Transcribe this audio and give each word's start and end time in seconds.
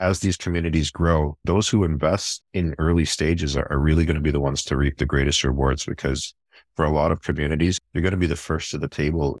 as 0.00 0.20
these 0.20 0.36
communities 0.36 0.90
grow, 0.90 1.36
those 1.44 1.68
who 1.68 1.84
invest 1.84 2.42
in 2.52 2.74
early 2.78 3.04
stages 3.04 3.56
are, 3.56 3.70
are 3.70 3.78
really 3.78 4.04
going 4.04 4.16
to 4.16 4.22
be 4.22 4.30
the 4.30 4.40
ones 4.40 4.64
to 4.64 4.76
reap 4.76 4.98
the 4.98 5.06
greatest 5.06 5.44
rewards 5.44 5.84
because 5.84 6.34
for 6.74 6.84
a 6.84 6.90
lot 6.90 7.12
of 7.12 7.22
communities, 7.22 7.78
you're 7.92 8.02
going 8.02 8.12
to 8.12 8.18
be 8.18 8.26
the 8.26 8.36
first 8.36 8.70
to 8.72 8.78
the 8.78 8.88
table. 8.88 9.38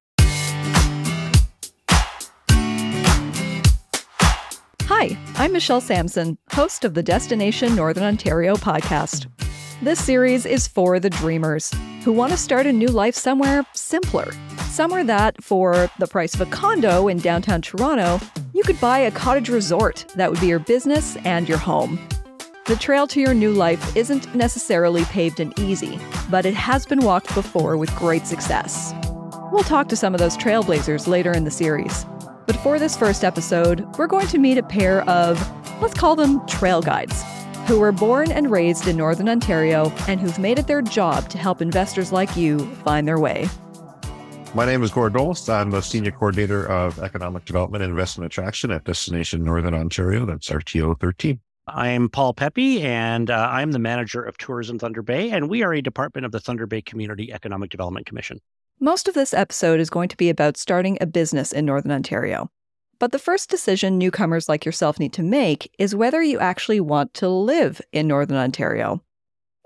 Hi, 4.86 5.18
I'm 5.36 5.52
Michelle 5.52 5.80
Sampson, 5.80 6.38
host 6.52 6.84
of 6.84 6.94
the 6.94 7.02
Destination 7.02 7.74
Northern 7.74 8.04
Ontario 8.04 8.54
podcast. 8.54 9.26
This 9.82 10.02
series 10.02 10.46
is 10.46 10.68
for 10.68 11.00
the 11.00 11.10
dreamers 11.10 11.72
who 12.04 12.12
want 12.12 12.30
to 12.30 12.38
start 12.38 12.66
a 12.66 12.72
new 12.72 12.88
life 12.88 13.16
somewhere 13.16 13.66
simpler, 13.74 14.30
somewhere 14.74 15.04
that, 15.04 15.40
for 15.42 15.88
the 16.00 16.06
price 16.08 16.34
of 16.34 16.40
a 16.40 16.46
condo 16.46 17.06
in 17.06 17.18
downtown 17.18 17.62
Toronto, 17.62 18.18
you 18.52 18.64
could 18.64 18.80
buy 18.80 18.98
a 18.98 19.10
cottage 19.12 19.48
resort 19.48 20.04
that 20.16 20.28
would 20.28 20.40
be 20.40 20.48
your 20.48 20.58
business 20.58 21.16
and 21.18 21.48
your 21.48 21.58
home. 21.58 21.96
The 22.66 22.74
trail 22.74 23.06
to 23.08 23.20
your 23.20 23.34
new 23.34 23.52
life 23.52 23.96
isn't 23.96 24.34
necessarily 24.34 25.04
paved 25.04 25.38
and 25.38 25.56
easy, 25.60 26.00
but 26.28 26.44
it 26.44 26.54
has 26.54 26.86
been 26.86 27.04
walked 27.04 27.32
before 27.36 27.76
with 27.76 27.94
great 27.94 28.26
success. 28.26 28.92
We'll 29.52 29.62
talk 29.62 29.88
to 29.90 29.96
some 29.96 30.12
of 30.12 30.18
those 30.18 30.36
trailblazers 30.36 31.06
later 31.06 31.30
in 31.30 31.44
the 31.44 31.52
series. 31.52 32.04
But 32.46 32.56
for 32.56 32.80
this 32.80 32.96
first 32.96 33.22
episode, 33.22 33.86
we're 33.96 34.08
going 34.08 34.26
to 34.26 34.38
meet 34.38 34.58
a 34.58 34.62
pair 34.64 35.08
of, 35.08 35.38
let's 35.80 35.94
call 35.94 36.16
them 36.16 36.44
trail 36.48 36.82
guides, 36.82 37.22
who 37.68 37.78
were 37.78 37.92
born 37.92 38.32
and 38.32 38.50
raised 38.50 38.88
in 38.88 38.96
Northern 38.96 39.28
Ontario 39.28 39.92
and 40.08 40.20
who've 40.20 40.38
made 40.40 40.58
it 40.58 40.66
their 40.66 40.82
job 40.82 41.28
to 41.28 41.38
help 41.38 41.62
investors 41.62 42.10
like 42.10 42.36
you 42.36 42.58
find 42.76 43.06
their 43.06 43.20
way. 43.20 43.48
My 44.54 44.64
name 44.64 44.84
is 44.84 44.92
Gord 44.92 45.14
Knowles. 45.14 45.48
I'm 45.48 45.72
the 45.72 45.80
Senior 45.80 46.12
Coordinator 46.12 46.64
of 46.70 47.00
Economic 47.00 47.44
Development 47.44 47.82
and 47.82 47.90
Investment 47.90 48.32
Attraction 48.32 48.70
at 48.70 48.84
Destination 48.84 49.42
Northern 49.42 49.74
Ontario. 49.74 50.24
That's 50.24 50.48
RTO 50.48 51.00
13. 51.00 51.40
I'm 51.66 52.08
Paul 52.08 52.34
Pepe, 52.34 52.80
and 52.82 53.32
uh, 53.32 53.48
I'm 53.50 53.72
the 53.72 53.80
manager 53.80 54.22
of 54.22 54.38
Tourism 54.38 54.78
Thunder 54.78 55.02
Bay, 55.02 55.32
and 55.32 55.50
we 55.50 55.64
are 55.64 55.74
a 55.74 55.82
department 55.82 56.24
of 56.24 56.30
the 56.30 56.38
Thunder 56.38 56.68
Bay 56.68 56.82
Community 56.82 57.32
Economic 57.32 57.70
Development 57.70 58.06
Commission. 58.06 58.38
Most 58.78 59.08
of 59.08 59.14
this 59.14 59.34
episode 59.34 59.80
is 59.80 59.90
going 59.90 60.08
to 60.08 60.16
be 60.16 60.30
about 60.30 60.56
starting 60.56 60.98
a 61.00 61.06
business 61.06 61.50
in 61.50 61.64
Northern 61.64 61.90
Ontario. 61.90 62.48
But 63.00 63.10
the 63.10 63.18
first 63.18 63.50
decision 63.50 63.98
newcomers 63.98 64.48
like 64.48 64.64
yourself 64.64 65.00
need 65.00 65.14
to 65.14 65.22
make 65.24 65.68
is 65.80 65.96
whether 65.96 66.22
you 66.22 66.38
actually 66.38 66.78
want 66.78 67.12
to 67.14 67.28
live 67.28 67.80
in 67.92 68.06
Northern 68.06 68.36
Ontario. 68.36 69.02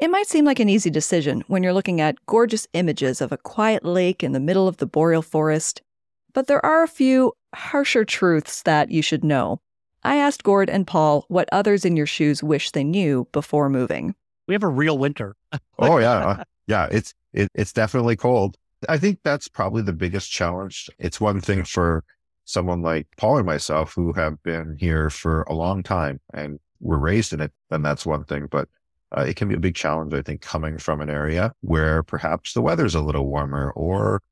It 0.00 0.10
might 0.12 0.28
seem 0.28 0.44
like 0.44 0.60
an 0.60 0.68
easy 0.68 0.90
decision 0.90 1.42
when 1.48 1.64
you're 1.64 1.72
looking 1.72 2.00
at 2.00 2.24
gorgeous 2.26 2.68
images 2.72 3.20
of 3.20 3.32
a 3.32 3.36
quiet 3.36 3.84
lake 3.84 4.22
in 4.22 4.30
the 4.30 4.38
middle 4.38 4.68
of 4.68 4.76
the 4.76 4.86
boreal 4.86 5.22
forest, 5.22 5.82
but 6.32 6.46
there 6.46 6.64
are 6.64 6.84
a 6.84 6.88
few 6.88 7.32
harsher 7.52 8.04
truths 8.04 8.62
that 8.62 8.92
you 8.92 9.02
should 9.02 9.24
know. 9.24 9.60
I 10.04 10.16
asked 10.16 10.44
Gord 10.44 10.70
and 10.70 10.86
Paul 10.86 11.24
what 11.26 11.48
others 11.50 11.84
in 11.84 11.96
your 11.96 12.06
shoes 12.06 12.44
wish 12.44 12.70
they 12.70 12.84
knew 12.84 13.26
before 13.32 13.68
moving. 13.68 14.14
We 14.46 14.54
have 14.54 14.62
a 14.62 14.68
real 14.68 14.98
winter. 14.98 15.34
oh 15.80 15.98
yeah, 15.98 16.44
yeah. 16.68 16.86
It's 16.92 17.12
it, 17.32 17.50
it's 17.54 17.72
definitely 17.72 18.14
cold. 18.14 18.56
I 18.88 18.98
think 18.98 19.18
that's 19.24 19.48
probably 19.48 19.82
the 19.82 19.92
biggest 19.92 20.30
challenge. 20.30 20.88
It's 21.00 21.20
one 21.20 21.40
thing 21.40 21.64
for 21.64 22.04
someone 22.44 22.82
like 22.82 23.08
Paul 23.16 23.38
and 23.38 23.46
myself 23.46 23.94
who 23.94 24.12
have 24.12 24.40
been 24.44 24.76
here 24.78 25.10
for 25.10 25.42
a 25.42 25.54
long 25.54 25.82
time 25.82 26.20
and 26.32 26.60
were 26.78 26.98
raised 26.98 27.32
in 27.32 27.40
it, 27.40 27.52
then 27.68 27.82
that's 27.82 28.06
one 28.06 28.22
thing. 28.24 28.46
But 28.48 28.68
uh, 29.16 29.22
it 29.22 29.36
can 29.36 29.48
be 29.48 29.54
a 29.54 29.60
big 29.60 29.74
challenge, 29.74 30.12
I 30.12 30.22
think, 30.22 30.42
coming 30.42 30.78
from 30.78 31.00
an 31.00 31.10
area 31.10 31.52
where 31.60 32.02
perhaps 32.02 32.52
the 32.52 32.60
weather's 32.60 32.94
a 32.94 33.00
little 33.00 33.26
warmer 33.26 33.70
or 33.70 34.22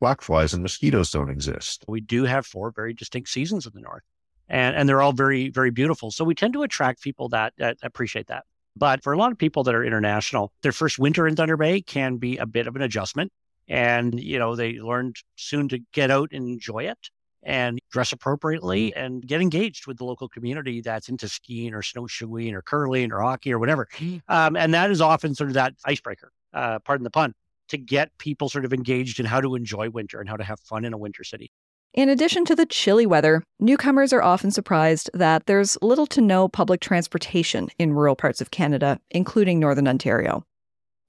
black 0.00 0.20
flies 0.20 0.52
and 0.52 0.62
mosquitoes 0.62 1.10
don't 1.10 1.30
exist. 1.30 1.84
We 1.88 2.00
do 2.00 2.24
have 2.24 2.46
four 2.46 2.72
very 2.72 2.92
distinct 2.92 3.28
seasons 3.28 3.66
in 3.66 3.72
the 3.74 3.80
north, 3.80 4.02
and 4.48 4.76
and 4.76 4.88
they're 4.88 5.00
all 5.00 5.12
very 5.12 5.48
very 5.48 5.70
beautiful. 5.70 6.10
So 6.10 6.24
we 6.24 6.34
tend 6.34 6.52
to 6.54 6.62
attract 6.62 7.02
people 7.02 7.28
that, 7.30 7.54
that 7.58 7.78
appreciate 7.82 8.26
that. 8.26 8.44
But 8.76 9.02
for 9.02 9.12
a 9.12 9.18
lot 9.18 9.32
of 9.32 9.38
people 9.38 9.64
that 9.64 9.74
are 9.74 9.84
international, 9.84 10.52
their 10.62 10.72
first 10.72 10.98
winter 10.98 11.26
in 11.26 11.36
Thunder 11.36 11.56
Bay 11.56 11.80
can 11.80 12.16
be 12.16 12.36
a 12.38 12.46
bit 12.46 12.66
of 12.66 12.76
an 12.76 12.82
adjustment, 12.82 13.32
and 13.68 14.18
you 14.20 14.38
know 14.38 14.56
they 14.56 14.74
learned 14.74 15.16
soon 15.36 15.68
to 15.68 15.78
get 15.92 16.10
out 16.10 16.30
and 16.32 16.48
enjoy 16.48 16.84
it 16.84 17.10
and 17.42 17.78
dress 17.90 18.12
appropriately 18.12 18.94
and 18.94 19.26
get 19.26 19.40
engaged 19.40 19.86
with 19.86 19.98
the 19.98 20.04
local 20.04 20.28
community 20.28 20.80
that's 20.80 21.08
into 21.08 21.28
skiing 21.28 21.74
or 21.74 21.82
snowshoeing 21.82 22.54
or 22.54 22.62
curling 22.62 23.12
or 23.12 23.20
hockey 23.20 23.52
or 23.52 23.58
whatever. 23.58 23.88
Mm. 23.98 24.22
Um, 24.28 24.56
and 24.56 24.72
that 24.74 24.90
is 24.90 25.00
often 25.00 25.34
sort 25.34 25.50
of 25.50 25.54
that 25.54 25.74
icebreaker, 25.84 26.30
uh, 26.54 26.78
pardon 26.80 27.04
the 27.04 27.10
pun, 27.10 27.34
to 27.68 27.78
get 27.78 28.10
people 28.18 28.48
sort 28.48 28.64
of 28.64 28.72
engaged 28.72 29.18
in 29.18 29.26
how 29.26 29.40
to 29.40 29.54
enjoy 29.54 29.90
winter 29.90 30.20
and 30.20 30.28
how 30.28 30.36
to 30.36 30.44
have 30.44 30.60
fun 30.60 30.84
in 30.84 30.92
a 30.92 30.98
winter 30.98 31.24
city. 31.24 31.50
In 31.94 32.08
addition 32.08 32.46
to 32.46 32.56
the 32.56 32.64
chilly 32.64 33.04
weather, 33.04 33.42
newcomers 33.60 34.14
are 34.14 34.22
often 34.22 34.50
surprised 34.50 35.10
that 35.12 35.44
there's 35.44 35.76
little 35.82 36.06
to 36.06 36.22
no 36.22 36.48
public 36.48 36.80
transportation 36.80 37.68
in 37.78 37.92
rural 37.92 38.16
parts 38.16 38.40
of 38.40 38.50
Canada, 38.50 38.98
including 39.10 39.60
Northern 39.60 39.86
Ontario. 39.86 40.44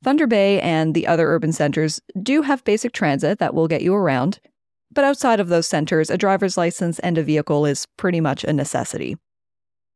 Thunder 0.03 0.27
Bay 0.27 0.59
and 0.59 0.93
the 0.93 1.07
other 1.07 1.29
urban 1.29 1.53
centres 1.53 2.01
do 2.21 2.41
have 2.41 2.65
basic 2.65 2.91
transit 2.91 3.39
that 3.39 3.53
will 3.53 3.69
get 3.69 3.81
you 3.81 3.95
around, 3.95 4.41
but 4.93 5.03
outside 5.03 5.39
of 5.39 5.49
those 5.49 5.67
centers, 5.67 6.09
a 6.09 6.17
driver's 6.17 6.57
license 6.57 6.99
and 6.99 7.17
a 7.17 7.23
vehicle 7.23 7.65
is 7.65 7.87
pretty 7.97 8.21
much 8.21 8.43
a 8.43 8.53
necessity. 8.53 9.17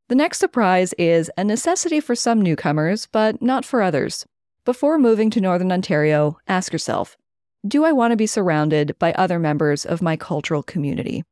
The 0.10 0.16
next 0.16 0.40
surprise 0.40 0.94
is 0.98 1.30
a 1.38 1.44
necessity 1.44 2.00
for 2.00 2.16
some 2.16 2.42
newcomers, 2.42 3.08
but 3.12 3.42
not 3.42 3.66
for 3.66 3.82
others. 3.82 4.26
Before 4.64 4.98
moving 4.98 5.30
to 5.32 5.42
Northern 5.42 5.72
Ontario, 5.72 6.38
ask 6.48 6.72
yourself 6.72 7.18
Do 7.68 7.84
I 7.84 7.92
want 7.92 8.12
to 8.12 8.18
be 8.18 8.28
surrounded 8.28 8.98
by 9.00 9.14
other 9.14 9.40
members 9.40 9.86
of 9.86 10.02
my 10.02 10.16
cultural 10.16 10.64
community? 10.64 11.24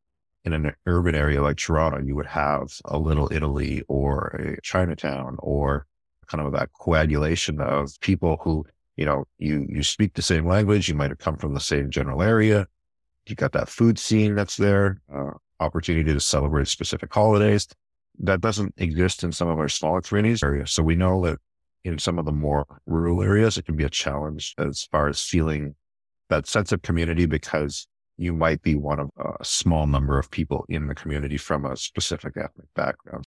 In 0.43 0.53
an 0.53 0.73
urban 0.85 1.15
area 1.15 1.41
like 1.41 1.57
Toronto, 1.57 1.99
you 1.99 2.15
would 2.15 2.27
have 2.27 2.79
a 2.85 2.99
little 2.99 3.31
Italy 3.31 3.81
or 3.87 4.27
a 4.39 4.61
Chinatown 4.61 5.37
or 5.39 5.87
kind 6.27 6.45
of 6.45 6.53
that 6.53 6.69
coagulation 6.73 7.59
of 7.59 7.99
people 8.01 8.37
who, 8.43 8.65
you 8.95 9.05
know, 9.05 9.25
you, 9.39 9.65
you 9.69 9.83
speak 9.83 10.13
the 10.13 10.21
same 10.21 10.45
language, 10.45 10.87
you 10.87 10.95
might 10.95 11.09
have 11.09 11.19
come 11.19 11.37
from 11.37 11.53
the 11.53 11.59
same 11.59 11.89
general 11.89 12.21
area, 12.21 12.67
you 13.29 13.35
got 13.35 13.51
that 13.53 13.69
food 13.69 13.97
scene 13.97 14.35
that's 14.35 14.57
there, 14.57 15.01
uh, 15.13 15.31
opportunity 15.59 16.13
to 16.13 16.19
celebrate 16.19 16.67
specific 16.67 17.13
holidays. 17.13 17.67
That 18.19 18.41
doesn't 18.41 18.73
exist 18.77 19.23
in 19.23 19.31
some 19.31 19.47
of 19.47 19.59
our 19.59 19.69
smaller 19.69 20.01
communities 20.01 20.43
areas. 20.43 20.71
So 20.71 20.83
we 20.83 20.95
know 20.95 21.25
that 21.25 21.39
in 21.83 21.99
some 21.99 22.17
of 22.17 22.25
the 22.25 22.31
more 22.31 22.65
rural 22.85 23.21
areas, 23.21 23.57
it 23.57 23.65
can 23.65 23.75
be 23.75 23.83
a 23.83 23.89
challenge 23.89 24.55
as 24.57 24.87
far 24.91 25.07
as 25.07 25.21
feeling 25.21 25.75
that 26.29 26.47
sense 26.47 26.71
of 26.71 26.81
community 26.81 27.25
because 27.25 27.87
you 28.17 28.33
might 28.33 28.61
be 28.61 28.75
one 28.75 28.99
of 28.99 29.09
a 29.17 29.43
small 29.43 29.85
number 29.85 30.17
of 30.17 30.31
people 30.31 30.65
in 30.69 30.87
the 30.87 30.95
community 30.95 31.37
from 31.37 31.65
a 31.65 31.75
specific 31.77 32.37
ethnic 32.37 32.67
background. 32.75 33.25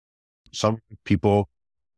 Some 0.52 0.78
people 1.04 1.48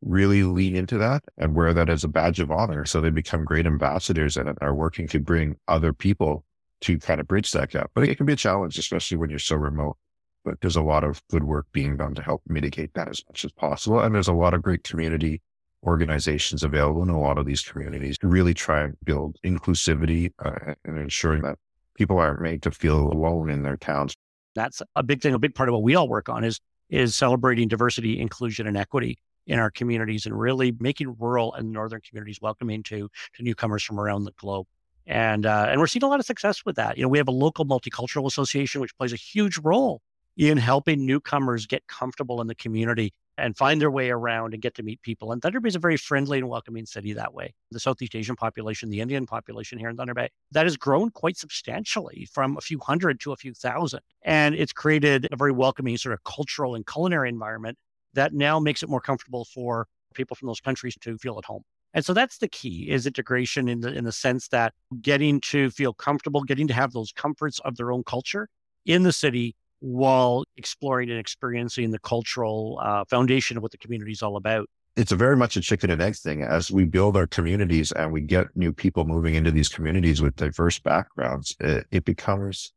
really 0.00 0.44
lean 0.44 0.76
into 0.76 0.96
that 0.98 1.22
and 1.36 1.54
wear 1.54 1.74
that 1.74 1.90
as 1.90 2.04
a 2.04 2.08
badge 2.08 2.40
of 2.40 2.50
honor. 2.50 2.84
So 2.84 3.00
they 3.00 3.10
become 3.10 3.44
great 3.44 3.66
ambassadors 3.66 4.36
and 4.36 4.56
are 4.60 4.74
working 4.74 5.08
to 5.08 5.20
bring 5.20 5.56
other 5.68 5.92
people 5.92 6.44
to 6.82 6.98
kind 6.98 7.20
of 7.20 7.26
bridge 7.26 7.52
that 7.52 7.70
gap. 7.70 7.90
But 7.94 8.08
it 8.08 8.16
can 8.16 8.26
be 8.26 8.34
a 8.34 8.36
challenge, 8.36 8.78
especially 8.78 9.16
when 9.16 9.30
you're 9.30 9.38
so 9.38 9.56
remote. 9.56 9.96
But 10.44 10.60
there's 10.60 10.76
a 10.76 10.82
lot 10.82 11.02
of 11.02 11.20
good 11.28 11.44
work 11.44 11.66
being 11.72 11.96
done 11.96 12.14
to 12.14 12.22
help 12.22 12.42
mitigate 12.46 12.94
that 12.94 13.08
as 13.08 13.22
much 13.28 13.44
as 13.44 13.52
possible. 13.52 14.00
And 14.00 14.14
there's 14.14 14.28
a 14.28 14.32
lot 14.32 14.54
of 14.54 14.62
great 14.62 14.84
community 14.84 15.42
organizations 15.84 16.62
available 16.62 17.02
in 17.02 17.08
a 17.08 17.20
lot 17.20 17.38
of 17.38 17.46
these 17.46 17.62
communities 17.62 18.18
to 18.18 18.28
really 18.28 18.54
try 18.54 18.82
and 18.82 18.96
build 19.04 19.36
inclusivity 19.44 20.32
uh, 20.44 20.74
and 20.84 20.98
ensuring 20.98 21.42
that 21.42 21.58
people 21.96 22.18
aren't 22.18 22.40
made 22.40 22.62
to 22.62 22.70
feel 22.70 23.12
alone 23.12 23.50
in 23.50 23.62
their 23.62 23.76
towns. 23.76 24.14
That's 24.54 24.82
a 24.94 25.02
big 25.02 25.20
thing. 25.20 25.34
A 25.34 25.38
big 25.38 25.54
part 25.54 25.68
of 25.68 25.74
what 25.74 25.82
we 25.82 25.94
all 25.94 26.08
work 26.08 26.28
on 26.28 26.44
is 26.44 26.60
is 26.88 27.16
celebrating 27.16 27.66
diversity, 27.66 28.20
inclusion, 28.20 28.66
and 28.66 28.76
equity 28.76 29.18
in 29.46 29.58
our 29.58 29.70
communities, 29.70 30.24
and 30.26 30.38
really 30.38 30.72
making 30.78 31.16
rural 31.18 31.52
and 31.54 31.72
northern 31.72 32.00
communities 32.00 32.38
welcoming 32.40 32.82
to 32.84 33.08
to 33.34 33.42
newcomers 33.42 33.82
from 33.82 33.98
around 34.00 34.24
the 34.24 34.32
globe 34.38 34.66
and 35.06 35.46
uh, 35.46 35.66
and 35.68 35.80
we're 35.80 35.86
seeing 35.86 36.02
a 36.02 36.08
lot 36.08 36.20
of 36.20 36.26
success 36.26 36.64
with 36.64 36.76
that. 36.76 36.96
You 36.96 37.02
know, 37.02 37.08
we 37.08 37.18
have 37.18 37.28
a 37.28 37.32
local 37.32 37.64
multicultural 37.64 38.26
association 38.26 38.80
which 38.80 38.96
plays 38.96 39.12
a 39.12 39.16
huge 39.16 39.58
role 39.58 40.00
in 40.36 40.58
helping 40.58 41.06
newcomers 41.06 41.66
get 41.66 41.86
comfortable 41.86 42.40
in 42.40 42.46
the 42.46 42.54
community 42.54 43.12
and 43.38 43.56
find 43.56 43.80
their 43.80 43.90
way 43.90 44.10
around 44.10 44.54
and 44.54 44.62
get 44.62 44.74
to 44.74 44.82
meet 44.82 45.00
people. 45.02 45.32
And 45.32 45.42
Thunder 45.42 45.60
Bay 45.60 45.68
is 45.68 45.76
a 45.76 45.78
very 45.78 45.96
friendly 45.96 46.38
and 46.38 46.48
welcoming 46.48 46.86
city 46.86 47.12
that 47.12 47.34
way. 47.34 47.54
The 47.70 47.80
Southeast 47.80 48.14
Asian 48.14 48.34
population, 48.34 48.88
the 48.88 49.00
Indian 49.00 49.26
population 49.26 49.78
here 49.78 49.90
in 49.90 49.96
Thunder 49.96 50.14
Bay, 50.14 50.28
that 50.52 50.64
has 50.64 50.76
grown 50.76 51.10
quite 51.10 51.36
substantially 51.36 52.26
from 52.32 52.56
a 52.56 52.60
few 52.60 52.78
hundred 52.78 53.20
to 53.20 53.32
a 53.32 53.36
few 53.36 53.52
thousand. 53.52 54.00
And 54.22 54.54
it's 54.54 54.72
created 54.72 55.28
a 55.30 55.36
very 55.36 55.52
welcoming 55.52 55.96
sort 55.98 56.14
of 56.14 56.24
cultural 56.24 56.74
and 56.74 56.86
culinary 56.86 57.28
environment 57.28 57.76
that 58.14 58.32
now 58.32 58.58
makes 58.58 58.82
it 58.82 58.88
more 58.88 59.00
comfortable 59.00 59.44
for 59.44 59.86
people 60.14 60.34
from 60.34 60.46
those 60.46 60.60
countries 60.60 60.96
to 61.02 61.18
feel 61.18 61.38
at 61.38 61.44
home. 61.44 61.62
And 61.96 62.04
so 62.04 62.12
that's 62.12 62.36
the 62.38 62.46
key 62.46 62.90
is 62.90 63.06
integration 63.06 63.68
in 63.68 63.80
the 63.80 63.92
in 63.92 64.04
the 64.04 64.12
sense 64.12 64.48
that 64.48 64.74
getting 65.00 65.40
to 65.40 65.70
feel 65.70 65.94
comfortable, 65.94 66.42
getting 66.42 66.68
to 66.68 66.74
have 66.74 66.92
those 66.92 67.10
comforts 67.10 67.58
of 67.60 67.76
their 67.78 67.90
own 67.90 68.04
culture 68.04 68.48
in 68.84 69.02
the 69.02 69.12
city 69.12 69.56
while 69.80 70.44
exploring 70.58 71.08
and 71.08 71.18
experiencing 71.18 71.90
the 71.90 71.98
cultural 71.98 72.78
uh, 72.82 73.04
foundation 73.06 73.56
of 73.56 73.62
what 73.62 73.72
the 73.72 73.78
community 73.78 74.12
is 74.12 74.22
all 74.22 74.36
about. 74.36 74.68
It's 74.96 75.10
a 75.10 75.16
very 75.16 75.36
much 75.36 75.56
a 75.56 75.62
chicken 75.62 75.90
and 75.90 76.02
egg 76.02 76.16
thing. 76.16 76.42
As 76.42 76.70
we 76.70 76.84
build 76.84 77.16
our 77.16 77.26
communities 77.26 77.92
and 77.92 78.12
we 78.12 78.20
get 78.20 78.54
new 78.54 78.74
people 78.74 79.06
moving 79.06 79.34
into 79.34 79.50
these 79.50 79.70
communities 79.70 80.20
with 80.20 80.36
diverse 80.36 80.78
backgrounds, 80.78 81.56
it, 81.60 81.86
it 81.90 82.04
becomes 82.04 82.74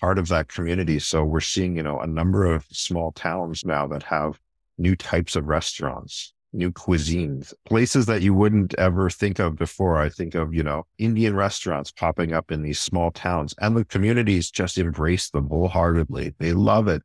part 0.00 0.18
of 0.18 0.26
that 0.28 0.48
community. 0.48 0.98
So 0.98 1.22
we're 1.22 1.40
seeing, 1.40 1.76
you 1.76 1.84
know, 1.84 2.00
a 2.00 2.06
number 2.08 2.44
of 2.44 2.66
small 2.72 3.12
towns 3.12 3.64
now 3.64 3.86
that 3.88 4.02
have 4.04 4.40
new 4.78 4.96
types 4.96 5.36
of 5.36 5.46
restaurants, 5.46 6.32
new 6.52 6.72
cuisines, 6.72 7.52
places 7.66 8.06
that 8.06 8.22
you 8.22 8.32
wouldn't 8.32 8.74
ever 8.78 9.10
think 9.10 9.38
of 9.38 9.56
before. 9.56 9.98
I 9.98 10.08
think 10.08 10.34
of, 10.34 10.54
you 10.54 10.62
know, 10.62 10.86
Indian 10.98 11.36
restaurants 11.36 11.90
popping 11.90 12.32
up 12.32 12.50
in 12.50 12.62
these 12.62 12.80
small 12.80 13.10
towns 13.10 13.54
and 13.60 13.76
the 13.76 13.84
communities 13.84 14.50
just 14.50 14.78
embrace 14.78 15.30
them 15.30 15.48
wholeheartedly. 15.48 16.34
They 16.38 16.52
love 16.52 16.88
it. 16.88 17.02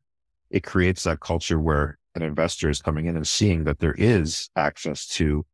It 0.50 0.64
creates 0.64 1.04
that 1.04 1.20
culture 1.20 1.60
where 1.60 1.98
an 2.16 2.22
investor 2.22 2.70
is 2.70 2.82
coming 2.82 3.08
in 3.08 3.16
and 3.16 3.28
seeing 3.28 3.64
that 3.66 3.80
there 3.80 3.96
is 3.98 4.50
access 4.56 5.08
to 5.08 5.46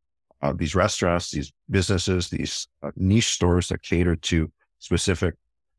uh, 0.42 0.52
these 0.54 0.74
restaurants, 0.74 1.30
these 1.30 1.52
businesses, 1.68 2.28
these 2.28 2.68
uh, 2.82 2.90
niche 2.96 3.32
stores 3.32 3.68
that 3.68 3.82
cater 3.82 4.16
to 4.16 4.50
specific 4.78 5.34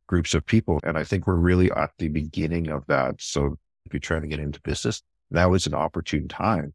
groups 0.07 0.33
of 0.33 0.45
people. 0.45 0.79
And 0.83 0.97
I 0.97 1.03
think 1.03 1.25
we're 1.25 1.35
really 1.35 1.71
at 1.71 1.91
the 1.97 2.09
beginning 2.09 2.69
of 2.69 2.85
that. 2.87 3.15
So 3.21 3.57
if 3.85 3.93
you're 3.93 3.99
trying 3.99 4.21
to 4.21 4.27
get 4.27 4.39
into 4.39 4.59
business, 4.61 5.01
now 5.29 5.53
is 5.53 5.65
an 5.67 5.73
opportune 5.73 6.27
time 6.27 6.73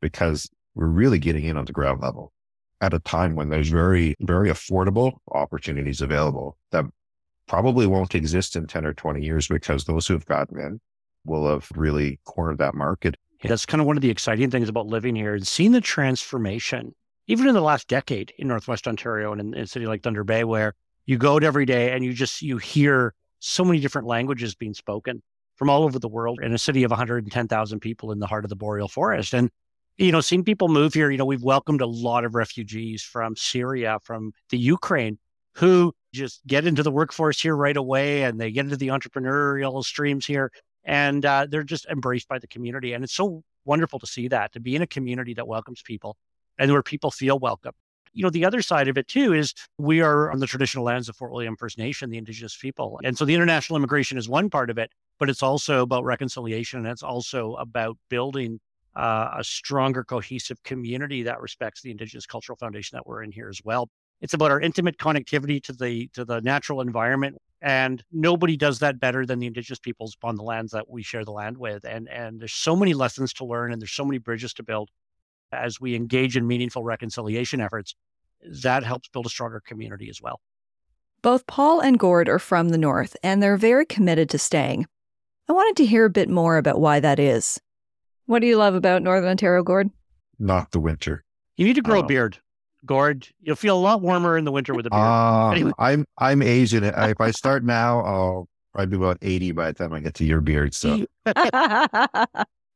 because 0.00 0.50
we're 0.74 0.86
really 0.86 1.18
getting 1.18 1.44
in 1.44 1.56
on 1.56 1.64
the 1.64 1.72
ground 1.72 2.00
level 2.00 2.32
at 2.80 2.94
a 2.94 2.98
time 3.00 3.34
when 3.34 3.48
there's 3.48 3.68
very, 3.68 4.14
very 4.20 4.50
affordable 4.50 5.18
opportunities 5.32 6.00
available 6.00 6.56
that 6.70 6.84
probably 7.46 7.86
won't 7.86 8.14
exist 8.14 8.56
in 8.56 8.66
10 8.66 8.84
or 8.84 8.94
20 8.94 9.22
years 9.22 9.48
because 9.48 9.84
those 9.84 10.06
who 10.06 10.14
have 10.14 10.26
gotten 10.26 10.58
in 10.58 10.80
will 11.24 11.48
have 11.48 11.68
really 11.74 12.20
cornered 12.24 12.58
that 12.58 12.74
market. 12.74 13.16
Yeah, 13.42 13.48
that's 13.48 13.66
kind 13.66 13.80
of 13.80 13.86
one 13.86 13.96
of 13.96 14.02
the 14.02 14.10
exciting 14.10 14.50
things 14.50 14.68
about 14.68 14.86
living 14.86 15.14
here 15.14 15.34
and 15.34 15.46
seeing 15.46 15.72
the 15.72 15.80
transformation, 15.80 16.94
even 17.26 17.46
in 17.46 17.54
the 17.54 17.60
last 17.60 17.88
decade 17.88 18.32
in 18.38 18.48
Northwest 18.48 18.88
Ontario 18.88 19.32
and 19.32 19.40
in, 19.40 19.54
in 19.54 19.60
a 19.62 19.66
city 19.66 19.86
like 19.86 20.02
Thunder 20.02 20.24
Bay, 20.24 20.44
where 20.44 20.74
you 21.06 21.18
go 21.18 21.38
to 21.38 21.46
every 21.46 21.66
day 21.66 21.92
and 21.92 22.04
you 22.04 22.12
just 22.12 22.42
you 22.42 22.58
hear 22.58 23.14
so 23.40 23.64
many 23.64 23.80
different 23.80 24.06
languages 24.06 24.54
being 24.54 24.74
spoken 24.74 25.22
from 25.56 25.70
all 25.70 25.84
over 25.84 25.98
the 25.98 26.08
world 26.08 26.40
in 26.42 26.52
a 26.54 26.58
city 26.58 26.82
of 26.82 26.90
110,000 26.90 27.80
people 27.80 28.10
in 28.10 28.18
the 28.18 28.26
heart 28.26 28.44
of 28.44 28.48
the 28.48 28.56
boreal 28.56 28.88
forest. 28.88 29.34
And 29.34 29.50
you 29.96 30.12
know, 30.12 30.20
seeing 30.20 30.44
people 30.44 30.68
move 30.68 30.94
here, 30.94 31.10
you 31.10 31.18
know, 31.18 31.24
we've 31.24 31.42
welcomed 31.42 31.80
a 31.80 31.86
lot 31.86 32.24
of 32.24 32.34
refugees 32.34 33.02
from 33.02 33.36
Syria, 33.36 33.98
from 34.02 34.32
the 34.50 34.58
Ukraine, 34.58 35.18
who 35.54 35.94
just 36.12 36.44
get 36.46 36.66
into 36.66 36.82
the 36.82 36.90
workforce 36.90 37.40
here 37.40 37.56
right 37.56 37.76
away 37.76 38.24
and 38.24 38.40
they 38.40 38.50
get 38.50 38.64
into 38.64 38.76
the 38.76 38.88
entrepreneurial 38.88 39.84
streams 39.84 40.26
here 40.26 40.50
and 40.84 41.24
uh, 41.24 41.46
they're 41.48 41.62
just 41.62 41.86
embraced 41.86 42.28
by 42.28 42.38
the 42.38 42.46
community. 42.46 42.92
And 42.92 43.04
it's 43.04 43.14
so 43.14 43.42
wonderful 43.64 43.98
to 44.00 44.06
see 44.06 44.28
that, 44.28 44.52
to 44.52 44.60
be 44.60 44.76
in 44.76 44.82
a 44.82 44.86
community 44.86 45.34
that 45.34 45.46
welcomes 45.46 45.82
people 45.82 46.16
and 46.58 46.70
where 46.72 46.82
people 46.82 47.10
feel 47.10 47.38
welcome. 47.38 47.72
You 48.12 48.22
know, 48.22 48.30
the 48.30 48.44
other 48.44 48.62
side 48.62 48.86
of 48.86 48.96
it 48.96 49.08
too 49.08 49.32
is 49.32 49.54
we 49.78 50.00
are 50.00 50.30
on 50.30 50.38
the 50.38 50.46
traditional 50.46 50.84
lands 50.84 51.08
of 51.08 51.16
Fort 51.16 51.32
William 51.32 51.56
First 51.56 51.78
Nation, 51.78 52.10
the 52.10 52.18
Indigenous 52.18 52.56
people. 52.56 53.00
And 53.02 53.18
so 53.18 53.24
the 53.24 53.34
international 53.34 53.76
immigration 53.76 54.18
is 54.18 54.28
one 54.28 54.50
part 54.50 54.70
of 54.70 54.78
it, 54.78 54.90
but 55.18 55.28
it's 55.28 55.42
also 55.42 55.82
about 55.82 56.04
reconciliation 56.04 56.80
and 56.80 56.88
it's 56.88 57.02
also 57.02 57.54
about 57.54 57.96
building 58.08 58.60
uh, 58.96 59.30
a 59.38 59.44
stronger, 59.44 60.04
cohesive 60.04 60.62
community 60.62 61.22
that 61.24 61.40
respects 61.40 61.82
the 61.82 61.90
Indigenous 61.90 62.26
cultural 62.26 62.56
foundation 62.56 62.96
that 62.96 63.06
we're 63.06 63.22
in 63.22 63.32
here 63.32 63.48
as 63.48 63.60
well. 63.64 63.88
It's 64.20 64.34
about 64.34 64.50
our 64.50 64.60
intimate 64.60 64.98
connectivity 64.98 65.62
to 65.64 65.72
the 65.72 66.08
to 66.14 66.24
the 66.24 66.40
natural 66.40 66.80
environment, 66.80 67.36
and 67.60 68.02
nobody 68.12 68.56
does 68.56 68.78
that 68.78 69.00
better 69.00 69.26
than 69.26 69.38
the 69.38 69.46
Indigenous 69.46 69.78
peoples 69.78 70.14
upon 70.14 70.36
the 70.36 70.42
lands 70.44 70.72
that 70.72 70.88
we 70.88 71.02
share 71.02 71.24
the 71.24 71.32
land 71.32 71.58
with. 71.58 71.84
And 71.84 72.08
and 72.08 72.40
there's 72.40 72.52
so 72.52 72.76
many 72.76 72.94
lessons 72.94 73.32
to 73.34 73.44
learn, 73.44 73.72
and 73.72 73.82
there's 73.82 73.92
so 73.92 74.04
many 74.04 74.18
bridges 74.18 74.54
to 74.54 74.62
build 74.62 74.90
as 75.52 75.80
we 75.80 75.94
engage 75.94 76.36
in 76.36 76.46
meaningful 76.46 76.84
reconciliation 76.84 77.60
efforts. 77.60 77.94
That 78.62 78.84
helps 78.84 79.08
build 79.08 79.26
a 79.26 79.30
stronger 79.30 79.60
community 79.60 80.08
as 80.08 80.20
well. 80.22 80.40
Both 81.22 81.46
Paul 81.46 81.80
and 81.80 81.98
Gord 81.98 82.28
are 82.28 82.38
from 82.38 82.68
the 82.68 82.78
North, 82.78 83.16
and 83.22 83.42
they're 83.42 83.56
very 83.56 83.86
committed 83.86 84.28
to 84.30 84.38
staying. 84.38 84.86
I 85.48 85.52
wanted 85.52 85.76
to 85.76 85.86
hear 85.86 86.04
a 86.04 86.10
bit 86.10 86.28
more 86.28 86.58
about 86.58 86.80
why 86.80 87.00
that 87.00 87.18
is. 87.18 87.60
What 88.26 88.40
do 88.40 88.46
you 88.46 88.56
love 88.56 88.74
about 88.74 89.02
Northern 89.02 89.30
Ontario, 89.30 89.62
Gord? 89.62 89.90
Not 90.38 90.70
the 90.72 90.80
winter. 90.80 91.24
You 91.56 91.66
need 91.66 91.74
to 91.74 91.82
grow 91.82 92.00
a 92.00 92.04
oh. 92.04 92.06
beard, 92.06 92.38
Gord. 92.84 93.28
You'll 93.42 93.56
feel 93.56 93.76
a 93.76 93.80
lot 93.80 94.00
warmer 94.00 94.36
in 94.36 94.44
the 94.44 94.52
winter 94.52 94.74
with 94.74 94.86
a 94.86 94.90
beard. 94.90 95.02
Uh, 95.02 95.50
anyway. 95.50 95.72
I'm 95.78 96.04
I'm 96.18 96.42
Asian. 96.42 96.84
If 96.96 97.20
I 97.20 97.30
start 97.30 97.64
now, 97.64 98.00
I'll 98.00 98.48
probably 98.72 98.96
be 98.96 98.96
about 98.96 99.18
80 99.22 99.52
by 99.52 99.72
the 99.72 99.74
time 99.74 99.92
I 99.92 100.00
get 100.00 100.14
to 100.14 100.24
your 100.24 100.40
beard. 100.40 100.74
So 100.74 101.06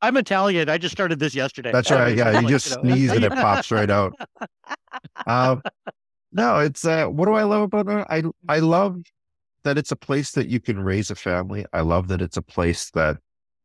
I'm 0.00 0.16
Italian. 0.16 0.68
I 0.68 0.78
just 0.78 0.92
started 0.92 1.18
this 1.18 1.34
yesterday. 1.34 1.72
That's 1.72 1.90
right. 1.90 2.16
Yeah, 2.16 2.40
you 2.40 2.48
just 2.48 2.72
sneeze 2.72 3.10
and 3.10 3.24
it 3.24 3.32
pops 3.32 3.70
right 3.70 3.90
out. 3.90 4.14
Um, 5.26 5.62
no, 6.32 6.58
it's 6.58 6.84
uh, 6.84 7.06
what 7.06 7.26
do 7.26 7.34
I 7.34 7.44
love 7.44 7.62
about 7.72 7.88
it? 7.88 8.06
I 8.10 8.22
I 8.52 8.58
love 8.58 9.00
that 9.62 9.78
it's 9.78 9.92
a 9.92 9.96
place 9.96 10.32
that 10.32 10.48
you 10.48 10.58
can 10.58 10.80
raise 10.80 11.10
a 11.10 11.14
family. 11.14 11.66
I 11.72 11.82
love 11.82 12.08
that 12.08 12.20
it's 12.20 12.36
a 12.36 12.42
place 12.42 12.90
that 12.92 13.18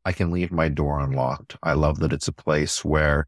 I 0.05 0.11
can 0.11 0.31
leave 0.31 0.51
my 0.51 0.69
door 0.69 0.99
unlocked. 0.99 1.57
I 1.63 1.73
love 1.73 1.99
that 1.99 2.13
it's 2.13 2.27
a 2.27 2.33
place 2.33 2.83
where 2.83 3.27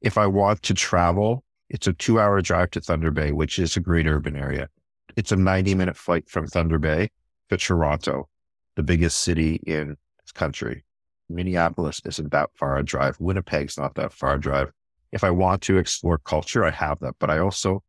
if 0.00 0.16
I 0.16 0.26
want 0.26 0.62
to 0.62 0.74
travel, 0.74 1.44
it's 1.68 1.86
a 1.86 1.92
two 1.92 2.20
hour 2.20 2.40
drive 2.40 2.70
to 2.72 2.80
Thunder 2.80 3.10
Bay, 3.10 3.32
which 3.32 3.58
is 3.58 3.76
a 3.76 3.80
great 3.80 4.06
urban 4.06 4.36
area. 4.36 4.68
It's 5.16 5.32
a 5.32 5.36
90 5.36 5.74
minute 5.74 5.96
flight 5.96 6.28
from 6.28 6.46
Thunder 6.46 6.78
Bay 6.78 7.10
to 7.50 7.56
Toronto, 7.56 8.28
the 8.76 8.82
biggest 8.82 9.20
city 9.20 9.60
in 9.66 9.96
this 10.22 10.32
country. 10.32 10.84
Minneapolis 11.28 12.00
isn't 12.04 12.32
that 12.32 12.50
far 12.54 12.78
a 12.78 12.84
drive. 12.84 13.16
Winnipeg's 13.18 13.78
not 13.78 13.94
that 13.96 14.12
far 14.12 14.34
a 14.34 14.40
drive. 14.40 14.70
If 15.12 15.24
I 15.24 15.30
want 15.30 15.62
to 15.62 15.78
explore 15.78 16.18
culture, 16.18 16.64
I 16.64 16.70
have 16.70 17.00
that, 17.00 17.14
but 17.18 17.30
I 17.30 17.38
also 17.38 17.82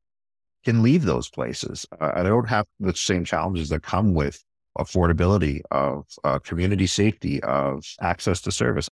can 0.63 0.81
leave 0.81 1.03
those 1.03 1.29
places. 1.29 1.85
I 1.99 2.23
don't 2.23 2.49
have 2.49 2.65
the 2.79 2.95
same 2.95 3.25
challenges 3.25 3.69
that 3.69 3.83
come 3.83 4.13
with 4.13 4.43
affordability, 4.77 5.61
of 5.71 6.05
uh, 6.23 6.39
community 6.39 6.87
safety, 6.87 7.41
of 7.43 7.83
access 8.01 8.41
to 8.41 8.51
service. 8.51 8.89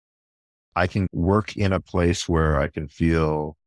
I 0.75 0.87
can 0.87 1.07
work 1.11 1.57
in 1.57 1.73
a 1.73 1.79
place 1.79 2.29
where 2.29 2.59
I 2.59 2.67
can 2.67 2.87
feel 2.87 3.57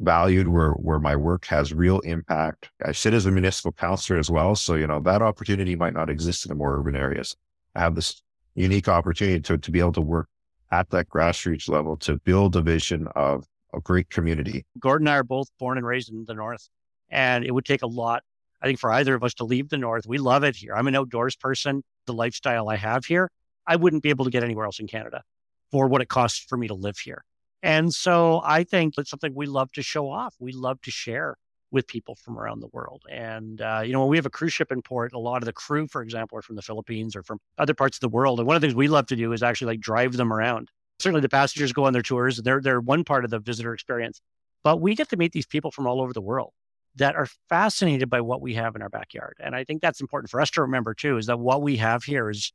valued, 0.00 0.48
where 0.48 0.72
where 0.72 0.98
my 0.98 1.16
work 1.16 1.46
has 1.46 1.72
real 1.72 2.00
impact. 2.00 2.70
I 2.84 2.92
sit 2.92 3.14
as 3.14 3.26
a 3.26 3.30
municipal 3.30 3.72
councillor 3.72 4.18
as 4.18 4.30
well, 4.30 4.54
so 4.54 4.74
you 4.74 4.86
know 4.86 5.00
that 5.00 5.22
opportunity 5.22 5.76
might 5.76 5.94
not 5.94 6.10
exist 6.10 6.46
in 6.46 6.50
the 6.50 6.54
more 6.54 6.78
urban 6.78 6.96
areas. 6.96 7.36
I 7.74 7.80
have 7.80 7.94
this 7.94 8.22
unique 8.54 8.88
opportunity 8.88 9.40
to 9.40 9.58
to 9.58 9.70
be 9.70 9.80
able 9.80 9.92
to 9.92 10.00
work 10.00 10.28
at 10.70 10.90
that 10.90 11.08
grassroots 11.08 11.68
level 11.68 11.96
to 11.98 12.18
build 12.24 12.56
a 12.56 12.62
vision 12.62 13.08
of 13.14 13.46
a 13.74 13.80
great 13.80 14.10
community. 14.10 14.64
Gordon 14.78 15.06
and 15.06 15.14
I 15.14 15.18
are 15.18 15.22
both 15.22 15.48
born 15.58 15.78
and 15.78 15.86
raised 15.86 16.10
in 16.10 16.24
the 16.26 16.34
north, 16.34 16.68
and 17.10 17.44
it 17.44 17.52
would 17.52 17.64
take 17.64 17.82
a 17.82 17.86
lot 17.86 18.22
I 18.62 18.66
think 18.66 18.78
for 18.78 18.90
either 18.92 19.14
of 19.14 19.22
us 19.22 19.34
to 19.34 19.44
leave 19.44 19.68
the 19.68 19.78
North, 19.78 20.06
we 20.06 20.18
love 20.18 20.44
it 20.44 20.56
here. 20.56 20.74
I'm 20.74 20.86
an 20.86 20.96
outdoors 20.96 21.36
person. 21.36 21.82
The 22.06 22.14
lifestyle 22.14 22.68
I 22.68 22.76
have 22.76 23.04
here, 23.04 23.30
I 23.66 23.76
wouldn't 23.76 24.02
be 24.02 24.10
able 24.10 24.24
to 24.24 24.30
get 24.30 24.44
anywhere 24.44 24.64
else 24.64 24.78
in 24.78 24.86
Canada 24.86 25.22
for 25.70 25.88
what 25.88 26.00
it 26.00 26.08
costs 26.08 26.38
for 26.38 26.56
me 26.56 26.68
to 26.68 26.74
live 26.74 26.98
here. 26.98 27.24
And 27.62 27.92
so 27.92 28.40
I 28.44 28.64
think 28.64 28.94
it's 28.96 29.10
something 29.10 29.34
we 29.34 29.46
love 29.46 29.72
to 29.72 29.82
show 29.82 30.08
off. 30.08 30.34
We 30.38 30.52
love 30.52 30.80
to 30.82 30.90
share 30.90 31.36
with 31.72 31.86
people 31.88 32.14
from 32.14 32.38
around 32.38 32.60
the 32.60 32.68
world. 32.68 33.02
And, 33.10 33.60
uh, 33.60 33.82
you 33.84 33.92
know, 33.92 34.00
when 34.00 34.08
we 34.08 34.16
have 34.16 34.26
a 34.26 34.30
cruise 34.30 34.52
ship 34.52 34.70
in 34.70 34.82
port, 34.82 35.12
a 35.12 35.18
lot 35.18 35.42
of 35.42 35.46
the 35.46 35.52
crew, 35.52 35.88
for 35.88 36.00
example, 36.00 36.38
are 36.38 36.42
from 36.42 36.56
the 36.56 36.62
Philippines 36.62 37.16
or 37.16 37.22
from 37.22 37.38
other 37.58 37.74
parts 37.74 37.96
of 37.96 38.00
the 38.00 38.08
world. 38.08 38.38
And 38.38 38.46
one 38.46 38.54
of 38.54 38.62
the 38.62 38.68
things 38.68 38.76
we 38.76 38.88
love 38.88 39.06
to 39.08 39.16
do 39.16 39.32
is 39.32 39.42
actually 39.42 39.72
like 39.72 39.80
drive 39.80 40.12
them 40.12 40.32
around. 40.32 40.70
Certainly 41.00 41.22
the 41.22 41.28
passengers 41.28 41.72
go 41.72 41.84
on 41.84 41.92
their 41.92 42.02
tours 42.02 42.38
and 42.38 42.46
they're, 42.46 42.60
they're 42.60 42.80
one 42.80 43.04
part 43.04 43.24
of 43.24 43.30
the 43.30 43.40
visitor 43.40 43.74
experience, 43.74 44.20
but 44.62 44.80
we 44.80 44.94
get 44.94 45.10
to 45.10 45.16
meet 45.16 45.32
these 45.32 45.46
people 45.46 45.70
from 45.70 45.86
all 45.86 46.00
over 46.00 46.12
the 46.12 46.20
world 46.20 46.52
that 46.96 47.14
are 47.14 47.28
fascinated 47.48 48.10
by 48.10 48.20
what 48.20 48.40
we 48.40 48.54
have 48.54 48.74
in 48.74 48.82
our 48.82 48.88
backyard. 48.88 49.36
And 49.38 49.54
I 49.54 49.64
think 49.64 49.82
that's 49.82 50.00
important 50.00 50.30
for 50.30 50.40
us 50.40 50.50
to 50.52 50.62
remember 50.62 50.94
too, 50.94 51.18
is 51.18 51.26
that 51.26 51.38
what 51.38 51.62
we 51.62 51.76
have 51.76 52.04
here 52.04 52.30
is 52.30 52.52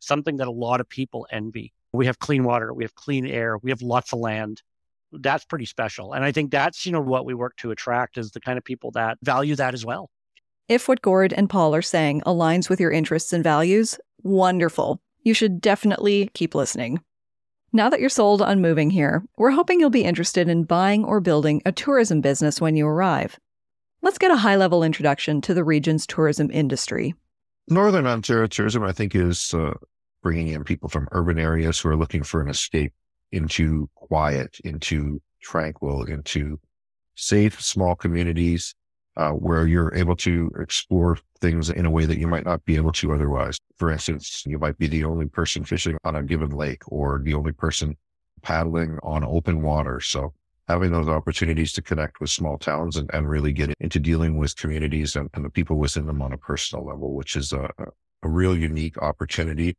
something 0.00 0.36
that 0.36 0.48
a 0.48 0.52
lot 0.52 0.80
of 0.80 0.88
people 0.88 1.26
envy. 1.30 1.72
We 1.92 2.06
have 2.06 2.18
clean 2.18 2.44
water, 2.44 2.74
we 2.74 2.84
have 2.84 2.94
clean 2.94 3.26
air, 3.26 3.56
we 3.58 3.70
have 3.70 3.82
lots 3.82 4.12
of 4.12 4.18
land. 4.18 4.62
That's 5.12 5.44
pretty 5.44 5.66
special. 5.66 6.12
And 6.12 6.24
I 6.24 6.32
think 6.32 6.50
that's, 6.50 6.84
you 6.84 6.92
know, 6.92 7.00
what 7.00 7.24
we 7.24 7.34
work 7.34 7.56
to 7.58 7.70
attract 7.70 8.18
is 8.18 8.32
the 8.32 8.40
kind 8.40 8.58
of 8.58 8.64
people 8.64 8.90
that 8.92 9.18
value 9.22 9.54
that 9.56 9.74
as 9.74 9.86
well. 9.86 10.10
If 10.68 10.88
what 10.88 11.02
Gord 11.02 11.32
and 11.32 11.48
Paul 11.48 11.74
are 11.74 11.82
saying 11.82 12.22
aligns 12.22 12.68
with 12.68 12.80
your 12.80 12.90
interests 12.90 13.32
and 13.32 13.44
values, 13.44 13.98
wonderful. 14.22 15.00
You 15.22 15.34
should 15.34 15.60
definitely 15.60 16.30
keep 16.34 16.54
listening. 16.54 17.00
Now 17.72 17.90
that 17.90 18.00
you're 18.00 18.08
sold 18.08 18.42
on 18.42 18.60
moving 18.60 18.90
here, 18.90 19.22
we're 19.36 19.50
hoping 19.50 19.78
you'll 19.78 19.90
be 19.90 20.04
interested 20.04 20.48
in 20.48 20.64
buying 20.64 21.04
or 21.04 21.20
building 21.20 21.62
a 21.64 21.72
tourism 21.72 22.20
business 22.20 22.60
when 22.60 22.76
you 22.76 22.86
arrive. 22.86 23.38
Let's 24.04 24.18
get 24.18 24.30
a 24.30 24.36
high 24.36 24.56
level 24.56 24.82
introduction 24.82 25.40
to 25.40 25.54
the 25.54 25.64
region's 25.64 26.06
tourism 26.06 26.50
industry. 26.50 27.14
Northern 27.68 28.06
Ontario 28.06 28.46
tourism, 28.46 28.82
I 28.82 28.92
think, 28.92 29.14
is 29.14 29.54
uh, 29.54 29.72
bringing 30.22 30.48
in 30.48 30.62
people 30.62 30.90
from 30.90 31.08
urban 31.12 31.38
areas 31.38 31.80
who 31.80 31.88
are 31.88 31.96
looking 31.96 32.22
for 32.22 32.42
an 32.42 32.50
escape 32.50 32.92
into 33.32 33.88
quiet, 33.94 34.60
into 34.62 35.22
tranquil, 35.40 36.04
into 36.04 36.60
safe, 37.14 37.62
small 37.62 37.94
communities 37.94 38.74
uh, 39.16 39.30
where 39.30 39.66
you're 39.66 39.94
able 39.94 40.16
to 40.16 40.50
explore 40.60 41.16
things 41.40 41.70
in 41.70 41.86
a 41.86 41.90
way 41.90 42.04
that 42.04 42.18
you 42.18 42.26
might 42.26 42.44
not 42.44 42.62
be 42.66 42.76
able 42.76 42.92
to 42.92 43.14
otherwise. 43.14 43.56
For 43.78 43.90
instance, 43.90 44.44
you 44.44 44.58
might 44.58 44.76
be 44.76 44.86
the 44.86 45.04
only 45.04 45.28
person 45.28 45.64
fishing 45.64 45.96
on 46.04 46.14
a 46.14 46.22
given 46.22 46.50
lake 46.50 46.82
or 46.88 47.22
the 47.24 47.32
only 47.32 47.52
person 47.52 47.96
paddling 48.42 48.98
on 49.02 49.24
open 49.24 49.62
water. 49.62 49.98
So 50.00 50.34
having 50.68 50.92
those 50.92 51.08
opportunities 51.08 51.72
to 51.72 51.82
connect 51.82 52.20
with 52.20 52.30
small 52.30 52.58
towns 52.58 52.96
and, 52.96 53.10
and 53.12 53.28
really 53.28 53.52
get 53.52 53.72
into 53.80 53.98
dealing 53.98 54.36
with 54.38 54.56
communities 54.56 55.16
and, 55.16 55.28
and 55.34 55.44
the 55.44 55.50
people 55.50 55.76
within 55.76 56.06
them 56.06 56.22
on 56.22 56.32
a 56.32 56.38
personal 56.38 56.84
level, 56.84 57.14
which 57.14 57.36
is 57.36 57.52
a, 57.52 57.68
a 58.22 58.28
real 58.28 58.56
unique 58.56 58.96
opportunity 59.02 59.76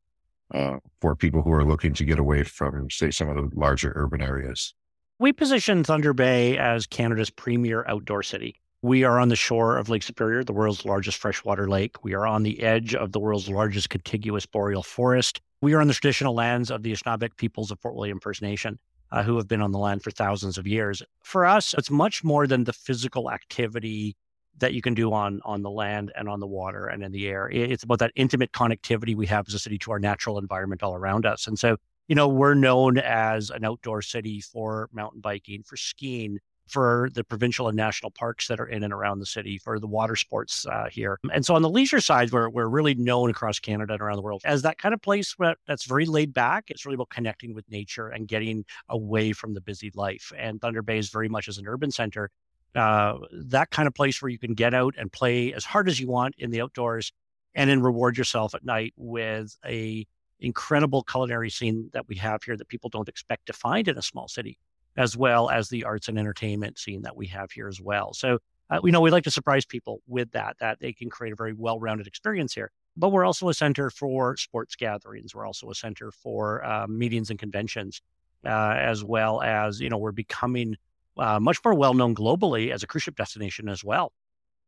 uh, 0.54 0.78
for 1.02 1.16
people 1.16 1.42
who 1.42 1.52
are 1.52 1.66
looking 1.66 1.94
to 1.94 2.06
get 2.06 2.20
away 2.20 2.44
from, 2.44 2.90
say, 2.90 3.10
some 3.10 3.30
of 3.30 3.36
the 3.36 3.50
larger 3.60 3.92
urban 3.96 4.22
areas? 4.22 4.74
We 5.18 5.34
position 5.34 5.84
Thunder 5.84 6.14
Bay 6.14 6.58
as 6.58 6.86
Canada's 6.86 7.30
premier 7.30 7.86
outdoor 7.88 8.22
city. 8.22 8.62
We 8.82 9.04
are 9.04 9.20
on 9.20 9.30
the 9.30 9.36
shore 9.36 9.78
of 9.78 9.90
Lake 9.90 10.04
Superior, 10.04 10.44
the 10.44 10.54
world's 10.54 10.86
largest 10.86 11.18
freshwater 11.18 11.68
lake. 11.68 12.04
We 12.04 12.14
are 12.14 12.28
on 12.28 12.44
the 12.44 12.62
edge 12.62 12.94
of 12.94 13.14
the 13.14 13.20
world's 13.20 13.50
largest 13.50 13.90
contiguous 13.90 14.46
boreal 14.46 14.84
forest. 14.84 15.42
We 15.62 15.74
are 15.74 15.82
on 15.82 15.88
the 15.88 15.94
traditional 15.94 16.36
lands 16.36 16.70
of 16.70 16.84
the 16.84 16.92
Anishinaabeg 16.92 17.38
peoples 17.38 17.72
of 17.72 17.80
Fort 17.80 17.96
William 17.96 18.20
First 18.20 18.44
Nation, 18.44 18.78
uh, 19.12 19.24
who 19.24 19.38
have 19.38 19.48
been 19.48 19.62
on 19.62 19.72
the 19.72 19.80
land 19.80 20.04
for 20.04 20.12
thousands 20.12 20.58
of 20.58 20.68
years. 20.68 21.02
For 21.24 21.46
us, 21.46 21.74
it's 21.78 21.92
much 21.92 22.24
more 22.24 22.48
than 22.48 22.64
the 22.64 22.74
physical 22.74 23.32
activity 23.32 24.16
that 24.58 24.74
you 24.74 24.82
can 24.82 24.94
do 24.94 25.12
on 25.14 25.42
on 25.44 25.62
the 25.62 25.70
land 25.70 26.12
and 26.16 26.30
on 26.30 26.40
the 26.40 26.48
water 26.48 26.88
and 26.88 27.04
in 27.04 27.12
the 27.12 27.28
air. 27.28 27.50
It's 27.50 27.84
about 27.84 28.00
that 28.00 28.12
intimate 28.16 28.52
connectivity 28.52 29.16
we 29.16 29.26
have 29.28 29.48
as 29.48 29.54
a 29.54 29.60
city 29.60 29.78
to 29.80 29.92
our 29.92 30.00
natural 30.00 30.38
environment 30.38 30.82
all 30.82 30.96
around 30.96 31.26
us. 31.26 31.48
And 31.48 31.60
so, 31.60 31.78
you 32.08 32.16
know, 32.16 32.28
we're 32.28 32.54
known 32.54 32.98
as 32.98 33.50
an 33.50 33.66
outdoor 33.66 34.02
city 34.02 34.40
for 34.40 34.90
mountain 34.94 35.22
biking, 35.22 35.64
for 35.64 35.76
skiing, 35.76 36.40
for 36.68 37.10
the 37.14 37.24
provincial 37.24 37.68
and 37.68 37.78
national 37.78 38.12
parks 38.12 38.48
that 38.48 38.60
are 38.60 38.66
in 38.66 38.84
and 38.84 38.94
around 38.94 39.20
the 39.20 39.26
city, 39.26 39.58
for 39.58 39.80
the 39.80 39.88
water 39.88 40.16
sports 40.16 40.66
uh, 40.66 40.88
here. 40.92 41.20
And 41.32 41.46
so 41.46 41.56
on 41.56 41.62
the 41.62 41.70
leisure 41.70 42.02
side, 42.02 42.32
we're, 42.32 42.50
we're 42.50 42.68
really 42.68 42.96
known 42.96 43.30
across 43.30 43.60
Canada 43.60 43.94
and 43.94 44.02
around 44.02 44.16
the 44.16 44.24
world 44.24 44.42
as 44.46 44.64
that 44.64 44.78
kind 44.78 44.94
of 44.94 45.02
place 45.02 45.36
that's 45.68 45.86
very 45.86 46.06
laid 46.06 46.34
back. 46.34 46.66
It's 46.70 46.86
really 46.86 46.96
about 46.96 47.10
connecting 47.10 47.54
with 47.54 47.70
nature 47.70 48.08
and 48.08 48.28
getting 48.28 48.66
away 48.90 49.32
from 49.32 49.54
the 49.54 49.62
busy 49.62 49.92
life. 49.96 50.32
And 50.38 50.60
Thunder 50.60 50.82
Bay 50.82 50.98
is 50.98 51.10
very 51.10 51.30
much 51.30 51.48
as 51.48 51.58
an 51.58 51.68
urban 51.68 51.92
center, 51.92 52.32
uh, 52.76 53.18
that 53.32 53.70
kind 53.70 53.88
of 53.88 53.94
place 53.94 54.22
where 54.22 54.30
you 54.30 54.40
can 54.40 54.54
get 54.54 54.74
out 54.74 54.96
and 54.98 55.12
play 55.12 55.54
as 55.54 55.66
hard 55.66 55.88
as 55.88 56.00
you 56.00 56.08
want 56.08 56.36
in 56.38 56.52
the 56.52 56.62
outdoors 56.62 57.12
and 57.54 57.70
then 57.70 57.82
reward 57.82 58.18
yourself 58.18 58.54
at 58.54 58.66
night 58.66 58.94
with 58.98 59.58
a 59.66 60.06
incredible 60.40 61.04
culinary 61.04 61.50
scene 61.50 61.90
that 61.94 62.08
we 62.08 62.16
have 62.16 62.44
here 62.44 62.58
that 62.58 62.68
people 62.68 62.90
don't 62.90 63.08
expect 63.08 63.46
to 63.46 63.54
find 63.54 63.88
in 63.88 63.98
a 63.98 64.02
small 64.02 64.28
city 64.28 64.58
as 64.98 65.18
well 65.18 65.50
as 65.50 65.70
the 65.70 65.84
arts 65.84 66.08
and 66.08 66.18
entertainment 66.18 66.80
scene 66.80 67.02
that 67.02 67.16
we 67.16 67.28
have 67.28 67.52
here 67.52 67.68
as 67.68 67.82
well. 67.82 68.14
So, 68.14 68.40
uh, 68.70 68.80
we 68.82 68.92
know 68.92 69.02
we 69.02 69.12
like 69.12 69.24
to 69.24 69.32
surprise 69.32 69.66
people 69.66 70.02
with 70.08 70.32
that, 70.32 70.58
that 70.60 70.80
they 70.80 70.92
can 70.92 71.10
create 71.10 71.34
a 71.34 71.36
very 71.36 71.54
well 71.54 71.80
rounded 71.80 72.08
experience 72.08 72.54
here. 72.54 72.72
But 72.98 73.10
we're 73.10 73.26
also 73.26 73.50
a 73.50 73.54
center 73.54 73.90
for 73.90 74.38
sports 74.38 74.76
gatherings. 74.76 75.36
We're 75.36 75.46
also 75.46 75.70
a 75.70 75.76
center 75.76 76.12
for 76.12 76.66
uh, 76.66 76.88
meetings 76.88 77.30
and 77.30 77.38
conventions, 77.38 78.02
uh, 78.46 78.76
as 78.78 79.04
well 79.04 79.42
as, 79.42 79.80
you 79.80 79.90
know, 79.90 79.98
we're 79.98 80.12
becoming 80.12 80.78
uh, 81.18 81.40
much 81.40 81.60
more 81.64 81.76
well 81.76 81.94
known 81.94 82.16
globally 82.16 82.72
as 82.72 82.84
a 82.84 82.88
cruise 82.88 83.04
ship 83.04 83.16
destination 83.16 83.70
as 83.70 83.84
well, 83.84 84.14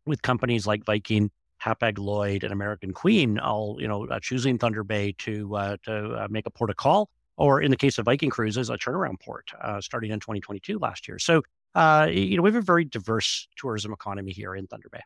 with 0.05 0.21
companies 0.21 0.67
like 0.67 0.83
Viking, 0.85 1.31
Hapag 1.63 1.97
Lloyd, 1.97 2.43
and 2.43 2.53
American 2.53 2.93
Queen 2.93 3.39
all, 3.39 3.77
you 3.79 3.87
know, 3.87 4.05
uh, 4.07 4.19
choosing 4.19 4.57
Thunder 4.59 4.83
Bay 4.83 5.15
to, 5.19 5.55
uh, 5.55 5.77
to 5.83 6.27
make 6.29 6.45
a 6.45 6.51
port 6.51 6.69
of 6.69 6.75
call 6.75 7.09
or 7.37 7.61
in 7.61 7.71
the 7.71 7.77
case 7.77 7.97
of 7.97 8.05
Viking 8.05 8.29
Cruises, 8.29 8.69
a 8.69 8.77
turnaround 8.77 9.19
port 9.21 9.51
uh, 9.61 9.79
starting 9.79 10.11
in 10.11 10.19
2022 10.19 10.79
last 10.79 11.07
year. 11.07 11.19
So, 11.19 11.43
uh, 11.75 12.07
you 12.09 12.35
know, 12.35 12.43
we 12.43 12.49
have 12.49 12.55
a 12.55 12.61
very 12.61 12.83
diverse 12.83 13.47
tourism 13.55 13.93
economy 13.93 14.31
here 14.31 14.55
in 14.55 14.67
Thunder 14.67 14.89
Bay. 14.91 15.01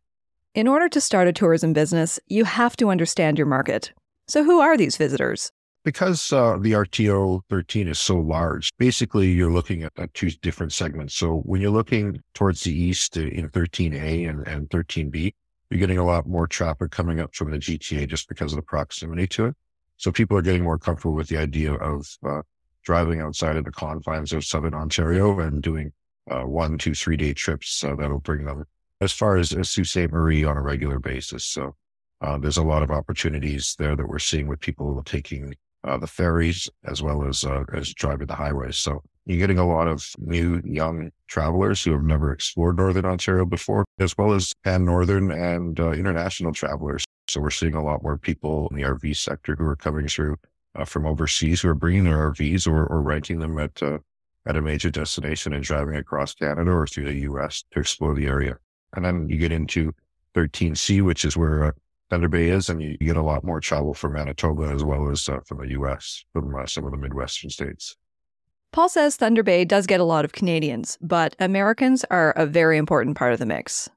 In 0.54 0.68
order 0.68 0.90
to 0.90 1.00
start 1.02 1.28
a 1.28 1.34
tourism 1.34 1.74
business, 1.74 2.20
you 2.28 2.44
have 2.46 2.76
to 2.78 2.90
understand 2.90 3.38
your 3.38 3.48
market. 3.48 3.92
So, 4.28 4.44
who 4.44 4.60
are 4.60 4.78
these 4.78 4.98
visitors? 4.98 5.52
Because 5.84 6.32
uh, 6.32 6.58
the 6.60 6.74
RTO 6.74 7.42
13 7.50 7.88
is 7.88 7.98
so 7.98 8.20
large, 8.20 8.70
basically 8.78 9.32
you're 9.32 9.52
looking 9.52 9.84
at, 9.84 9.94
at, 9.98 10.14
two 10.14 10.30
different 10.30 10.74
segments. 10.74 11.16
So 11.16 11.38
when 11.38 11.60
you're 11.60 11.72
looking 11.72 12.22
towards 12.36 12.62
the 12.62 12.72
east 12.72 13.18
uh, 13.18 13.22
in 13.22 13.50
13A 13.50 14.30
and, 14.30 14.48
and 14.48 14.70
13B, 14.70 15.34
you're 15.72 15.80
getting 15.80 15.98
a 15.98 16.06
lot 16.06 16.28
more 16.28 16.46
traffic 16.46 16.92
coming 16.92 17.20
up 17.20 17.34
from 17.34 17.50
the 17.50 17.58
GTA 17.58 18.08
just 18.08 18.30
because 18.30 18.52
of 18.52 18.58
the 18.58 18.62
proximity 18.62 19.26
to 19.30 19.46
it. 19.48 19.56
So 20.02 20.12
people 20.12 20.36
are 20.36 20.42
getting 20.42 20.64
more 20.64 20.80
comfortable 20.80 21.14
with 21.14 21.28
the 21.28 21.38
idea 21.38 21.76
of 21.76 22.08
uh, 22.28 22.42
driving 22.84 23.22
outside 23.22 23.56
of 23.56 23.66
the 23.66 23.72
confines 23.72 24.34
of 24.34 24.44
Southern 24.44 24.74
Ontario 24.74 25.40
and 25.40 25.62
doing 25.62 25.94
uh, 26.28 26.42
one, 26.42 26.80
two, 26.80 26.96
three 26.96 27.16
day 27.16 27.36
trips 27.36 27.84
uh, 27.84 27.96
that'll 27.96 28.20
bring 28.20 28.46
them 28.46 28.66
as 29.00 29.12
far 29.12 29.38
as, 29.38 29.54
as 29.54 29.70
Sault 29.70 29.86
Ste. 29.86 30.12
Marie 30.12 30.44
on 30.44 30.58
a 30.58 30.62
regular 30.62 30.98
basis. 30.98 31.46
So 31.46 31.76
uh, 32.20 32.40
there's 32.40 32.58
a 32.58 32.64
lot 32.64 32.82
of 32.82 32.90
opportunities 32.90 33.76
there 33.78 33.96
that 33.96 34.08
we're 34.08 34.18
seeing 34.18 34.48
with 34.48 34.60
people 34.60 35.04
taking 35.04 35.54
uh, 35.84 36.00
the 36.00 36.08
ferries 36.08 36.68
as 36.84 37.04
well 37.04 37.24
as 37.28 37.44
uh, 37.44 37.64
as 37.72 37.94
driving 37.94 38.26
the 38.26 38.36
highways. 38.36 38.78
So 38.78 39.04
you're 39.26 39.40
getting 39.40 39.60
a 39.60 39.68
lot 39.68 39.88
of 39.88 40.10
new 40.18 40.62
young 40.66 41.12
travelers 41.28 41.84
who 41.84 41.92
have 41.92 42.04
never 42.04 42.32
explored 42.32 42.78
Northern 42.78 43.06
Ontario 43.06 43.46
before, 43.46 43.86
as 44.00 44.18
well 44.18 44.34
as 44.34 44.54
pan 44.64 44.86
Northern 44.86 45.32
and 45.32 45.80
international 45.80 46.54
travelers 46.54 47.06
so 47.32 47.40
we're 47.40 47.50
seeing 47.50 47.76
a 47.76 47.84
lot 47.84 48.04
more 48.04 48.18
people 48.18 48.68
in 48.70 48.78
the 48.78 48.84
RV 48.84 49.16
sector 49.16 49.56
who 49.56 49.66
are 49.66 49.76
coming 49.78 50.08
through 50.08 50.36
uh, 50.76 50.84
from 50.84 51.06
overseas 51.06 51.62
who 51.62 51.70
are 51.70 51.76
bringing 51.76 52.04
their 52.04 52.32
RVs 52.32 52.68
or, 52.68 52.86
or 52.88 53.02
renting 53.02 53.40
them 53.40 53.58
at 53.58 53.82
uh, 53.82 54.00
at 54.46 54.58
a 54.58 54.62
major 54.62 54.90
destination 54.90 55.54
and 55.54 55.64
driving 55.64 55.96
across 55.96 56.34
Canada 56.34 56.72
or 56.72 56.88
through 56.88 57.06
the 57.06 57.20
U.S. 57.22 57.64
to 57.72 57.80
explore 57.80 58.16
the 58.16 58.26
area. 58.26 58.58
And 58.96 59.06
then 59.06 59.30
you 59.30 59.38
get 59.38 59.52
into 59.52 59.94
13C, 60.36 61.04
which 61.04 61.24
is 61.24 61.38
where 61.38 61.66
uh, 61.66 61.72
Thunder 62.10 62.28
Bay 62.28 62.50
is, 62.50 62.68
and 62.70 62.82
you, 62.82 62.98
you, 63.00 63.08
get 63.08 63.18
a 63.18 63.22
lot 63.22 63.44
more 63.44 63.60
travel 63.60 63.94
from 63.94 64.14
Manitoba 64.14 64.64
as 64.64 64.84
well 64.84 65.10
as 65.10 65.30
uh, 65.30 65.40
from 65.46 65.60
the 65.60 65.70
U.S. 65.70 66.26
from 66.34 66.54
uh, 66.56 66.66
some 66.66 66.86
of 66.86 66.92
the 66.92 66.98
Midwestern 66.98 67.52
states. 67.52 67.96
Paul 68.72 68.88
says 68.88 69.18
Thunder 69.18 69.44
Bay 69.44 69.66
does 69.66 69.86
get 69.86 70.00
a 70.00 70.06
lot 70.06 70.24
of 70.24 70.32
Canadians, 70.32 70.98
but 71.02 71.36
Americans 71.40 72.06
are 72.10 72.32
a 72.38 72.46
very 72.46 72.78
important 72.78 73.18
part 73.18 73.34
of 73.34 73.40
the 73.40 73.46
mix. 73.46 73.90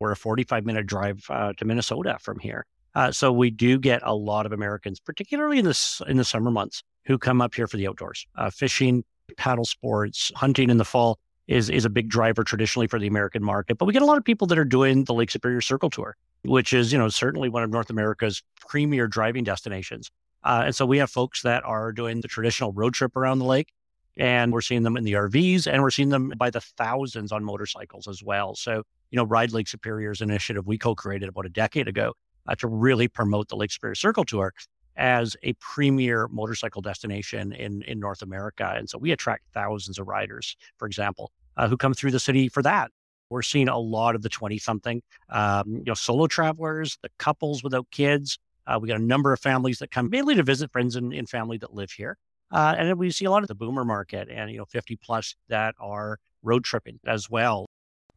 We're 0.00 0.10
a 0.10 0.16
45 0.16 0.66
minute 0.66 0.86
drive 0.86 1.24
uh, 1.30 1.52
to 1.52 1.64
Minnesota 1.64 2.16
from 2.20 2.40
here. 2.40 2.66
Uh, 2.96 3.12
so 3.12 3.30
we 3.30 3.50
do 3.50 3.78
get 3.78 4.00
a 4.02 4.12
lot 4.12 4.46
of 4.46 4.52
Americans, 4.52 4.98
particularly 4.98 5.60
in 5.60 5.64
the, 5.64 6.04
in 6.08 6.16
the 6.16 6.24
summer 6.24 6.50
months, 6.50 6.82
who 7.04 7.18
come 7.18 7.40
up 7.40 7.54
here 7.54 7.68
for 7.68 7.76
the 7.76 7.86
outdoors. 7.86 8.26
Uh, 8.34 8.50
fishing, 8.50 9.04
paddle 9.36 9.64
sports, 9.64 10.32
hunting 10.34 10.70
in 10.70 10.78
the 10.78 10.84
fall 10.84 11.20
is, 11.46 11.70
is 11.70 11.84
a 11.84 11.90
big 11.90 12.08
driver 12.08 12.42
traditionally 12.42 12.88
for 12.88 12.98
the 12.98 13.06
American 13.06 13.44
market. 13.44 13.78
But 13.78 13.84
we 13.84 13.92
get 13.92 14.02
a 14.02 14.06
lot 14.06 14.18
of 14.18 14.24
people 14.24 14.48
that 14.48 14.58
are 14.58 14.64
doing 14.64 15.04
the 15.04 15.14
Lake 15.14 15.30
Superior 15.30 15.60
Circle 15.60 15.90
Tour, 15.90 16.16
which 16.42 16.72
is, 16.72 16.92
you 16.92 16.98
know, 16.98 17.08
certainly 17.10 17.48
one 17.48 17.62
of 17.62 17.70
North 17.70 17.90
America's 17.90 18.42
premier 18.68 19.06
driving 19.06 19.44
destinations. 19.44 20.10
Uh, 20.42 20.62
and 20.66 20.74
so 20.74 20.84
we 20.84 20.98
have 20.98 21.10
folks 21.10 21.42
that 21.42 21.62
are 21.64 21.92
doing 21.92 22.22
the 22.22 22.28
traditional 22.28 22.72
road 22.72 22.94
trip 22.94 23.14
around 23.14 23.38
the 23.38 23.44
lake 23.44 23.72
and 24.20 24.52
we're 24.52 24.60
seeing 24.60 24.82
them 24.82 24.98
in 24.98 25.04
the 25.04 25.14
RVs 25.14 25.66
and 25.66 25.82
we're 25.82 25.90
seeing 25.90 26.10
them 26.10 26.32
by 26.36 26.50
the 26.50 26.60
thousands 26.60 27.32
on 27.32 27.42
motorcycles 27.42 28.06
as 28.06 28.22
well. 28.22 28.54
So 28.54 28.82
you 29.10 29.16
know, 29.16 29.24
Ride 29.24 29.52
Lake 29.52 29.66
Superior's 29.66 30.20
initiative 30.20 30.66
we 30.66 30.78
co-created 30.78 31.30
about 31.30 31.46
a 31.46 31.48
decade 31.48 31.88
ago 31.88 32.12
uh, 32.46 32.54
to 32.56 32.68
really 32.68 33.08
promote 33.08 33.48
the 33.48 33.56
Lake 33.56 33.72
Superior 33.72 33.94
Circle 33.94 34.24
Tour 34.24 34.52
as 34.96 35.36
a 35.42 35.54
premier 35.54 36.28
motorcycle 36.28 36.82
destination 36.82 37.52
in 37.52 37.82
in 37.82 37.98
North 37.98 38.20
America. 38.20 38.74
And 38.76 38.88
so 38.88 38.98
we 38.98 39.10
attract 39.10 39.44
thousands 39.54 39.98
of 39.98 40.06
riders, 40.06 40.54
for 40.76 40.86
example, 40.86 41.32
uh, 41.56 41.66
who 41.66 41.78
come 41.78 41.94
through 41.94 42.10
the 42.10 42.20
city 42.20 42.48
for 42.48 42.62
that. 42.62 42.90
We're 43.30 43.42
seeing 43.42 43.68
a 43.68 43.78
lot 43.78 44.16
of 44.16 44.22
the 44.22 44.28
20 44.28 44.58
something, 44.58 45.02
um, 45.30 45.64
you 45.66 45.84
know, 45.86 45.94
solo 45.94 46.26
travelers, 46.26 46.98
the 47.02 47.10
couples 47.18 47.62
without 47.62 47.86
kids. 47.90 48.38
Uh, 48.66 48.78
we 48.80 48.88
got 48.88 48.98
a 49.00 49.02
number 49.02 49.32
of 49.32 49.40
families 49.40 49.78
that 49.78 49.90
come 49.90 50.10
mainly 50.10 50.34
to 50.34 50.42
visit 50.42 50.70
friends 50.70 50.94
and, 50.96 51.14
and 51.14 51.28
family 51.28 51.56
that 51.58 51.72
live 51.72 51.92
here. 51.92 52.18
Uh, 52.50 52.74
and 52.76 52.88
then 52.88 52.98
we 52.98 53.10
see 53.10 53.24
a 53.24 53.30
lot 53.30 53.42
of 53.42 53.48
the 53.48 53.54
boomer 53.54 53.84
market 53.84 54.28
and, 54.28 54.50
you 54.50 54.58
know, 54.58 54.64
50 54.64 54.96
plus 54.96 55.36
that 55.48 55.74
are 55.78 56.18
road 56.42 56.64
tripping 56.64 56.98
as 57.06 57.30
well. 57.30 57.66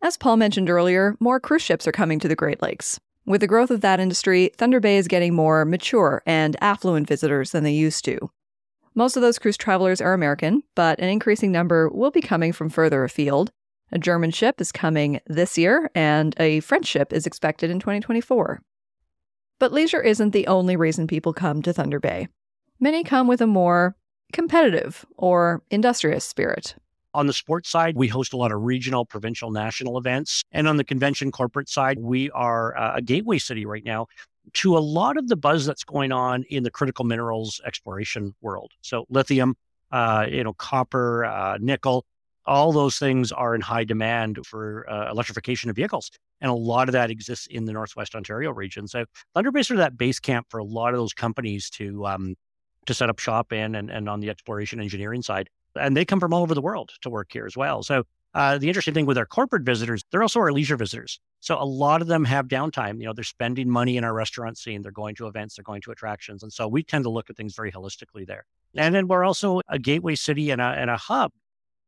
As 0.01 0.17
Paul 0.17 0.37
mentioned 0.37 0.69
earlier, 0.69 1.15
more 1.19 1.39
cruise 1.39 1.61
ships 1.61 1.87
are 1.87 1.91
coming 1.91 2.19
to 2.19 2.27
the 2.27 2.35
Great 2.35 2.61
Lakes. 2.61 2.99
With 3.25 3.39
the 3.39 3.47
growth 3.47 3.71
of 3.71 3.81
that 3.81 4.01
industry, 4.01 4.51
Thunder 4.57 4.81
Bay 4.81 4.97
is 4.97 5.07
getting 5.07 5.33
more 5.33 5.63
mature 5.63 6.21
and 6.25 6.57
affluent 6.61 7.07
visitors 7.07 7.51
than 7.51 7.63
they 7.63 7.71
used 7.71 8.03
to. 8.05 8.29
Most 8.95 9.15
of 9.15 9.21
those 9.21 9.39
cruise 9.39 9.57
travelers 9.57 10.01
are 10.01 10.13
American, 10.13 10.61
but 10.75 10.99
an 10.99 11.09
increasing 11.09 11.51
number 11.51 11.89
will 11.89 12.11
be 12.11 12.21
coming 12.21 12.51
from 12.51 12.69
further 12.69 13.03
afield. 13.03 13.51
A 13.91 13.97
German 13.97 14.31
ship 14.31 14.59
is 14.59 14.71
coming 14.71 15.21
this 15.25 15.57
year, 15.57 15.89
and 15.95 16.35
a 16.37 16.59
French 16.59 16.85
ship 16.85 17.13
is 17.13 17.25
expected 17.25 17.69
in 17.69 17.79
2024. 17.79 18.61
But 19.57 19.71
leisure 19.71 20.01
isn't 20.01 20.31
the 20.31 20.47
only 20.47 20.75
reason 20.75 21.07
people 21.07 21.31
come 21.31 21.61
to 21.61 21.71
Thunder 21.71 21.99
Bay. 21.99 22.27
Many 22.79 23.03
come 23.03 23.27
with 23.27 23.39
a 23.39 23.47
more 23.47 23.95
competitive 24.33 25.05
or 25.17 25.61
industrious 25.69 26.25
spirit. 26.25 26.75
On 27.13 27.27
the 27.27 27.33
sports 27.33 27.69
side, 27.69 27.95
we 27.95 28.07
host 28.07 28.33
a 28.33 28.37
lot 28.37 28.51
of 28.51 28.61
regional, 28.63 29.05
provincial, 29.05 29.51
national 29.51 29.97
events. 29.99 30.41
And 30.51 30.67
on 30.67 30.77
the 30.77 30.83
convention 30.83 31.31
corporate 31.31 31.69
side, 31.69 31.99
we 31.99 32.31
are 32.31 32.75
uh, 32.75 32.95
a 32.95 33.01
gateway 33.01 33.37
city 33.37 33.65
right 33.65 33.85
now 33.85 34.07
to 34.53 34.77
a 34.77 34.79
lot 34.79 35.15
of 35.17 35.27
the 35.27 35.35
buzz 35.35 35.65
that's 35.65 35.83
going 35.83 36.11
on 36.11 36.43
in 36.49 36.63
the 36.63 36.71
critical 36.71 37.05
minerals 37.05 37.61
exploration 37.65 38.33
world. 38.41 38.71
So 38.81 39.05
lithium, 39.09 39.55
uh, 39.91 40.25
you 40.29 40.43
know, 40.43 40.53
copper, 40.53 41.23
uh, 41.23 41.57
nickel, 41.61 42.05
all 42.45 42.73
those 42.73 42.97
things 42.97 43.31
are 43.31 43.55
in 43.55 43.61
high 43.61 43.83
demand 43.83 44.39
for 44.45 44.89
uh, 44.89 45.09
electrification 45.11 45.69
of 45.69 45.75
vehicles. 45.75 46.11
And 46.41 46.51
a 46.51 46.55
lot 46.55 46.89
of 46.89 46.93
that 46.93 47.09
exists 47.09 47.47
in 47.47 47.65
the 47.65 47.73
Northwest 47.73 48.15
Ontario 48.15 48.51
region. 48.51 48.87
So 48.87 49.05
Thunder 49.33 49.51
sort 49.63 49.77
of 49.77 49.77
that 49.77 49.97
base 49.97 50.19
camp 50.19 50.47
for 50.49 50.57
a 50.57 50.63
lot 50.63 50.93
of 50.93 50.99
those 50.99 51.13
companies 51.13 51.69
to 51.71 52.05
um, 52.05 52.35
to 52.85 52.93
set 52.93 53.09
up 53.09 53.19
shop 53.19 53.53
in 53.53 53.75
and, 53.75 53.89
and 53.89 54.09
on 54.09 54.19
the 54.19 54.29
exploration 54.29 54.79
engineering 54.79 55.21
side 55.21 55.49
and 55.75 55.97
they 55.97 56.05
come 56.05 56.19
from 56.19 56.33
all 56.33 56.43
over 56.43 56.53
the 56.53 56.61
world 56.61 56.91
to 57.01 57.09
work 57.09 57.31
here 57.31 57.45
as 57.45 57.57
well. 57.57 57.83
So 57.83 58.03
Uh, 58.35 58.57
the 58.57 58.67
interesting 58.67 58.95
thing 58.95 59.05
with 59.05 59.17
our 59.17 59.27
corporate 59.27 59.63
visitors, 59.63 60.01
they're 60.09 60.23
also 60.23 60.39
our 60.39 60.51
leisure 60.51 60.75
visitors. 60.75 61.19
So 61.39 61.55
a 61.61 61.69
lot 61.85 62.01
of 62.01 62.07
them 62.07 62.25
have 62.25 62.47
downtime. 62.47 62.97
You 62.99 63.05
know, 63.05 63.13
they're 63.13 63.23
spending 63.23 63.69
money 63.69 63.95
in 63.95 64.03
our 64.03 64.13
restaurant 64.13 64.57
scene. 64.57 64.81
They're 64.81 64.91
going 65.03 65.15
to 65.17 65.27
events. 65.27 65.55
They're 65.55 65.63
going 65.71 65.83
to 65.83 65.91
attractions. 65.91 66.41
And 66.41 66.51
so 66.51 66.67
we 66.67 66.81
tend 66.81 67.03
to 67.03 67.11
look 67.11 67.29
at 67.29 67.37
things 67.37 67.55
very 67.55 67.71
holistically 67.71 68.25
there. 68.25 68.45
And 68.75 68.95
then 68.95 69.07
we're 69.07 69.23
also 69.23 69.61
a 69.67 69.77
gateway 69.77 70.15
city 70.15 70.49
and 70.49 70.59
a, 70.61 70.69
and 70.81 70.89
a 70.89 70.97
hub 70.97 71.31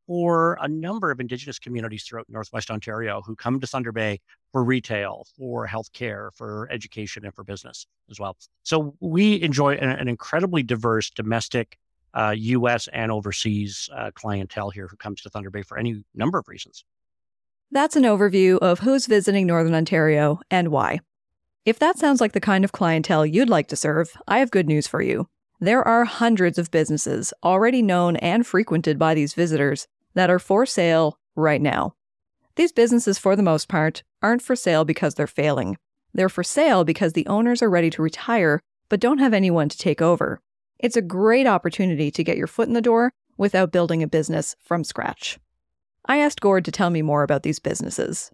for 0.06 0.58
a 0.60 0.68
number 0.68 1.10
of 1.10 1.20
Indigenous 1.20 1.58
communities 1.58 2.04
throughout 2.04 2.26
Northwest 2.28 2.70
Ontario 2.70 3.22
who 3.24 3.34
come 3.34 3.60
to 3.60 3.66
Thunder 3.66 3.92
Bay 3.92 4.20
for 4.52 4.64
retail, 4.64 5.26
for 5.36 5.66
healthcare, 5.66 6.30
for 6.34 6.68
education, 6.70 7.24
and 7.24 7.34
for 7.34 7.44
business 7.44 7.86
as 8.10 8.20
well. 8.20 8.36
So 8.62 8.94
we 9.00 9.42
enjoy 9.42 9.74
an, 9.74 9.90
an 9.90 10.08
incredibly 10.08 10.62
diverse 10.62 11.10
domestic, 11.10 11.76
uh, 12.14 12.34
U.S. 12.36 12.88
and 12.92 13.12
overseas 13.12 13.90
uh, 13.94 14.10
clientele 14.14 14.70
here 14.70 14.88
who 14.88 14.96
comes 14.96 15.20
to 15.22 15.28
Thunder 15.28 15.50
Bay 15.50 15.62
for 15.62 15.78
any 15.78 16.02
number 16.14 16.38
of 16.38 16.48
reasons. 16.48 16.84
That's 17.70 17.96
an 17.96 18.04
overview 18.04 18.58
of 18.58 18.80
who's 18.80 19.06
visiting 19.06 19.46
Northern 19.46 19.74
Ontario 19.74 20.40
and 20.50 20.68
why. 20.68 21.00
If 21.64 21.80
that 21.80 21.98
sounds 21.98 22.20
like 22.20 22.32
the 22.32 22.40
kind 22.40 22.64
of 22.64 22.70
clientele 22.70 23.26
you'd 23.26 23.50
like 23.50 23.66
to 23.68 23.76
serve, 23.76 24.16
I 24.28 24.38
have 24.38 24.52
good 24.52 24.68
news 24.68 24.86
for 24.86 25.02
you. 25.02 25.28
There 25.58 25.82
are 25.82 26.04
hundreds 26.04 26.58
of 26.58 26.70
businesses 26.70 27.32
already 27.42 27.82
known 27.82 28.16
and 28.16 28.46
frequented 28.46 28.98
by 28.98 29.14
these 29.14 29.34
visitors 29.34 29.88
that 30.16 30.28
are 30.28 30.40
for 30.40 30.66
sale 30.66 31.18
right 31.36 31.62
now. 31.62 31.94
These 32.56 32.72
businesses, 32.72 33.18
for 33.18 33.36
the 33.36 33.42
most 33.42 33.68
part, 33.68 34.02
aren't 34.20 34.42
for 34.42 34.56
sale 34.56 34.84
because 34.84 35.14
they're 35.14 35.28
failing. 35.28 35.76
They're 36.12 36.28
for 36.28 36.42
sale 36.42 36.82
because 36.82 37.12
the 37.12 37.26
owners 37.28 37.62
are 37.62 37.70
ready 37.70 37.90
to 37.90 38.02
retire 38.02 38.60
but 38.88 39.00
don't 39.00 39.18
have 39.18 39.34
anyone 39.34 39.68
to 39.68 39.78
take 39.78 40.00
over. 40.00 40.40
It's 40.78 40.96
a 40.96 41.02
great 41.02 41.46
opportunity 41.46 42.10
to 42.10 42.24
get 42.24 42.36
your 42.36 42.46
foot 42.46 42.68
in 42.68 42.74
the 42.74 42.82
door 42.82 43.12
without 43.36 43.72
building 43.72 44.02
a 44.02 44.08
business 44.08 44.54
from 44.60 44.84
scratch. 44.84 45.38
I 46.06 46.18
asked 46.18 46.40
Gord 46.40 46.64
to 46.66 46.72
tell 46.72 46.90
me 46.90 47.02
more 47.02 47.22
about 47.22 47.42
these 47.42 47.58
businesses. 47.58 48.30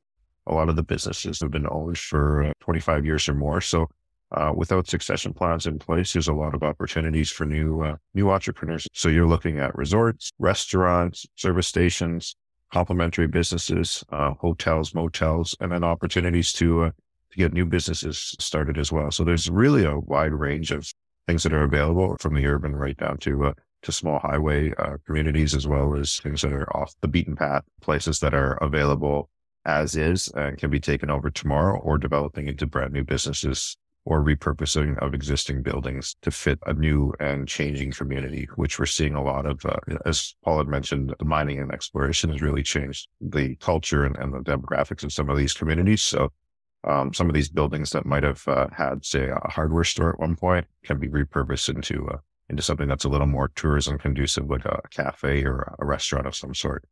A 0.46 0.54
lot 0.54 0.68
of 0.68 0.76
the 0.76 0.82
businesses 0.82 1.40
have 1.40 1.50
been 1.50 1.68
owned 1.70 1.98
for 1.98 2.44
uh, 2.44 2.52
25 2.60 3.06
years 3.06 3.28
or 3.28 3.34
more. 3.34 3.60
So 3.60 3.88
uh, 4.32 4.52
without 4.54 4.88
succession 4.88 5.32
plans 5.32 5.66
in 5.66 5.78
place, 5.78 6.12
there's 6.12 6.28
a 6.28 6.32
lot 6.32 6.54
of 6.54 6.62
opportunities 6.62 7.30
for 7.30 7.44
new 7.44 7.82
uh, 7.82 7.96
new 8.14 8.30
entrepreneurs. 8.30 8.86
So 8.92 9.08
you're 9.08 9.26
looking 9.26 9.58
at 9.58 9.74
resorts, 9.74 10.30
restaurants, 10.38 11.26
service 11.36 11.66
stations, 11.66 12.34
complementary 12.72 13.26
businesses, 13.26 14.02
uh, 14.10 14.32
hotels, 14.34 14.94
motels, 14.94 15.54
and 15.60 15.70
then 15.72 15.84
opportunities 15.84 16.52
to 16.54 16.84
uh, 16.84 16.90
to 17.30 17.36
get 17.36 17.52
new 17.52 17.66
businesses 17.66 18.34
started 18.38 18.78
as 18.78 18.90
well. 18.90 19.10
So 19.10 19.24
there's 19.24 19.50
really 19.50 19.84
a 19.84 19.98
wide 19.98 20.32
range 20.32 20.70
of 20.70 20.90
things 21.26 21.42
that 21.42 21.52
are 21.52 21.64
available 21.64 22.16
from 22.18 22.34
the 22.34 22.46
urban 22.46 22.74
right 22.74 22.96
down 22.96 23.18
to 23.18 23.46
uh, 23.46 23.52
to 23.82 23.92
small 23.92 24.18
highway 24.18 24.72
uh, 24.78 24.96
communities 25.04 25.54
as 25.54 25.66
well 25.66 25.94
as 25.94 26.18
things 26.18 26.42
that 26.42 26.52
are 26.52 26.74
off 26.76 26.94
the 27.00 27.08
beaten 27.08 27.36
path, 27.36 27.64
places 27.80 28.20
that 28.20 28.32
are 28.32 28.54
available 28.62 29.28
as 29.64 29.94
is 29.94 30.28
and 30.34 30.58
can 30.58 30.70
be 30.70 30.80
taken 30.80 31.10
over 31.10 31.30
tomorrow 31.30 31.78
or 31.80 31.98
developing 31.98 32.48
into 32.48 32.66
brand 32.66 32.92
new 32.92 33.04
businesses 33.04 33.76
or 34.04 34.22
repurposing 34.22 34.98
of 34.98 35.14
existing 35.14 35.62
buildings 35.62 36.16
to 36.22 36.30
fit 36.30 36.58
a 36.66 36.72
new 36.74 37.12
and 37.20 37.46
changing 37.46 37.92
community, 37.92 38.48
which 38.56 38.78
we're 38.78 38.86
seeing 38.86 39.14
a 39.14 39.22
lot 39.22 39.46
of. 39.46 39.64
Uh, 39.64 39.76
as 40.04 40.34
Paul 40.44 40.58
had 40.58 40.68
mentioned, 40.68 41.14
the 41.18 41.24
mining 41.24 41.60
and 41.60 41.70
exploration 41.70 42.30
has 42.30 42.42
really 42.42 42.62
changed 42.62 43.08
the 43.20 43.54
culture 43.56 44.04
and, 44.04 44.16
and 44.16 44.32
the 44.32 44.40
demographics 44.40 45.04
of 45.04 45.12
some 45.12 45.30
of 45.30 45.36
these 45.36 45.52
communities. 45.52 46.02
So 46.02 46.32
um, 46.84 47.14
some 47.14 47.28
of 47.28 47.34
these 47.34 47.48
buildings 47.48 47.90
that 47.90 48.04
might 48.04 48.24
have 48.24 48.46
uh, 48.48 48.66
had, 48.76 49.04
say, 49.04 49.28
a 49.28 49.50
hardware 49.50 49.84
store 49.84 50.10
at 50.10 50.18
one 50.20 50.34
point 50.34 50.66
can 50.84 50.98
be 50.98 51.08
repurposed 51.08 51.68
into 51.68 52.08
uh, 52.08 52.18
into 52.48 52.62
something 52.62 52.88
that's 52.88 53.04
a 53.04 53.08
little 53.08 53.26
more 53.26 53.48
tourism 53.54 53.98
conducive, 53.98 54.50
like 54.50 54.64
a 54.64 54.80
cafe 54.90 55.44
or 55.44 55.74
a 55.78 55.86
restaurant 55.86 56.26
of 56.26 56.34
some 56.34 56.54
sort. 56.54 56.84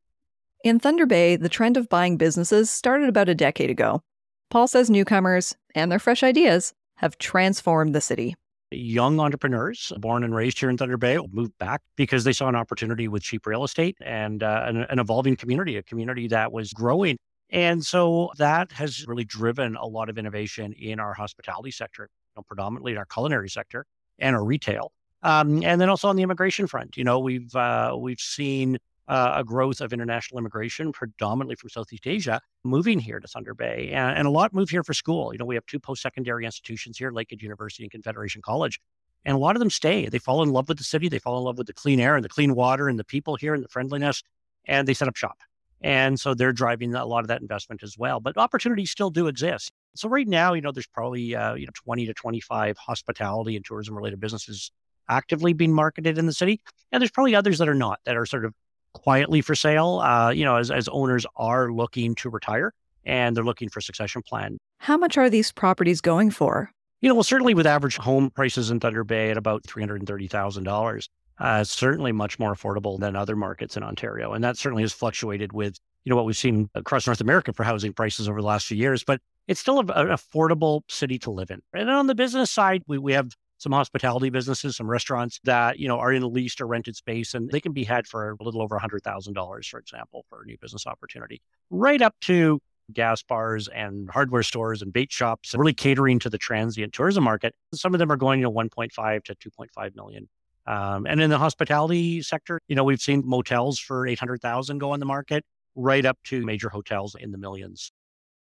In 0.63 0.79
Thunder 0.79 1.07
Bay, 1.07 1.37
the 1.37 1.49
trend 1.49 1.77
of 1.77 1.89
buying 1.89 2.17
businesses 2.17 2.71
started 2.71 3.09
about 3.09 3.29
a 3.29 3.35
decade 3.35 3.69
ago. 3.69 4.03
Paul 4.49 4.69
says 4.69 4.89
newcomers 4.89 5.57
and 5.75 5.91
their 5.91 5.99
fresh 5.99 6.23
ideas 6.23 6.73
have 7.01 7.17
transformed 7.17 7.95
the 7.95 8.01
city. 8.01 8.35
Young 8.71 9.19
entrepreneurs 9.21 9.91
born 9.97 10.23
and 10.23 10.35
raised 10.35 10.61
here 10.61 10.69
in 10.69 10.77
Thunder 10.77 10.99
Bay 10.99 11.19
moved 11.33 11.57
back 11.59 11.81
because 11.97 12.25
they 12.25 12.33
saw 12.35 12.47
an 12.49 12.55
opportunity 12.55 13.09
with 13.09 13.23
cheap 13.23 13.47
real 13.47 13.65
estate 13.65 13.97
and 14.03 14.43
uh, 14.43 14.65
an, 14.67 14.77
an 14.83 14.99
evolving 14.99 15.35
community, 15.35 15.79
a 15.79 15.83
community 15.83 16.29
that 16.29 16.53
was 16.53 16.75
growing. 16.75 17.17
And 17.49 17.85
so 17.85 18.31
that 18.37 18.71
has 18.73 19.09
really 19.09 19.25
driven 19.25 19.77
a 19.77 19.87
lot 19.87 20.11
of 20.11 20.19
innovation 20.19 20.75
in 20.75 21.01
our 21.01 21.15
hospitality 21.15 21.71
sector, 21.71 22.03
you 22.03 22.41
know, 22.41 22.43
predominantly 22.47 22.93
in 22.93 22.99
our 22.99 23.07
culinary 23.07 23.49
sector 23.49 23.87
and 24.19 24.37
our 24.37 24.45
retail. 24.45 24.93
Um, 25.23 25.65
and 25.65 25.81
then 25.81 25.89
also 25.89 26.09
on 26.09 26.17
the 26.17 26.23
immigration 26.23 26.67
front, 26.67 26.99
you 26.99 27.05
know, 27.05 27.19
we've 27.19 27.55
uh, 27.57 27.97
we've 27.99 28.21
seen 28.21 28.79
uh, 29.11 29.33
a 29.35 29.45
growth 29.45 29.81
of 29.81 29.93
international 29.93 30.39
immigration, 30.39 30.93
predominantly 30.93 31.57
from 31.57 31.69
Southeast 31.69 32.07
Asia, 32.07 32.41
moving 32.63 33.01
here 33.01 33.19
to 33.19 33.27
Thunder 33.27 33.55
Bay. 33.55 33.91
And, 33.93 34.19
and 34.19 34.27
a 34.29 34.31
lot 34.31 34.55
move 34.55 34.71
here 34.71 34.85
for 34.85 34.95
school. 34.95 35.33
You 35.33 35.39
know, 35.39 35.45
we 35.45 35.57
have 35.57 35.67
two 35.67 35.81
post 35.81 36.01
secondary 36.01 36.45
institutions 36.45 36.97
here, 36.97 37.11
Lakehead 37.11 37.43
University 37.43 37.83
and 37.83 37.91
Confederation 37.91 38.41
College. 38.41 38.81
And 39.25 39.35
a 39.35 39.39
lot 39.39 39.57
of 39.57 39.61
them 39.61 39.69
stay. 39.69 40.09
They 40.09 40.21
fall 40.21 40.45
in 40.45 40.51
love 40.51 40.69
with 40.69 40.79
the 40.79 40.85
city. 40.85 41.09
They 41.09 41.19
fall 41.19 41.37
in 41.39 41.45
love 41.45 41.59
with 41.59 41.67
the 41.67 41.73
clean 41.73 41.99
air 41.99 42.15
and 42.15 42.25
the 42.25 42.29
clean 42.29 42.55
water 42.55 42.89
and 42.89 43.01
the 43.01 43.05
people 43.05 43.35
here 43.35 43.53
and 43.53 43.65
the 43.65 43.69
friendliness. 43.69 44.23
And 44.67 44.87
they 44.87 44.95
set 44.95 45.09
up 45.09 45.17
shop. 45.17 45.39
And 45.81 46.21
so 46.21 46.33
they're 46.33 46.53
driving 46.53 46.95
a 46.95 47.05
lot 47.05 47.25
of 47.25 47.29
that 47.29 47.41
investment 47.41 47.83
as 47.83 47.99
well. 47.99 48.21
But 48.21 48.37
opportunities 48.37 48.93
still 48.93 49.11
do 49.11 49.27
exist. 49.27 49.73
So 49.97 50.09
right 50.09 50.29
now, 50.29 50.53
you 50.53 50.61
know, 50.61 50.71
there's 50.71 50.87
probably 50.87 51.35
uh, 51.35 51.55
you 51.55 51.67
know 51.67 51.73
20 51.75 52.07
to 52.07 52.15
25 52.15 52.79
hospitality 52.79 53.57
and 53.57 53.65
tourism 53.65 53.97
related 53.97 54.21
businesses 54.21 54.71
actively 55.09 55.53
being 55.53 55.73
marketed 55.73 56.19
in 56.19 56.27
the 56.27 56.33
city, 56.33 56.61
and 56.93 57.01
there's 57.01 57.11
probably 57.11 57.35
others 57.35 57.59
that 57.59 57.69
are 57.69 57.75
not 57.75 57.99
that 58.05 58.17
are 58.17 58.27
sort 58.27 58.45
of 58.45 58.55
quietly 58.93 59.41
for 59.41 59.55
sale, 59.55 60.01
uh, 60.01 60.31
you 60.31 60.45
know, 60.45 60.57
as, 60.57 60.71
as 60.71 60.89
owners 60.89 61.27
are 61.37 61.73
looking 61.73 62.15
to 62.17 62.31
retire 62.31 62.73
and 63.05 63.37
they're 63.37 63.45
looking 63.45 63.69
for 63.69 63.81
succession 63.81 64.23
plan. 64.23 64.59
How 64.79 64.97
much 64.97 65.17
are 65.17 65.31
these 65.31 65.53
properties 65.53 66.01
going 66.01 66.31
for? 66.31 66.71
You 67.01 67.09
know, 67.09 67.15
well, 67.15 67.25
certainly 67.25 67.55
with 67.55 67.67
average 67.67 67.97
home 67.97 68.31
prices 68.31 68.71
in 68.71 68.81
Thunder 68.81 69.05
Bay 69.05 69.31
at 69.31 69.37
about 69.37 69.63
$330,000, 69.63 71.09
uh, 71.39 71.65
certainly 71.65 72.13
much 72.13 72.39
more 72.39 72.55
affordable 72.55 73.01
than 73.01 73.17
other 73.17 73.37
markets 73.37 73.77
in 73.77 73.83
Ontario. 73.83 74.33
And 74.33 74.45
that 74.45 74.59
certainly 74.59 74.83
has 74.83 74.93
fluctuated 74.93 75.53
with, 75.53 75.79
you 76.05 76.11
know, 76.11 76.17
what 76.17 76.27
we've 76.27 76.37
seen 76.37 76.69
across 76.75 77.07
North 77.07 77.23
America 77.23 77.55
for 77.55 77.65
housing 77.65 77.95
prices 77.95 78.29
over 78.29 78.41
the 78.41 78.47
last 78.47 78.67
few 78.67 78.77
years. 78.77 79.03
But 79.03 79.21
it's 79.49 79.61
still 79.61 79.81
an 79.81 79.87
affordable 79.87 80.83
city 80.89 81.19
to 81.21 81.31
live 81.31 81.51
in. 81.51 81.63
And 81.73 81.89
on 81.89 82.07
the 82.07 82.15
business 82.15 82.51
side, 82.51 82.83
we, 82.87 82.99
we 82.99 83.15
have 83.15 83.31
some 83.61 83.73
hospitality 83.73 84.31
businesses, 84.31 84.77
some 84.77 84.91
restaurants 84.91 85.39
that, 85.45 85.79
you 85.79 85.87
know, 85.87 85.99
are 85.99 86.13
in 86.13 86.23
leased 86.33 86.63
or 86.63 86.67
rented 86.67 86.97
space 86.97 87.35
and 87.35 87.51
they 87.51 87.61
can 87.61 87.73
be 87.73 87.85
had 87.85 88.07
for 88.07 88.37
a 88.41 88.43
little 88.43 88.63
over 88.63 88.79
$100,000, 88.79 89.69
for 89.69 89.79
example, 89.79 90.25
for 90.31 90.43
a 90.43 90.47
new 90.47 90.57
business 90.63 90.87
opportunity, 90.87 91.43
right 91.69 92.01
up 92.01 92.15
to 92.23 92.59
gas 92.95 93.23
bars 93.23 93.69
and 93.69 94.09
hardware 94.11 94.43
stores 94.43 94.81
and 94.81 94.95
bait 94.95 95.13
shops, 95.13 95.55
really 95.55 95.75
catering 95.75 96.19
to 96.19 96.31
the 96.31 96.39
transient 96.39 96.95
tourism 96.95 97.23
market. 97.23 97.55
Some 97.75 97.95
of 97.95 97.99
them 97.99 98.11
are 98.11 98.17
going, 98.17 98.41
know, 98.41 98.51
1.5 98.51 99.25
to 99.25 99.35
2.5 99.35 99.95
million. 99.95 100.27
Um, 100.67 101.07
and 101.07 101.21
in 101.21 101.29
the 101.29 101.39
hospitality 101.39 102.23
sector, 102.23 102.61
you 102.67 102.75
know, 102.75 102.85
we've 102.85 103.01
seen 103.01 103.23
motels 103.27 103.79
for 103.79 104.07
800,000 104.07 104.79
go 104.79 104.93
on 104.93 105.01
the 105.01 105.07
market, 105.07 105.45
right 105.75 106.05
up 106.05 106.19
to 106.25 106.45
major 106.47 106.71
hotels 106.71 107.15
in 107.15 107.31
the 107.31 107.39
millions. 107.39 107.93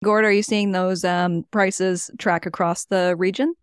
Gord, 0.04 0.26
are 0.26 0.32
you 0.32 0.43
seeing 0.43 0.71
those 0.71 1.06
um, 1.06 1.45
prices 1.52 2.10
track 2.17 2.47
across 2.47 2.86
the 2.86 3.15
region? 3.15 3.54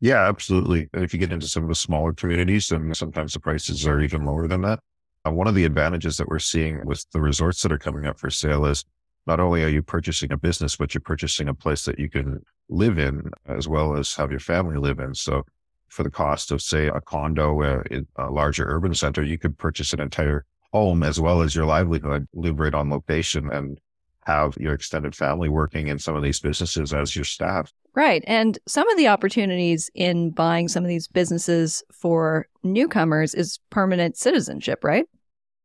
Yeah, 0.00 0.28
absolutely. 0.28 0.88
If 0.92 1.12
you 1.14 1.18
get 1.20 1.32
into 1.32 1.48
some 1.48 1.62
of 1.62 1.68
the 1.68 1.74
smaller 1.74 2.12
communities, 2.12 2.68
then 2.68 2.92
sometimes 2.94 3.32
the 3.32 3.40
prices 3.40 3.86
are 3.86 4.00
even 4.00 4.24
lower 4.24 4.46
than 4.46 4.62
that. 4.62 4.80
Uh, 5.26 5.30
one 5.30 5.46
of 5.46 5.54
the 5.54 5.64
advantages 5.64 6.18
that 6.18 6.28
we're 6.28 6.38
seeing 6.38 6.84
with 6.84 7.06
the 7.12 7.20
resorts 7.20 7.62
that 7.62 7.72
are 7.72 7.78
coming 7.78 8.04
up 8.06 8.18
for 8.18 8.28
sale 8.28 8.66
is 8.66 8.84
not 9.26 9.40
only 9.40 9.64
are 9.64 9.68
you 9.68 9.82
purchasing 9.82 10.30
a 10.32 10.36
business, 10.36 10.76
but 10.76 10.92
you're 10.92 11.00
purchasing 11.00 11.48
a 11.48 11.54
place 11.54 11.86
that 11.86 11.98
you 11.98 12.10
can 12.10 12.42
live 12.68 12.98
in 12.98 13.30
as 13.46 13.66
well 13.66 13.96
as 13.96 14.14
have 14.14 14.30
your 14.30 14.40
family 14.40 14.76
live 14.76 14.98
in. 14.98 15.14
So 15.14 15.44
for 15.88 16.02
the 16.02 16.10
cost 16.10 16.50
of 16.50 16.60
say 16.60 16.88
a 16.88 17.00
condo 17.00 17.62
uh, 17.62 17.82
in 17.90 18.06
a 18.16 18.30
larger 18.30 18.66
urban 18.66 18.94
center, 18.94 19.22
you 19.22 19.38
could 19.38 19.56
purchase 19.56 19.94
an 19.94 20.00
entire 20.00 20.44
home 20.72 21.02
as 21.02 21.18
well 21.20 21.40
as 21.40 21.54
your 21.54 21.64
livelihood, 21.64 22.26
live 22.34 22.58
right 22.58 22.74
on 22.74 22.90
location 22.90 23.50
and 23.50 23.78
have 24.26 24.56
your 24.58 24.74
extended 24.74 25.14
family 25.14 25.48
working 25.48 25.88
in 25.88 25.98
some 25.98 26.16
of 26.16 26.22
these 26.22 26.40
businesses 26.40 26.92
as 26.92 27.14
your 27.14 27.24
staff. 27.24 27.72
Right. 27.94 28.24
And 28.26 28.58
some 28.66 28.88
of 28.88 28.96
the 28.96 29.08
opportunities 29.08 29.90
in 29.94 30.30
buying 30.30 30.68
some 30.68 30.82
of 30.82 30.88
these 30.88 31.06
businesses 31.06 31.82
for 31.92 32.48
newcomers 32.62 33.34
is 33.34 33.60
permanent 33.70 34.16
citizenship, 34.16 34.82
right? 34.82 35.06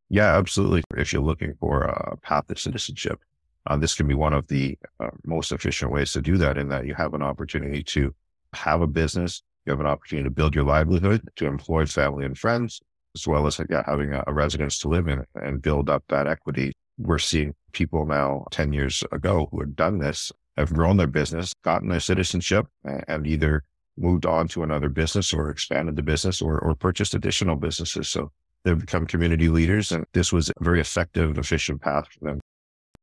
Yeah, 0.10 0.38
absolutely. 0.38 0.84
If 0.98 1.13
you're 1.13 1.22
looking 1.22 1.56
for 1.60 1.84
a 1.84 2.17
path 2.17 2.48
to 2.48 2.56
citizenship, 2.56 3.19
uh, 3.67 3.78
this 3.78 3.95
can 3.95 4.08
be 4.08 4.13
one 4.13 4.34
of 4.34 4.48
the 4.48 4.78
uh, 5.00 5.10
most 5.26 5.52
efficient 5.52 5.91
ways 5.91 6.12
to 6.13 6.22
do 6.22 6.38
that 6.38 6.58
in 6.58 6.69
that 6.69 6.86
you 6.86 6.95
have 6.95 7.13
an 7.13 7.22
opportunity 7.22 7.84
to 7.84 8.13
have 8.54 8.82
a 8.82 8.88
business, 8.88 9.43
you 9.65 9.72
have 9.72 9.80
an 9.80 9.86
opportunity 9.86 10.24
to 10.24 10.34
build 10.34 10.56
your 10.56 10.63
livelihood, 10.63 11.28
to 11.36 11.45
employ 11.45 11.86
family 11.86 12.26
and 12.26 12.38
friends, 12.38 12.82
as 13.15 13.28
well 13.28 13.45
as 13.48 13.60
yeah, 13.69 13.84
having 13.86 14.13
a, 14.13 14.24
a 14.28 14.34
residence 14.34 14.80
to 14.80 14.88
live 14.88 15.08
in 15.08 15.24
and 15.36 15.62
build 15.62 15.89
up 15.89 16.04
that 16.10 16.28
equity. 16.28 16.74
We're 16.99 17.17
seeing 17.17 17.55
people 17.71 18.05
now 18.05 18.45
10 18.51 18.73
years 18.73 19.03
ago 19.12 19.47
who 19.51 19.62
had 19.62 19.75
done 19.75 19.99
this 19.99 20.31
have 20.57 20.73
grown 20.73 20.97
their 20.97 21.07
business, 21.07 21.53
gotten 21.63 21.88
their 21.89 22.01
citizenship, 22.01 22.67
and 22.83 23.25
either 23.25 23.63
moved 23.97 24.25
on 24.25 24.47
to 24.49 24.63
another 24.63 24.89
business 24.89 25.33
or 25.33 25.49
expanded 25.49 25.95
the 25.95 26.03
business 26.03 26.41
or, 26.41 26.59
or 26.59 26.75
purchased 26.75 27.13
additional 27.13 27.55
businesses. 27.55 28.09
So 28.09 28.31
they've 28.63 28.77
become 28.77 29.05
community 29.05 29.49
leaders. 29.49 29.91
And 29.91 30.05
this 30.13 30.33
was 30.33 30.49
a 30.49 30.53
very 30.62 30.79
effective, 30.79 31.38
efficient 31.38 31.81
path 31.81 32.07
for 32.12 32.25
them. 32.25 32.39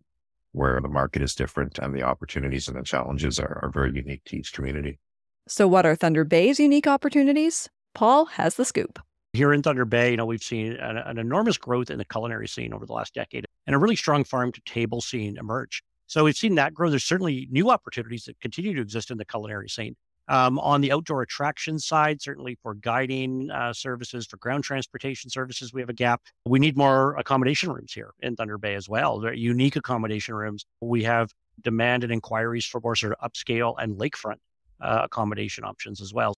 where 0.52 0.80
the 0.80 0.88
market 0.88 1.22
is 1.22 1.34
different 1.34 1.78
and 1.78 1.94
the 1.94 2.02
opportunities 2.02 2.68
and 2.68 2.76
the 2.76 2.82
challenges 2.82 3.38
are, 3.38 3.60
are 3.62 3.70
very 3.70 3.92
unique 3.94 4.24
to 4.24 4.36
each 4.36 4.52
community. 4.52 4.98
So, 5.46 5.66
what 5.66 5.86
are 5.86 5.96
Thunder 5.96 6.24
Bay's 6.24 6.60
unique 6.60 6.86
opportunities? 6.86 7.68
Paul 7.94 8.26
has 8.26 8.56
the 8.56 8.64
scoop. 8.64 8.98
Here 9.32 9.52
in 9.52 9.62
Thunder 9.62 9.84
Bay, 9.84 10.10
you 10.10 10.16
know, 10.16 10.26
we've 10.26 10.42
seen 10.42 10.72
an, 10.74 10.96
an 10.96 11.18
enormous 11.18 11.58
growth 11.58 11.90
in 11.90 11.98
the 11.98 12.04
culinary 12.04 12.48
scene 12.48 12.72
over 12.72 12.86
the 12.86 12.92
last 12.92 13.14
decade 13.14 13.46
and 13.66 13.74
a 13.74 13.78
really 13.78 13.96
strong 13.96 14.24
farm 14.24 14.52
to 14.52 14.60
table 14.62 15.00
scene 15.00 15.36
emerge. 15.38 15.82
So 16.06 16.24
we've 16.24 16.36
seen 16.36 16.54
that 16.54 16.72
grow. 16.72 16.88
There's 16.88 17.04
certainly 17.04 17.46
new 17.50 17.70
opportunities 17.70 18.24
that 18.24 18.40
continue 18.40 18.74
to 18.74 18.80
exist 18.80 19.10
in 19.10 19.18
the 19.18 19.26
culinary 19.26 19.68
scene. 19.68 19.94
Um, 20.28 20.58
on 20.58 20.82
the 20.82 20.92
outdoor 20.92 21.22
attraction 21.22 21.78
side, 21.78 22.20
certainly 22.20 22.58
for 22.62 22.74
guiding 22.74 23.50
uh, 23.50 23.72
services, 23.72 24.26
for 24.26 24.36
ground 24.36 24.62
transportation 24.62 25.30
services, 25.30 25.72
we 25.72 25.80
have 25.80 25.88
a 25.88 25.94
gap. 25.94 26.20
We 26.44 26.58
need 26.58 26.76
more 26.76 27.16
accommodation 27.16 27.72
rooms 27.72 27.92
here 27.92 28.10
in 28.20 28.36
Thunder 28.36 28.58
Bay 28.58 28.74
as 28.74 28.88
well. 28.88 29.20
They're 29.20 29.32
unique 29.32 29.76
accommodation 29.76 30.34
rooms. 30.34 30.66
We 30.82 31.04
have 31.04 31.32
demand 31.62 32.04
and 32.04 32.12
inquiries 32.12 32.66
for 32.66 32.80
more 32.80 32.94
sort 32.94 33.16
of 33.18 33.30
upscale 33.30 33.74
and 33.78 33.96
lakefront 33.98 34.36
uh, 34.80 35.00
accommodation 35.04 35.64
options 35.64 36.00
as 36.00 36.12
well. 36.12 36.34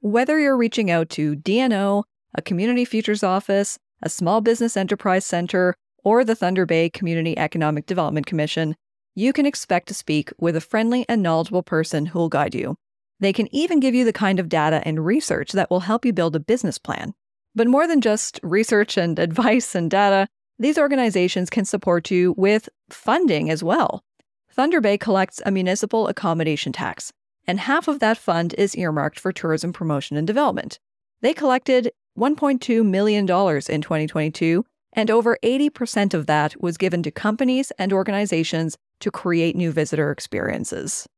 Whether 0.00 0.38
you're 0.38 0.56
reaching 0.56 0.90
out 0.90 1.08
to 1.10 1.36
DNO, 1.36 2.04
a 2.34 2.42
community 2.42 2.84
futures 2.84 3.22
office, 3.22 3.78
a 4.02 4.08
small 4.08 4.40
business 4.40 4.76
enterprise 4.76 5.24
center, 5.24 5.74
or 6.02 6.24
the 6.24 6.34
Thunder 6.34 6.66
Bay 6.66 6.90
Community 6.90 7.36
Economic 7.38 7.86
Development 7.86 8.26
Commission, 8.26 8.74
you 9.14 9.32
can 9.32 9.46
expect 9.46 9.88
to 9.88 9.94
speak 9.94 10.32
with 10.38 10.56
a 10.56 10.60
friendly 10.60 11.06
and 11.08 11.22
knowledgeable 11.22 11.62
person 11.62 12.06
who 12.06 12.18
will 12.18 12.28
guide 12.28 12.54
you. 12.54 12.76
They 13.20 13.32
can 13.32 13.52
even 13.54 13.80
give 13.80 13.94
you 13.94 14.04
the 14.04 14.12
kind 14.12 14.38
of 14.38 14.48
data 14.48 14.82
and 14.84 15.04
research 15.04 15.52
that 15.52 15.70
will 15.70 15.80
help 15.80 16.04
you 16.04 16.12
build 16.12 16.36
a 16.36 16.40
business 16.40 16.78
plan. 16.78 17.14
But 17.54 17.68
more 17.68 17.86
than 17.86 18.00
just 18.00 18.40
research 18.42 18.96
and 18.96 19.18
advice 19.18 19.74
and 19.74 19.90
data, 19.90 20.28
these 20.58 20.78
organizations 20.78 21.50
can 21.50 21.64
support 21.64 22.10
you 22.10 22.34
with 22.36 22.68
funding 22.90 23.50
as 23.50 23.62
well. 23.62 24.04
Thunder 24.50 24.80
Bay 24.80 24.96
collects 24.96 25.42
a 25.44 25.50
municipal 25.50 26.06
accommodation 26.06 26.72
tax, 26.72 27.12
and 27.46 27.58
half 27.58 27.88
of 27.88 27.98
that 27.98 28.18
fund 28.18 28.54
is 28.56 28.76
earmarked 28.76 29.18
for 29.18 29.32
tourism 29.32 29.72
promotion 29.72 30.16
and 30.16 30.26
development. 30.26 30.78
They 31.22 31.34
collected 31.34 31.90
$1.2 32.18 32.86
million 32.86 33.24
in 33.24 33.26
2022, 33.26 34.64
and 34.92 35.10
over 35.10 35.38
80% 35.42 36.14
of 36.14 36.26
that 36.26 36.60
was 36.62 36.76
given 36.76 37.02
to 37.02 37.10
companies 37.10 37.72
and 37.78 37.92
organizations 37.92 38.78
to 39.00 39.10
create 39.10 39.56
new 39.56 39.72
visitor 39.72 40.12
experiences. 40.12 41.08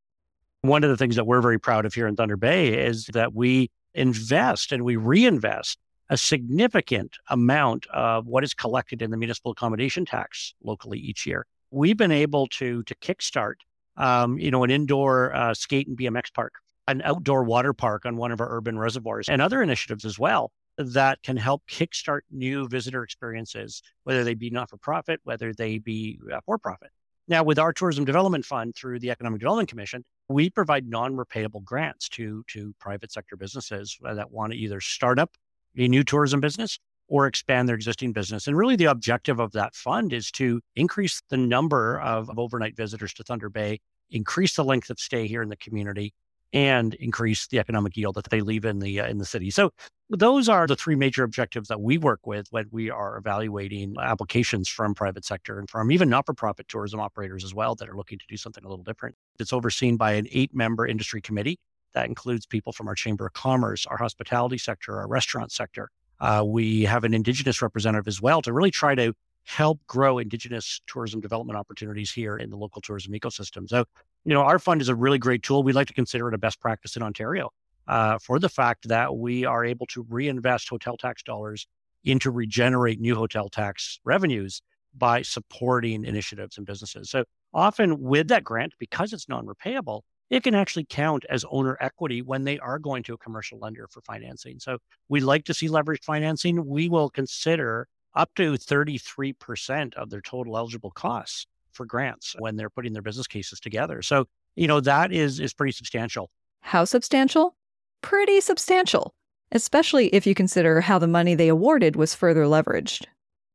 One 0.66 0.82
of 0.82 0.90
the 0.90 0.96
things 0.96 1.14
that 1.16 1.26
we're 1.26 1.40
very 1.40 1.60
proud 1.60 1.86
of 1.86 1.94
here 1.94 2.08
in 2.08 2.16
Thunder 2.16 2.36
Bay 2.36 2.86
is 2.86 3.06
that 3.12 3.34
we 3.34 3.70
invest 3.94 4.72
and 4.72 4.84
we 4.84 4.96
reinvest 4.96 5.78
a 6.10 6.16
significant 6.16 7.16
amount 7.28 7.86
of 7.92 8.26
what 8.26 8.42
is 8.42 8.52
collected 8.52 9.00
in 9.00 9.10
the 9.10 9.16
municipal 9.16 9.52
accommodation 9.52 10.04
tax 10.04 10.54
locally 10.62 10.98
each 10.98 11.24
year. 11.24 11.46
We've 11.70 11.96
been 11.96 12.12
able 12.12 12.48
to 12.48 12.82
to 12.82 12.94
kickstart, 12.96 13.54
um, 13.96 14.38
you 14.38 14.50
know, 14.50 14.64
an 14.64 14.70
indoor 14.70 15.34
uh, 15.34 15.54
skate 15.54 15.86
and 15.86 15.96
BMX 15.96 16.32
park, 16.34 16.54
an 16.88 17.00
outdoor 17.02 17.44
water 17.44 17.72
park 17.72 18.04
on 18.04 18.16
one 18.16 18.32
of 18.32 18.40
our 18.40 18.56
urban 18.56 18.78
reservoirs, 18.78 19.28
and 19.28 19.40
other 19.40 19.62
initiatives 19.62 20.04
as 20.04 20.18
well 20.18 20.50
that 20.78 21.22
can 21.22 21.36
help 21.36 21.62
kickstart 21.68 22.20
new 22.30 22.68
visitor 22.68 23.02
experiences, 23.02 23.82
whether 24.04 24.24
they 24.24 24.34
be 24.34 24.50
not 24.50 24.68
for 24.68 24.76
profit, 24.76 25.20
whether 25.24 25.52
they 25.52 25.78
be 25.78 26.18
uh, 26.32 26.40
for 26.44 26.58
profit. 26.58 26.90
Now, 27.28 27.42
with 27.42 27.58
our 27.58 27.72
tourism 27.72 28.04
development 28.04 28.44
fund 28.44 28.74
through 28.76 29.00
the 29.00 29.10
Economic 29.10 29.40
Development 29.40 29.68
Commission, 29.68 30.04
we 30.28 30.48
provide 30.48 30.88
non-repayable 30.88 31.64
grants 31.64 32.08
to 32.10 32.44
to 32.48 32.74
private 32.78 33.12
sector 33.12 33.36
businesses 33.36 33.98
that 34.02 34.30
want 34.30 34.52
to 34.52 34.58
either 34.58 34.80
start 34.80 35.18
up 35.18 35.32
a 35.76 35.88
new 35.88 36.04
tourism 36.04 36.40
business 36.40 36.78
or 37.08 37.26
expand 37.26 37.68
their 37.68 37.76
existing 37.76 38.12
business. 38.12 38.46
And 38.46 38.56
really 38.56 38.76
the 38.76 38.86
objective 38.86 39.38
of 39.38 39.52
that 39.52 39.74
fund 39.74 40.12
is 40.12 40.30
to 40.32 40.60
increase 40.74 41.22
the 41.28 41.36
number 41.36 42.00
of, 42.00 42.28
of 42.30 42.38
overnight 42.38 42.76
visitors 42.76 43.14
to 43.14 43.22
Thunder 43.22 43.48
Bay, 43.48 43.78
increase 44.10 44.56
the 44.56 44.64
length 44.64 44.90
of 44.90 44.98
stay 44.98 45.26
here 45.26 45.42
in 45.42 45.48
the 45.48 45.56
community, 45.56 46.12
and 46.52 46.94
increase 46.94 47.46
the 47.48 47.58
economic 47.58 47.96
yield 47.96 48.14
that 48.14 48.30
they 48.30 48.40
leave 48.40 48.64
in 48.64 48.78
the 48.78 49.00
uh, 49.00 49.06
in 49.06 49.18
the 49.18 49.24
city. 49.24 49.50
So 49.50 49.70
those 50.08 50.48
are 50.48 50.66
the 50.66 50.76
three 50.76 50.94
major 50.94 51.24
objectives 51.24 51.68
that 51.68 51.80
we 51.80 51.98
work 51.98 52.26
with 52.26 52.46
when 52.50 52.66
we 52.70 52.90
are 52.90 53.16
evaluating 53.16 53.96
applications 54.00 54.68
from 54.68 54.94
private 54.94 55.24
sector 55.24 55.58
and 55.58 55.68
from 55.68 55.90
even 55.90 56.08
not-for-profit 56.08 56.68
tourism 56.68 57.00
operators 57.00 57.42
as 57.44 57.52
well 57.52 57.74
that 57.74 57.88
are 57.88 57.96
looking 57.96 58.18
to 58.18 58.24
do 58.28 58.36
something 58.36 58.64
a 58.64 58.68
little 58.68 58.84
different. 58.84 59.16
It's 59.40 59.52
overseen 59.52 59.96
by 59.96 60.12
an 60.12 60.28
eight-member 60.30 60.86
industry 60.86 61.20
committee 61.20 61.58
that 61.94 62.06
includes 62.06 62.46
people 62.46 62.72
from 62.72 62.86
our 62.88 62.94
Chamber 62.94 63.26
of 63.26 63.32
Commerce, 63.32 63.86
our 63.86 63.96
hospitality 63.96 64.58
sector, 64.58 65.00
our 65.00 65.08
restaurant 65.08 65.50
sector. 65.50 65.88
Uh, 66.20 66.44
we 66.46 66.84
have 66.84 67.04
an 67.04 67.12
Indigenous 67.12 67.60
representative 67.60 68.06
as 68.06 68.22
well 68.22 68.42
to 68.42 68.52
really 68.52 68.70
try 68.70 68.94
to 68.94 69.12
help 69.44 69.80
grow 69.86 70.18
Indigenous 70.18 70.80
tourism 70.86 71.20
development 71.20 71.58
opportunities 71.58 72.12
here 72.12 72.36
in 72.36 72.50
the 72.50 72.56
local 72.56 72.80
tourism 72.80 73.12
ecosystem. 73.12 73.68
So 73.68 73.84
you 74.24 74.34
know, 74.34 74.42
our 74.42 74.58
fund 74.58 74.80
is 74.80 74.88
a 74.88 74.94
really 74.94 75.18
great 75.18 75.42
tool. 75.42 75.62
We'd 75.62 75.74
like 75.74 75.86
to 75.88 75.94
consider 75.94 76.28
it 76.28 76.34
a 76.34 76.38
best 76.38 76.60
practice 76.60 76.96
in 76.96 77.02
Ontario 77.02 77.50
uh, 77.88 78.18
for 78.18 78.38
the 78.38 78.48
fact 78.48 78.88
that 78.88 79.16
we 79.16 79.44
are 79.44 79.64
able 79.64 79.86
to 79.86 80.06
reinvest 80.08 80.68
hotel 80.68 80.96
tax 80.96 81.22
dollars 81.22 81.66
into 82.04 82.30
regenerate 82.30 83.00
new 83.00 83.14
hotel 83.16 83.48
tax 83.48 83.98
revenues 84.04 84.62
by 84.96 85.22
supporting 85.22 86.04
initiatives 86.04 86.56
and 86.56 86.66
businesses. 86.66 87.10
So 87.10 87.24
often 87.52 88.00
with 88.00 88.28
that 88.28 88.44
grant, 88.44 88.74
because 88.78 89.12
it's 89.12 89.28
non-repayable, 89.28 90.02
it 90.30 90.42
can 90.42 90.54
actually 90.54 90.86
count 90.88 91.24
as 91.30 91.44
owner 91.50 91.76
equity 91.80 92.22
when 92.22 92.44
they 92.44 92.58
are 92.58 92.78
going 92.78 93.02
to 93.04 93.14
a 93.14 93.18
commercial 93.18 93.58
lender 93.58 93.86
for 93.90 94.00
financing. 94.00 94.58
So 94.58 94.78
we 95.08 95.20
like 95.20 95.44
to 95.44 95.54
see 95.54 95.68
leveraged 95.68 96.04
financing. 96.04 96.66
We 96.66 96.88
will 96.88 97.10
consider 97.10 97.86
up 98.14 98.34
to 98.36 98.54
33% 98.54 99.94
of 99.94 100.10
their 100.10 100.20
total 100.20 100.56
eligible 100.56 100.90
costs 100.90 101.46
for 101.72 101.84
grants 101.84 102.34
when 102.38 102.56
they're 102.56 102.70
putting 102.70 102.92
their 102.92 103.02
business 103.02 103.26
cases 103.26 103.60
together. 103.60 104.02
So, 104.02 104.24
you 104.56 104.66
know, 104.66 104.80
that 104.80 105.12
is 105.12 105.38
is 105.38 105.52
pretty 105.52 105.72
substantial. 105.72 106.30
How 106.60 106.84
substantial? 106.84 107.54
Pretty 108.02 108.40
substantial, 108.40 109.14
especially 109.52 110.08
if 110.08 110.26
you 110.26 110.34
consider 110.34 110.80
how 110.80 110.98
the 110.98 111.06
money 111.06 111.34
they 111.34 111.48
awarded 111.48 111.96
was 111.96 112.14
further 112.14 112.44
leveraged. 112.44 113.04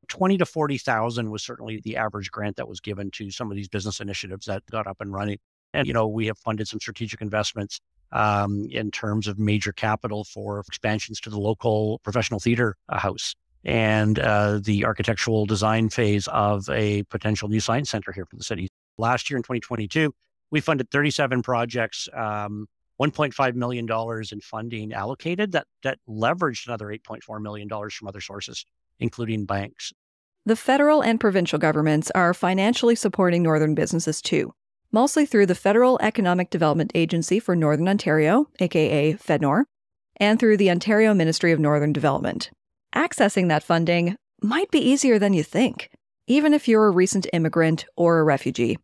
20 0.08 0.38
to 0.38 0.46
40,000 0.46 1.30
was 1.30 1.42
certainly 1.42 1.80
the 1.84 1.96
average 1.96 2.32
grant 2.32 2.58
that 2.58 2.68
was 2.68 2.82
given 2.82 3.10
to 3.12 3.32
some 3.32 3.50
of 3.50 3.56
these 3.56 3.70
business 3.70 4.02
initiatives 4.02 4.46
that 4.46 4.62
got 4.70 4.86
up 4.86 4.98
and 5.00 5.14
running. 5.14 5.38
And, 5.74 5.88
you 5.88 5.94
know, 5.94 6.08
we 6.08 6.28
have 6.28 6.38
funded 6.38 6.68
some 6.68 6.82
strategic 6.82 7.22
investments 7.22 7.80
um, 8.12 8.68
in 8.70 8.92
terms 8.92 9.28
of 9.28 9.40
major 9.40 9.72
capital 9.72 10.26
for 10.26 10.60
expansions 10.60 11.22
to 11.22 11.30
the 11.30 11.40
local 11.40 12.00
professional 12.00 12.42
theater 12.42 12.76
uh, 12.90 13.00
house 13.00 13.36
and 13.64 14.20
uh, 14.20 14.60
the 14.62 14.86
architectural 14.86 15.46
design 15.46 15.90
phase 15.90 16.28
of 16.28 16.68
a 16.70 17.04
potential 17.04 17.48
new 17.48 17.60
science 17.60 17.90
center 17.90 18.12
here 18.12 18.26
for 18.26 18.36
the 18.36 18.44
city. 18.44 18.68
Last 18.98 19.30
year 19.30 19.38
in 19.38 19.44
2022, 19.44 20.14
we 20.50 20.60
funded 20.60 20.90
37 20.90 21.42
projects, 21.42 22.10
um, 22.14 22.68
$1.5 23.02 23.56
million 23.56 23.88
in 24.32 24.42
funding 24.42 24.94
allocated 24.94 25.54
that, 25.54 25.66
that 25.84 25.98
leveraged 26.08 26.68
another 26.68 26.88
$8.4 26.88 27.42
million 27.42 27.68
from 27.70 28.08
other 28.08 28.22
sources, 28.22 28.66
including 29.00 29.46
banks. 29.46 29.92
The 30.46 30.56
federal 30.56 31.02
and 31.02 31.20
provincial 31.20 31.60
governments 31.60 32.12
are 32.12 32.34
financially 32.34 32.96
supporting 32.96 33.44
northern 33.44 33.76
businesses 33.76 34.22
too 34.22 34.54
mostly 34.92 35.26
through 35.26 35.46
the 35.46 35.56
Federal 35.56 36.00
Economic 36.02 36.50
Development 36.50 36.92
Agency 36.94 37.40
for 37.40 37.56
Northern 37.56 37.88
Ontario, 37.88 38.48
aka 38.60 39.14
FedNor, 39.14 39.64
and 40.18 40.40
through 40.40 40.58
the 40.58 40.70
Ontario 40.70 41.14
Ministry 41.14 41.52
of 41.52 41.60
Northern 41.60 41.94
Development. 41.94 42.52
Accessing 42.94 43.48
that 43.48 43.64
funding 43.64 44.16
might 44.42 44.70
be 44.72 44.80
easier 44.80 45.18
than 45.18 45.34
you 45.34 45.44
think, 45.44 45.90
even 46.28 46.54
if 46.54 46.68
you're 46.68 46.88
a 46.88 46.92
recent 46.92 47.28
immigrant 47.32 47.86
or 47.96 48.20
a 48.20 48.24
refugee. 48.24 48.78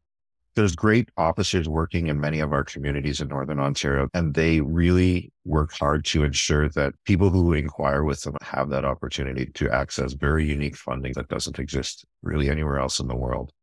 There's 0.57 0.75
great 0.75 1.09
officers 1.15 1.69
working 1.69 2.07
in 2.07 2.19
many 2.19 2.39
of 2.39 2.51
our 2.51 2.63
communities 2.63 3.21
in 3.21 3.29
Northern 3.29 3.59
Ontario, 3.59 4.09
and 4.13 4.33
they 4.33 4.59
really 4.59 5.31
work 5.45 5.71
hard 5.71 6.03
to 6.05 6.23
ensure 6.23 6.67
that 6.69 6.93
people 7.05 7.29
who 7.29 7.53
inquire 7.53 8.03
with 8.03 8.23
them 8.23 8.35
have 8.41 8.69
that 8.69 8.83
opportunity 8.83 9.45
to 9.53 9.69
access 9.69 10.13
very 10.13 10.45
unique 10.45 10.75
funding 10.75 11.13
that 11.13 11.29
doesn't 11.29 11.59
exist 11.59 12.05
really 12.23 12.49
anywhere 12.49 12.79
else 12.79 12.99
in 12.99 13.07
the 13.07 13.15
world 13.15 13.53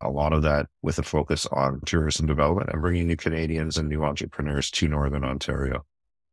a 0.00 0.10
lot 0.10 0.32
of 0.32 0.42
that 0.42 0.66
with 0.82 0.98
a 0.98 1.02
focus 1.02 1.46
on 1.52 1.80
tourism 1.84 2.26
development 2.26 2.70
and 2.72 2.80
bringing 2.80 3.06
new 3.06 3.16
Canadians 3.16 3.76
and 3.76 3.88
new 3.88 4.02
entrepreneurs 4.02 4.70
to 4.70 4.88
Northern 4.88 5.24
Ontario. 5.24 5.84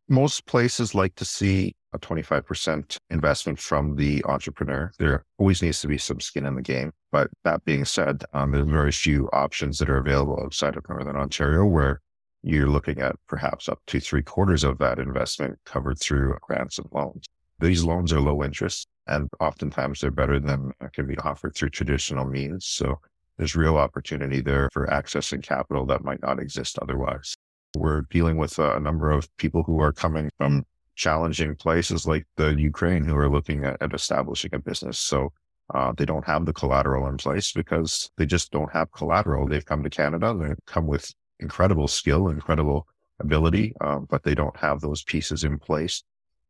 Most 0.07 0.45
places 0.45 0.95
like 0.95 1.15
to 1.15 1.25
see 1.25 1.75
a 1.93 1.99
25% 1.99 2.97
investment 3.09 3.59
from 3.59 3.95
the 3.95 4.23
entrepreneur. 4.25 4.91
There 4.99 5.23
always 5.37 5.61
needs 5.61 5.81
to 5.81 5.87
be 5.87 5.97
some 5.97 6.19
skin 6.19 6.45
in 6.45 6.55
the 6.55 6.61
game. 6.61 6.91
But 7.11 7.29
that 7.43 7.63
being 7.65 7.85
said, 7.85 8.23
um, 8.33 8.51
there's 8.51 8.67
very 8.67 8.91
few 8.91 9.29
options 9.31 9.79
that 9.79 9.89
are 9.89 9.97
available 9.97 10.39
outside 10.43 10.75
of 10.75 10.87
Northern 10.89 11.15
Ontario 11.15 11.65
where 11.65 12.01
you're 12.43 12.69
looking 12.69 12.99
at 12.99 13.15
perhaps 13.27 13.67
up 13.67 13.79
to 13.87 13.99
three 13.99 14.21
quarters 14.21 14.63
of 14.63 14.77
that 14.79 14.99
investment 14.99 15.57
covered 15.65 15.99
through 15.99 16.37
grants 16.41 16.77
and 16.77 16.87
loans. 16.91 17.25
These 17.59 17.83
loans 17.83 18.13
are 18.13 18.21
low 18.21 18.43
interest 18.43 18.87
and 19.07 19.29
oftentimes 19.39 20.01
they're 20.01 20.11
better 20.11 20.39
than 20.39 20.73
can 20.93 21.07
be 21.07 21.17
offered 21.19 21.55
through 21.55 21.69
traditional 21.69 22.25
means. 22.25 22.65
So 22.65 22.99
there's 23.37 23.55
real 23.55 23.77
opportunity 23.77 24.41
there 24.41 24.69
for 24.71 24.87
accessing 24.87 25.41
capital 25.41 25.85
that 25.87 26.03
might 26.03 26.21
not 26.21 26.39
exist 26.39 26.77
otherwise. 26.81 27.35
We're 27.75 28.01
dealing 28.09 28.37
with 28.37 28.59
a 28.59 28.79
number 28.79 29.11
of 29.11 29.29
people 29.37 29.63
who 29.63 29.79
are 29.79 29.93
coming 29.93 30.29
from 30.37 30.65
challenging 30.97 31.55
places 31.55 32.05
like 32.05 32.25
the 32.35 32.49
Ukraine 32.55 33.05
who 33.05 33.15
are 33.15 33.29
looking 33.29 33.63
at, 33.63 33.81
at 33.81 33.93
establishing 33.93 34.53
a 34.53 34.59
business. 34.59 34.99
So 34.99 35.31
uh, 35.73 35.93
they 35.95 36.05
don't 36.05 36.25
have 36.25 36.45
the 36.45 36.53
collateral 36.53 37.07
in 37.07 37.17
place 37.17 37.51
because 37.53 38.11
they 38.17 38.25
just 38.25 38.51
don't 38.51 38.71
have 38.73 38.91
collateral. 38.91 39.47
They've 39.47 39.65
come 39.65 39.83
to 39.83 39.89
Canada, 39.89 40.35
they 40.37 40.55
come 40.65 40.87
with 40.87 41.13
incredible 41.39 41.87
skill, 41.87 42.27
incredible 42.29 42.87
ability, 43.19 43.73
uh, 43.79 43.99
but 43.99 44.23
they 44.23 44.35
don't 44.35 44.57
have 44.57 44.81
those 44.81 45.03
pieces 45.03 45.43
in 45.43 45.59
place 45.59 46.03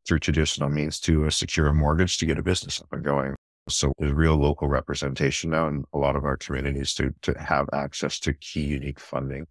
through 0.06 0.20
traditional 0.20 0.70
means 0.70 0.98
to 1.00 1.26
uh, 1.26 1.30
secure 1.30 1.68
a 1.68 1.74
mortgage 1.74 2.18
to 2.18 2.26
get 2.26 2.38
a 2.38 2.42
business 2.42 2.80
up 2.80 2.88
and 2.92 3.04
going. 3.04 3.34
So 3.68 3.92
there's 3.98 4.12
real 4.12 4.36
local 4.36 4.68
representation 4.68 5.50
now 5.50 5.68
in 5.68 5.84
a 5.92 5.98
lot 5.98 6.16
of 6.16 6.24
our 6.24 6.38
communities 6.38 6.94
to, 6.94 7.14
to 7.22 7.38
have 7.38 7.68
access 7.74 8.18
to 8.20 8.32
key 8.32 8.64
unique 8.64 8.98
funding 8.98 9.46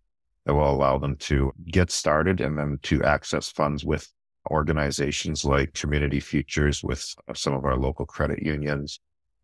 that 0.46 0.56
will 0.56 0.72
allow 0.72 0.98
them 0.98 1.18
to 1.18 1.54
get 1.68 1.92
started 1.92 2.42
and 2.42 2.58
then 2.58 2.80
to 2.84 3.04
access 3.04 3.52
funds 3.52 3.86
with 3.86 4.12
organizations 4.48 5.46
like 5.46 5.74
Community 5.74 6.20
Futures, 6.20 6.84
with 6.84 7.14
uh, 7.28 7.34
some 7.34 7.54
of 7.54 7.66
our 7.66 7.78
local 7.78 8.06
credit 8.06 8.44
unions, 8.44 9.00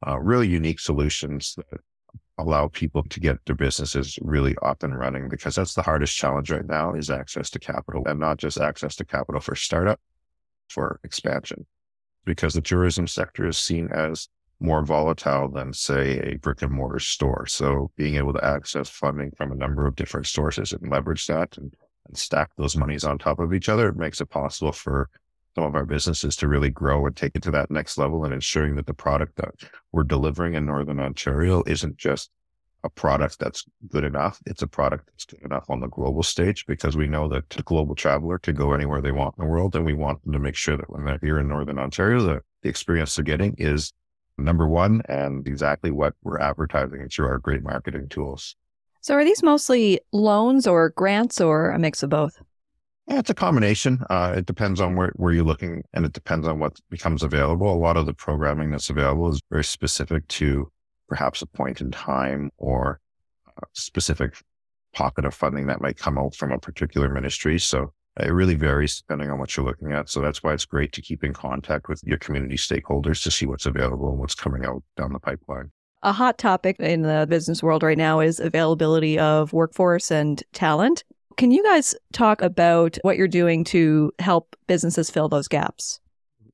uh, 0.05 0.19
really 0.19 0.47
unique 0.47 0.79
solutions 0.79 1.55
that 1.55 1.81
allow 2.37 2.67
people 2.67 3.03
to 3.03 3.19
get 3.19 3.37
their 3.45 3.55
businesses 3.55 4.17
really 4.21 4.55
up 4.63 4.83
and 4.83 4.97
running 4.97 5.29
because 5.29 5.55
that's 5.55 5.75
the 5.75 5.83
hardest 5.83 6.15
challenge 6.17 6.49
right 6.49 6.65
now 6.65 6.93
is 6.93 7.11
access 7.11 7.49
to 7.51 7.59
capital 7.59 8.03
and 8.07 8.19
not 8.19 8.37
just 8.37 8.59
access 8.59 8.95
to 8.95 9.05
capital 9.05 9.39
for 9.39 9.55
startup, 9.55 9.99
for 10.67 10.99
expansion 11.03 11.65
because 12.25 12.53
the 12.53 12.61
tourism 12.61 13.07
sector 13.07 13.47
is 13.47 13.57
seen 13.57 13.89
as 13.91 14.29
more 14.59 14.83
volatile 14.83 15.49
than, 15.49 15.73
say, 15.73 16.19
a 16.19 16.37
brick 16.37 16.61
and 16.61 16.71
mortar 16.71 16.99
store. 16.99 17.45
So 17.47 17.91
being 17.97 18.15
able 18.15 18.33
to 18.33 18.45
access 18.45 18.89
funding 18.89 19.31
from 19.31 19.51
a 19.51 19.55
number 19.55 19.85
of 19.85 19.95
different 19.95 20.27
sources 20.27 20.71
and 20.71 20.89
leverage 20.89 21.27
that 21.27 21.57
and, 21.57 21.75
and 22.13 22.17
stack 22.19 22.52
those 22.58 22.76
monies 22.76 23.04
on 23.04 23.17
top 23.17 23.39
of 23.39 23.54
each 23.54 23.69
other 23.69 23.89
it 23.89 23.97
makes 23.97 24.21
it 24.21 24.30
possible 24.30 24.71
for 24.71 25.10
some 25.56 25.63
of 25.63 25.76
our 25.76 25.86
businesses 25.86 26.36
to 26.36 26.47
really 26.47 26.69
grow 26.69 27.06
and 27.06 27.15
take 27.15 27.36
it 27.36 27.43
to 27.43 27.52
that 27.52 27.69
next 27.69 27.97
level 27.97 28.26
and 28.26 28.34
ensuring 28.34 28.76
that 28.76 28.88
the 28.88 28.93
product 28.93 29.36
that 29.36 29.54
we're 29.91 30.04
delivering 30.04 30.56
in 30.56 30.65
Northern 30.65 30.99
Ontario 30.99 31.63
isn't 31.67 31.97
just 31.97 32.32
a 32.84 32.89
product 32.89 33.39
that's 33.39 33.63
good 33.89 34.04
enough. 34.04 34.41
It's 34.45 34.62
a 34.62 34.67
product 34.67 35.08
that's 35.08 35.26
good 35.26 35.41
enough 35.43 35.69
on 35.69 35.80
the 35.80 35.88
global 35.88 36.23
stage 36.23 36.65
because 36.65 36.97
we 36.97 37.08
know 37.08 37.30
that 37.30 37.49
the 37.49 37.63
global 37.63 37.95
traveler 37.95 38.39
can 38.39 38.56
go 38.56 38.73
anywhere 38.73 39.02
they 39.02 39.12
want 39.12 39.36
in 39.38 39.45
the 39.45 39.49
world. 39.49 39.76
And 39.76 39.86
we 39.86 39.93
want 39.93 40.21
them 40.23 40.34
to 40.34 40.39
make 40.39 40.56
sure 40.56 40.76
that 40.76 40.89
when 40.89 41.06
they're 41.06 41.19
here 41.21 41.39
in 41.39 41.47
Northern 41.47 41.80
Ontario, 41.80 42.21
the, 42.21 42.41
the 42.62 42.69
experience 42.69 43.15
they're 43.15 43.23
getting 43.23 43.56
is 43.58 43.93
number 44.38 44.67
one 44.67 45.02
and 45.08 45.47
exactly 45.47 45.91
what 45.91 46.13
we're 46.23 46.39
advertising 46.39 47.08
through 47.08 47.28
our 47.28 47.38
great 47.38 47.63
marketing 47.63 48.10
tools. 48.10 48.56
So, 49.03 49.15
are 49.15 49.25
these 49.25 49.43
mostly 49.43 49.99
loans 50.13 50.65
or 50.65 50.91
grants 50.91 51.41
or 51.41 51.71
a 51.71 51.77
mix 51.77 52.03
of 52.03 52.09
both? 52.09 52.41
Yeah, 53.09 53.19
it's 53.19 53.29
a 53.29 53.33
combination. 53.33 54.01
Uh, 54.09 54.35
it 54.37 54.45
depends 54.45 54.79
on 54.79 54.95
where, 54.95 55.11
where 55.17 55.33
you're 55.33 55.43
looking 55.43 55.83
and 55.93 56.05
it 56.05 56.13
depends 56.13 56.47
on 56.47 56.59
what 56.59 56.79
becomes 56.89 57.21
available. 57.21 57.69
A 57.69 57.75
lot 57.75 57.97
of 57.97 58.05
the 58.05 58.13
programming 58.13 58.71
that's 58.71 58.89
available 58.89 59.29
is 59.29 59.41
very 59.51 59.65
specific 59.65 60.25
to 60.29 60.71
perhaps 61.09 61.41
a 61.41 61.45
point 61.45 61.81
in 61.81 61.91
time 61.91 62.49
or 62.57 63.01
a 63.57 63.65
specific 63.73 64.41
pocket 64.93 65.25
of 65.25 65.33
funding 65.33 65.67
that 65.67 65.81
might 65.81 65.97
come 65.97 66.17
out 66.17 66.33
from 66.33 66.53
a 66.53 66.57
particular 66.57 67.09
ministry. 67.09 67.59
So 67.59 67.91
it 68.17 68.31
really 68.31 68.55
varies 68.55 69.01
depending 69.01 69.29
on 69.29 69.37
what 69.37 69.57
you're 69.57 69.65
looking 69.65 69.91
at. 69.91 70.09
So 70.09 70.21
that's 70.21 70.41
why 70.41 70.53
it's 70.53 70.63
great 70.63 70.93
to 70.93 71.01
keep 71.01 71.25
in 71.25 71.33
contact 71.33 71.89
with 71.89 72.01
your 72.05 72.19
community 72.19 72.55
stakeholders 72.55 73.21
to 73.23 73.31
see 73.31 73.47
what's 73.47 73.65
available 73.65 74.11
and 74.11 74.19
what's 74.19 74.33
coming 74.33 74.63
out 74.63 74.81
down 74.95 75.11
the 75.11 75.19
pipeline. 75.19 75.71
A 76.03 76.11
hot 76.11 76.37
topic 76.37 76.75
in 76.81 77.03
the 77.03 77.25
business 77.29 77.63
world 77.63 77.81
right 77.81 77.97
now 77.97 78.19
is 78.19 78.41
availability 78.41 79.17
of 79.17 79.53
workforce 79.53 80.11
and 80.11 80.43
talent. 80.51 81.05
Can 81.37 81.49
you 81.49 81.63
guys 81.63 81.95
talk 82.11 82.41
about 82.41 82.97
what 83.03 83.15
you're 83.15 83.29
doing 83.29 83.63
to 83.65 84.11
help 84.19 84.53
businesses 84.67 85.09
fill 85.09 85.29
those 85.29 85.47
gaps? 85.47 86.01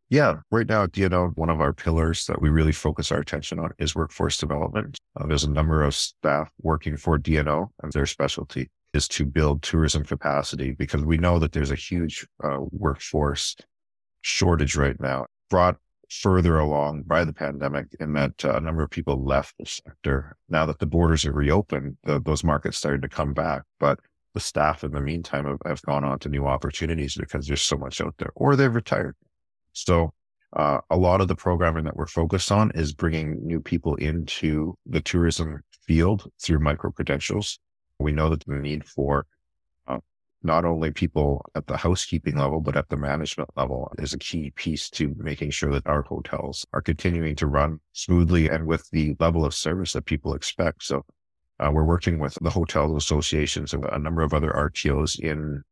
Yeah, 0.10 0.38
right 0.52 0.68
now 0.68 0.86
DNO, 0.86 1.36
one 1.36 1.50
of 1.50 1.62
our 1.62 1.74
pillars 1.74 2.28
that 2.28 2.42
we 2.42 2.50
really 2.50 2.72
focus 2.72 3.12
our 3.12 3.20
attention 3.20 3.58
on 3.58 3.72
is 3.80 3.96
workforce 3.96 4.38
development. 4.38 5.00
Uh, 5.20 5.26
there's 5.26 5.44
a 5.44 5.50
number 5.50 5.82
of 5.82 5.96
staff 5.96 6.52
working 6.62 6.96
for 6.96 7.18
DNO 7.18 7.70
and 7.82 7.92
their 7.92 8.06
specialty 8.06 8.70
is 8.94 9.08
to 9.08 9.26
build 9.26 9.64
tourism 9.64 10.04
capacity 10.04 10.74
because 10.74 11.04
we 11.04 11.18
know 11.18 11.40
that 11.40 11.54
there's 11.54 11.72
a 11.72 11.76
huge 11.76 12.28
uh, 12.44 12.60
workforce 12.72 13.56
shortage 14.22 14.76
right 14.76 15.00
now, 15.00 15.26
brought 15.50 15.78
further 16.10 16.58
along 16.58 17.04
by 17.04 17.24
the 17.24 17.34
pandemic 17.34 17.88
in 18.00 18.14
that 18.14 18.44
uh, 18.44 18.56
a 18.56 18.60
number 18.60 18.84
of 18.84 18.90
people 18.90 19.24
left 19.24 19.56
the 19.58 19.66
sector. 19.66 20.36
Now 20.50 20.66
that 20.66 20.80
the 20.80 20.86
borders 20.86 21.26
are 21.26 21.34
reopened, 21.34 21.98
the, 22.04 22.20
those 22.20 22.44
markets 22.44 22.78
started 22.78 23.02
to 23.04 23.10
come 23.10 23.34
back, 23.34 23.64
but 23.80 24.00
the 24.34 24.40
staff 24.40 24.84
in 24.84 24.92
the 24.92 25.02
meantime 25.02 25.46
have, 25.46 25.60
have, 25.66 25.82
gone 25.84 26.04
on 26.04 26.20
to 26.20 26.30
new 26.30 26.46
opportunities 26.46 27.16
because 27.16 27.48
there's 27.48 27.62
so 27.62 27.78
much 27.78 28.02
out 28.02 28.16
there 28.18 28.32
or 28.36 28.56
they've 28.56 28.74
retired. 28.74 29.16
So 29.74 30.14
uh, 30.54 30.80
a 30.90 30.98
lot 30.98 31.22
of 31.22 31.28
the 31.28 31.36
programming 31.36 31.86
that 31.86 31.96
we're 31.96 32.08
focused 32.08 32.52
on 32.52 32.72
is 32.76 32.94
bringing 32.94 33.40
new 33.46 33.60
people 33.60 33.96
into 33.96 34.76
the 34.86 35.02
tourism 35.02 35.62
field 35.86 36.30
through 36.40 36.60
micro 36.60 36.92
credentials 36.92 37.60
we 38.00 38.12
know 38.12 38.30
that 38.30 38.44
the 38.46 38.56
need 38.56 38.88
for 38.88 39.26
not 40.42 40.64
only 40.64 40.92
people 40.92 41.46
at 41.56 41.68
the 41.68 41.78
housekeeping 41.78 42.38
level, 42.38 42.62
but 42.62 42.78
at 42.78 42.88
the 42.90 42.98
management 42.98 43.50
level 43.56 43.92
is 43.98 44.14
a 44.14 44.20
key 44.20 44.52
piece 44.52 44.90
to 44.90 45.14
making 45.18 45.52
sure 45.52 45.72
that 45.72 45.88
our 45.88 46.04
hotels 46.04 46.66
are 46.74 46.82
continuing 46.82 47.36
to 47.36 47.48
run 47.48 47.80
smoothly 47.94 48.48
and 48.48 48.66
with 48.66 48.90
the 48.92 49.16
level 49.20 49.44
of 49.44 49.54
service 49.54 49.94
that 49.94 50.06
people 50.06 50.34
expect. 50.34 50.84
So 50.84 51.06
uh, 51.60 51.70
we're 51.74 51.84
working 51.84 52.20
with 52.20 52.38
the 52.42 52.50
hotel 52.50 52.96
associations 52.96 53.74
and 53.74 53.84
a 53.86 54.00
number 54.00 54.22
of 54.22 54.34
other 54.34 54.52
RTOs 54.52 55.20
in 55.20 55.64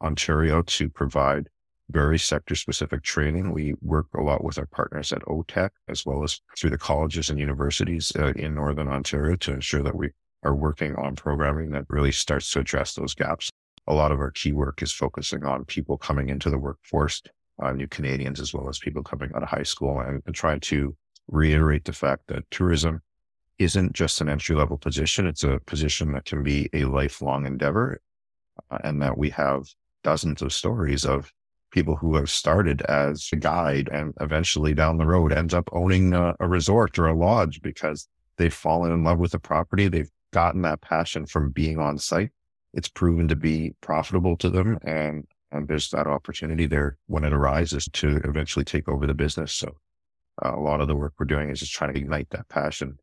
Ontario 0.00 0.62
to 0.62 0.88
provide 0.88 1.48
very 1.90 2.18
sector 2.18 2.54
specific 2.54 3.02
training. 3.02 3.52
We 3.52 3.74
work 3.82 4.06
a 4.16 4.22
lot 4.22 4.44
with 4.44 4.58
our 4.58 4.66
partners 4.66 5.12
at 5.12 5.22
OTEC 5.22 5.70
as 5.88 6.06
well 6.06 6.22
as 6.22 6.40
through 6.56 6.70
the 6.70 6.78
colleges 6.78 7.30
and 7.30 7.38
universities 7.38 8.12
uh, 8.16 8.32
in 8.36 8.54
Northern 8.54 8.88
Ontario 8.88 9.36
to 9.36 9.52
ensure 9.52 9.82
that 9.82 9.96
we 9.96 10.10
are 10.44 10.54
working 10.54 10.94
on 10.96 11.16
programming 11.16 11.70
that 11.70 11.84
really 11.88 12.12
starts 12.12 12.50
to 12.52 12.60
address 12.60 12.94
those 12.94 13.14
gaps. 13.14 13.50
A 13.86 13.94
lot 13.94 14.12
of 14.12 14.20
our 14.20 14.30
key 14.30 14.52
work 14.52 14.82
is 14.82 14.92
focusing 14.92 15.44
on 15.44 15.64
people 15.64 15.96
coming 15.96 16.28
into 16.28 16.50
the 16.50 16.58
workforce, 16.58 17.22
uh, 17.62 17.72
new 17.72 17.86
Canadians, 17.86 18.40
as 18.40 18.54
well 18.54 18.68
as 18.68 18.78
people 18.78 19.02
coming 19.02 19.30
out 19.34 19.42
of 19.42 19.48
high 19.48 19.62
school 19.62 20.00
and, 20.00 20.22
and 20.26 20.34
trying 20.34 20.60
to 20.60 20.96
reiterate 21.28 21.84
the 21.84 21.92
fact 21.92 22.26
that 22.28 22.50
tourism 22.50 23.02
isn't 23.58 23.92
just 23.92 24.20
an 24.20 24.28
entry 24.28 24.56
level 24.56 24.78
position. 24.78 25.26
It's 25.26 25.44
a 25.44 25.60
position 25.66 26.12
that 26.12 26.24
can 26.24 26.42
be 26.42 26.68
a 26.72 26.84
lifelong 26.84 27.46
endeavor 27.46 28.00
uh, 28.70 28.78
and 28.82 29.00
that 29.02 29.16
we 29.16 29.30
have 29.30 29.66
dozens 30.02 30.42
of 30.42 30.52
stories 30.52 31.04
of 31.04 31.32
people 31.70 31.96
who 31.96 32.14
have 32.16 32.30
started 32.30 32.82
as 32.82 33.28
a 33.32 33.36
guide 33.36 33.88
and 33.92 34.14
eventually 34.20 34.74
down 34.74 34.96
the 34.96 35.06
road 35.06 35.32
ends 35.32 35.52
up 35.52 35.68
owning 35.72 36.12
a, 36.12 36.34
a 36.40 36.46
resort 36.46 36.98
or 36.98 37.06
a 37.06 37.16
lodge 37.16 37.60
because 37.62 38.08
they've 38.36 38.54
fallen 38.54 38.92
in 38.92 39.02
love 39.02 39.18
with 39.18 39.32
the 39.32 39.38
property. 39.38 39.88
They've 39.88 40.10
gotten 40.32 40.62
that 40.62 40.80
passion 40.80 41.26
from 41.26 41.50
being 41.50 41.78
on 41.78 41.98
site. 41.98 42.30
It's 42.74 42.88
proven 42.88 43.28
to 43.28 43.36
be 43.36 43.74
profitable 43.80 44.36
to 44.38 44.50
them 44.50 44.78
and, 44.82 45.26
and 45.50 45.68
there's 45.68 45.90
that 45.90 46.06
opportunity 46.06 46.66
there 46.66 46.98
when 47.06 47.24
it 47.24 47.32
arises 47.32 47.88
to 47.94 48.20
eventually 48.24 48.64
take 48.64 48.88
over 48.88 49.06
the 49.06 49.14
business. 49.14 49.52
So 49.52 49.76
uh, 50.44 50.54
a 50.54 50.60
lot 50.60 50.80
of 50.80 50.88
the 50.88 50.96
work 50.96 51.14
we're 51.18 51.26
doing 51.26 51.50
is 51.50 51.60
just 51.60 51.72
trying 51.72 51.94
to 51.94 52.00
ignite 52.00 52.30
that 52.30 52.48
passion. 52.48 52.98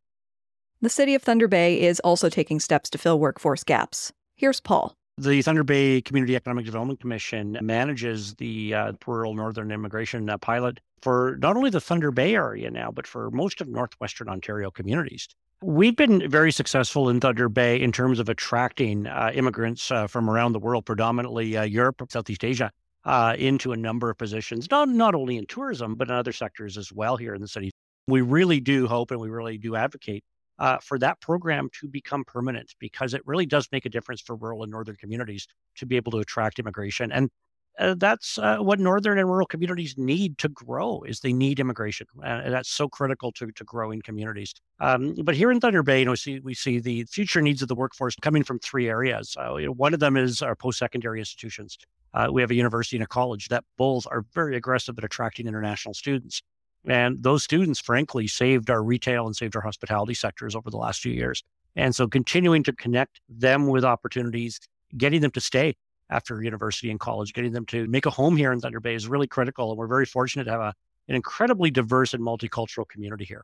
The 0.82 0.90
city 0.90 1.16
of 1.16 1.22
Thunder 1.22 1.48
Bay 1.48 1.80
is 1.80 2.00
also 2.02 2.28
taking 2.28 2.60
steps 2.60 2.90
to 2.90 2.98
fill 2.98 3.20
workforce 3.20 3.64
gaps. 3.64 4.12
Here's 4.36 4.60
Paul. 4.60 4.96
The 5.18 5.42
Thunder 5.44 5.64
Bay 5.64 6.02
Community 6.02 6.36
Economic 6.36 6.66
Development 6.66 7.00
Commission 7.00 7.58
manages 7.62 8.34
the 8.36 8.74
uh, 8.74 8.94
rural 9.06 9.36
northern 9.36 9.72
immigration 9.72 10.30
uh, 10.30 10.38
pilot 10.38 10.80
for 11.02 11.38
not 11.40 11.58
only 11.58 11.70
the 11.70 11.82
Thunder 11.82 12.12
Bay 12.12 12.36
area 12.36 12.70
now, 12.70 12.92
but 12.92 13.08
for 13.08 13.32
most 13.32 13.62
of 13.62 13.68
northwestern 13.68 14.30
Ontario 14.30 14.72
communities. 14.72 15.28
We've 15.64 15.96
been 15.96 16.28
very 16.30 16.52
successful 16.52 17.10
in 17.10 17.20
Thunder 17.20 17.48
Bay 17.48 17.80
in 17.80 17.92
terms 17.92 18.20
of 18.20 18.30
attracting 18.30 19.06
uh, 19.06 19.32
immigrants 19.34 19.92
uh, 19.92 20.08
from 20.08 20.30
around 20.30 20.54
the 20.54 20.60
world, 20.60 20.86
predominantly 20.86 21.56
uh, 21.56 21.64
Europe, 21.64 22.02
Southeast 22.10 22.44
Asia, 22.44 22.72
uh, 23.06 23.36
into 23.38 23.72
a 23.72 23.78
number 23.78 24.10
of 24.10 24.18
positions, 24.18 24.70
not, 24.72 24.90
not 24.90 25.14
only 25.14 25.38
in 25.38 25.46
tourism, 25.46 25.96
but 25.96 26.08
in 26.08 26.16
other 26.16 26.32
sectors 26.32 26.78
as 26.78 26.92
well 26.92 27.16
here 27.16 27.36
in 27.36 27.42
the 27.42 27.48
city. 27.48 27.72
We 28.08 28.22
really 28.22 28.60
do 28.60 28.88
hope 28.88 29.12
and 29.12 29.20
we 29.20 29.30
really 29.30 29.58
do 29.58 29.76
advocate 29.76 30.24
uh, 30.58 30.78
for 30.80 31.00
that 31.00 31.20
program 31.22 31.70
to 31.80 31.88
become 31.88 32.24
permanent 32.24 32.74
because 32.80 33.14
it 33.14 33.22
really 33.26 33.46
does 33.46 33.68
make 33.72 33.86
a 33.86 33.90
difference 33.90 34.22
for 34.22 34.36
rural 34.36 34.64
and 34.64 34.72
northern 34.72 34.96
communities 34.96 35.48
to 35.76 35.86
be 35.86 35.96
able 35.96 36.12
to 36.12 36.20
attract 36.20 36.60
immigration. 36.60 37.12
And 37.12 37.30
uh, 37.80 37.96
that's 37.98 38.38
uh, 38.38 38.58
what 38.58 38.80
northern 38.80 39.18
and 39.18 39.30
rural 39.30 39.48
communities 39.48 39.96
need 39.98 40.38
to 40.38 40.50
grow 40.50 41.02
is 41.08 41.20
they 41.20 41.34
need 41.34 41.60
immigration 41.60 42.06
and 42.24 42.54
that's 42.54 42.70
so 42.70 42.88
critical 42.88 43.32
to, 43.32 43.52
to 43.52 43.64
growing 43.64 44.02
communities. 44.02 44.54
Um, 44.80 45.16
but 45.24 45.36
here 45.36 45.52
in 45.52 45.60
Thunder 45.60 45.84
Bay 45.84 46.00
you 46.00 46.06
know, 46.06 46.12
we 46.12 46.18
see, 46.18 46.40
we 46.40 46.54
see 46.54 46.80
the 46.80 47.06
future 47.06 47.42
needs 47.42 47.62
of 47.62 47.68
the 47.68 47.76
workforce 47.76 48.16
coming 48.22 48.44
from 48.44 48.60
three 48.60 48.90
areas. 48.90 49.36
Uh, 49.40 49.56
you 49.56 49.68
know, 49.68 49.74
one 49.74 49.94
of 49.94 50.00
them 50.00 50.18
is 50.18 50.42
our 50.42 50.56
post-secondary 50.56 51.20
institutions. 51.20 51.78
Uh, 52.14 52.28
we 52.32 52.42
have 52.42 52.52
a 52.52 52.56
university 52.56 52.98
and 52.98 53.04
a 53.04 53.08
college 53.08 53.48
that 53.48 53.64
both 53.78 54.06
are 54.12 54.26
very 54.34 54.58
aggressive 54.58 54.98
at 54.98 55.04
attracting 55.04 55.48
international 55.48 55.94
students. 55.94 56.42
And 56.86 57.22
those 57.24 57.44
students, 57.44 57.80
frankly, 57.80 58.28
saved 58.28 58.70
our 58.70 58.84
retail 58.84 59.28
and 59.28 59.36
saved 59.36 59.56
our 59.56 59.62
hospitality 59.62 60.14
sectors 60.14 60.56
over 60.56 60.70
the 60.70 60.78
last 60.78 61.00
few 61.02 61.14
years. 61.14 61.44
And 61.76 61.96
so 61.96 62.08
continuing 62.08 62.64
to 62.64 62.74
connect 62.74 63.22
them 63.30 63.68
with 63.68 63.86
opportunities, 63.86 64.60
getting 64.98 65.22
them 65.22 65.32
to 65.32 65.42
stay 65.42 65.76
after 66.12 66.44
university 66.44 66.92
and 66.92 67.00
college, 67.00 67.34
getting 67.34 67.52
them 67.52 67.66
to 67.68 67.88
make 67.88 68.06
a 68.06 68.10
home 68.10 68.36
here 68.36 68.52
in 68.52 68.60
Thunder 68.60 68.80
Bay 68.80 68.94
is 68.94 69.08
really 69.08 69.28
critical. 69.28 69.72
And 69.72 69.78
we're 69.78 69.88
very 69.88 70.06
fortunate 70.06 70.44
to 70.44 70.52
have 70.52 70.62
a, 70.62 70.74
an 71.08 71.16
incredibly 71.16 71.72
diverse 71.72 72.14
and 72.14 72.24
multicultural 72.24 72.88
community 72.88 73.26
here 73.26 73.44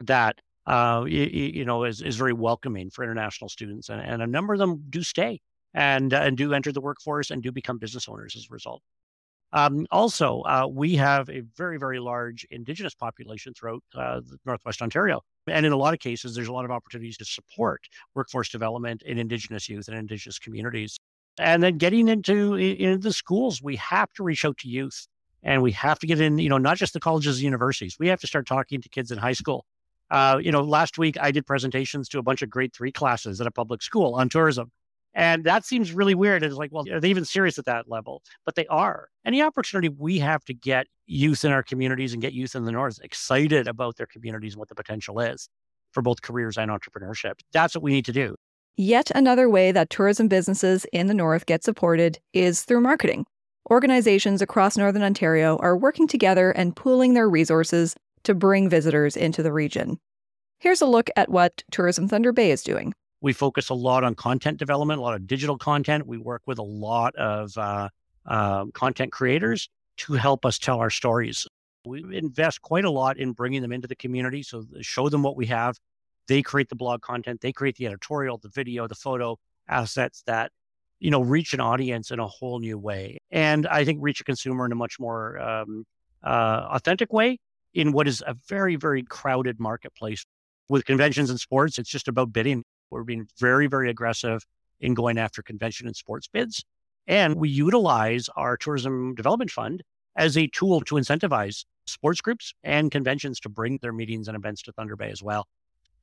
that, 0.00 0.40
uh, 0.66 1.04
you, 1.06 1.22
you, 1.22 1.64
know, 1.64 1.84
is, 1.84 2.02
is 2.02 2.16
very 2.16 2.32
welcoming 2.32 2.90
for 2.90 3.04
international 3.04 3.48
students. 3.48 3.88
And, 3.88 4.00
and 4.00 4.22
a 4.22 4.26
number 4.26 4.54
of 4.54 4.58
them 4.58 4.82
do 4.90 5.02
stay 5.02 5.40
and, 5.72 6.12
uh, 6.12 6.18
and 6.18 6.36
do 6.36 6.52
enter 6.52 6.72
the 6.72 6.80
workforce 6.80 7.30
and 7.30 7.42
do 7.42 7.52
become 7.52 7.78
business 7.78 8.08
owners 8.08 8.34
as 8.36 8.46
a 8.50 8.52
result. 8.52 8.82
Um, 9.52 9.86
also, 9.92 10.40
uh, 10.42 10.66
we 10.68 10.96
have 10.96 11.30
a 11.30 11.42
very, 11.56 11.78
very 11.78 12.00
large 12.00 12.44
Indigenous 12.50 12.94
population 12.94 13.54
throughout 13.54 13.84
uh, 13.94 14.20
Northwest 14.44 14.82
Ontario. 14.82 15.22
And 15.46 15.64
in 15.64 15.70
a 15.70 15.76
lot 15.76 15.94
of 15.94 16.00
cases, 16.00 16.34
there's 16.34 16.48
a 16.48 16.52
lot 16.52 16.64
of 16.64 16.72
opportunities 16.72 17.16
to 17.18 17.24
support 17.24 17.80
workforce 18.16 18.48
development 18.48 19.02
in 19.02 19.16
Indigenous 19.16 19.68
youth 19.68 19.86
and 19.86 19.96
Indigenous 19.96 20.40
communities. 20.40 20.98
And 21.38 21.62
then 21.62 21.78
getting 21.78 22.08
into, 22.08 22.98
the 22.98 23.12
schools, 23.12 23.60
we 23.62 23.76
have 23.76 24.12
to 24.14 24.22
reach 24.22 24.44
out 24.44 24.58
to 24.58 24.68
youth 24.68 25.06
and 25.42 25.62
we 25.62 25.72
have 25.72 25.98
to 25.98 26.06
get 26.06 26.20
in, 26.20 26.38
you 26.38 26.48
know, 26.48 26.58
not 26.58 26.76
just 26.76 26.92
the 26.92 27.00
colleges 27.00 27.36
and 27.36 27.44
universities. 27.44 27.96
We 27.98 28.08
have 28.08 28.20
to 28.20 28.26
start 28.26 28.46
talking 28.46 28.80
to 28.80 28.88
kids 28.88 29.10
in 29.10 29.18
high 29.18 29.32
school. 29.32 29.66
Uh, 30.10 30.38
you 30.40 30.52
know, 30.52 30.62
last 30.62 30.96
week 30.96 31.16
I 31.20 31.30
did 31.32 31.46
presentations 31.46 32.08
to 32.10 32.18
a 32.18 32.22
bunch 32.22 32.42
of 32.42 32.50
grade 32.50 32.72
three 32.72 32.92
classes 32.92 33.40
at 33.40 33.46
a 33.46 33.50
public 33.50 33.82
school 33.82 34.14
on 34.14 34.28
tourism. 34.28 34.70
And 35.14 35.44
that 35.44 35.64
seems 35.64 35.92
really 35.92 36.14
weird. 36.14 36.42
It's 36.42 36.56
like, 36.56 36.72
well, 36.72 36.84
are 36.90 37.00
they 37.00 37.10
even 37.10 37.24
serious 37.24 37.58
at 37.58 37.66
that 37.66 37.88
level? 37.88 38.22
But 38.44 38.56
they 38.56 38.66
are. 38.66 39.08
Any 39.24 39.42
opportunity 39.42 39.88
we 39.88 40.18
have 40.18 40.44
to 40.46 40.54
get 40.54 40.86
youth 41.06 41.44
in 41.44 41.52
our 41.52 41.62
communities 41.62 42.12
and 42.12 42.22
get 42.22 42.32
youth 42.32 42.54
in 42.54 42.64
the 42.64 42.72
North 42.72 42.98
excited 43.02 43.68
about 43.68 43.96
their 43.96 44.06
communities 44.06 44.54
and 44.54 44.58
what 44.58 44.68
the 44.68 44.74
potential 44.74 45.20
is 45.20 45.48
for 45.92 46.02
both 46.02 46.20
careers 46.22 46.58
and 46.58 46.70
entrepreneurship, 46.70 47.34
that's 47.52 47.74
what 47.76 47.82
we 47.82 47.92
need 47.92 48.06
to 48.06 48.12
do. 48.12 48.34
Yet 48.76 49.12
another 49.14 49.48
way 49.48 49.70
that 49.70 49.88
tourism 49.88 50.26
businesses 50.26 50.84
in 50.92 51.06
the 51.06 51.14
North 51.14 51.46
get 51.46 51.62
supported 51.62 52.18
is 52.32 52.62
through 52.62 52.80
marketing. 52.80 53.24
Organizations 53.70 54.42
across 54.42 54.76
Northern 54.76 55.04
Ontario 55.04 55.56
are 55.58 55.76
working 55.76 56.08
together 56.08 56.50
and 56.50 56.74
pooling 56.74 57.14
their 57.14 57.30
resources 57.30 57.94
to 58.24 58.34
bring 58.34 58.68
visitors 58.68 59.16
into 59.16 59.44
the 59.44 59.52
region. 59.52 60.00
Here's 60.58 60.80
a 60.80 60.86
look 60.86 61.08
at 61.14 61.30
what 61.30 61.62
Tourism 61.70 62.08
Thunder 62.08 62.32
Bay 62.32 62.50
is 62.50 62.64
doing. 62.64 62.92
We 63.20 63.32
focus 63.32 63.68
a 63.68 63.74
lot 63.74 64.02
on 64.02 64.16
content 64.16 64.58
development, 64.58 64.98
a 64.98 65.02
lot 65.02 65.14
of 65.14 65.26
digital 65.26 65.56
content. 65.56 66.08
We 66.08 66.18
work 66.18 66.42
with 66.46 66.58
a 66.58 66.64
lot 66.64 67.14
of 67.14 67.56
uh, 67.56 67.90
uh, 68.26 68.66
content 68.74 69.12
creators 69.12 69.68
to 69.98 70.14
help 70.14 70.44
us 70.44 70.58
tell 70.58 70.80
our 70.80 70.90
stories. 70.90 71.46
We 71.86 72.16
invest 72.16 72.60
quite 72.60 72.84
a 72.84 72.90
lot 72.90 73.18
in 73.18 73.32
bringing 73.32 73.62
them 73.62 73.70
into 73.70 73.86
the 73.86 73.94
community. 73.94 74.42
So 74.42 74.64
show 74.80 75.08
them 75.08 75.22
what 75.22 75.36
we 75.36 75.46
have. 75.46 75.78
They 76.28 76.42
create 76.42 76.68
the 76.68 76.76
blog 76.76 77.02
content. 77.02 77.40
They 77.40 77.52
create 77.52 77.76
the 77.76 77.86
editorial, 77.86 78.38
the 78.38 78.48
video, 78.48 78.86
the 78.86 78.94
photo 78.94 79.38
assets 79.68 80.22
that 80.26 80.52
you 81.00 81.10
know 81.10 81.20
reach 81.20 81.54
an 81.54 81.60
audience 81.60 82.10
in 82.10 82.18
a 82.18 82.26
whole 82.26 82.58
new 82.60 82.78
way, 82.78 83.18
and 83.30 83.66
I 83.66 83.84
think 83.84 83.98
reach 84.02 84.20
a 84.20 84.24
consumer 84.24 84.66
in 84.66 84.72
a 84.72 84.76
much 84.76 84.98
more 84.98 85.38
um, 85.38 85.84
uh, 86.22 86.68
authentic 86.70 87.12
way 87.12 87.38
in 87.74 87.92
what 87.92 88.08
is 88.08 88.22
a 88.26 88.34
very 88.48 88.76
very 88.76 89.02
crowded 89.02 89.60
marketplace. 89.60 90.24
With 90.68 90.86
conventions 90.86 91.28
and 91.28 91.38
sports, 91.38 91.78
it's 91.78 91.90
just 91.90 92.08
about 92.08 92.32
bidding. 92.32 92.64
We're 92.90 93.04
being 93.04 93.28
very, 93.38 93.66
very 93.66 93.90
aggressive 93.90 94.42
in 94.80 94.94
going 94.94 95.18
after 95.18 95.42
convention 95.42 95.86
and 95.86 95.96
sports 95.96 96.28
bids. 96.28 96.64
And 97.06 97.36
we 97.36 97.48
utilize 97.48 98.28
our 98.36 98.56
tourism 98.56 99.14
development 99.14 99.50
fund 99.50 99.82
as 100.16 100.36
a 100.38 100.46
tool 100.48 100.80
to 100.82 100.94
incentivize 100.94 101.64
sports 101.86 102.20
groups 102.20 102.54
and 102.62 102.90
conventions 102.90 103.40
to 103.40 103.48
bring 103.48 103.78
their 103.82 103.92
meetings 103.92 104.28
and 104.28 104.36
events 104.36 104.62
to 104.62 104.72
Thunder 104.72 104.96
Bay 104.96 105.10
as 105.10 105.22
well. 105.22 105.46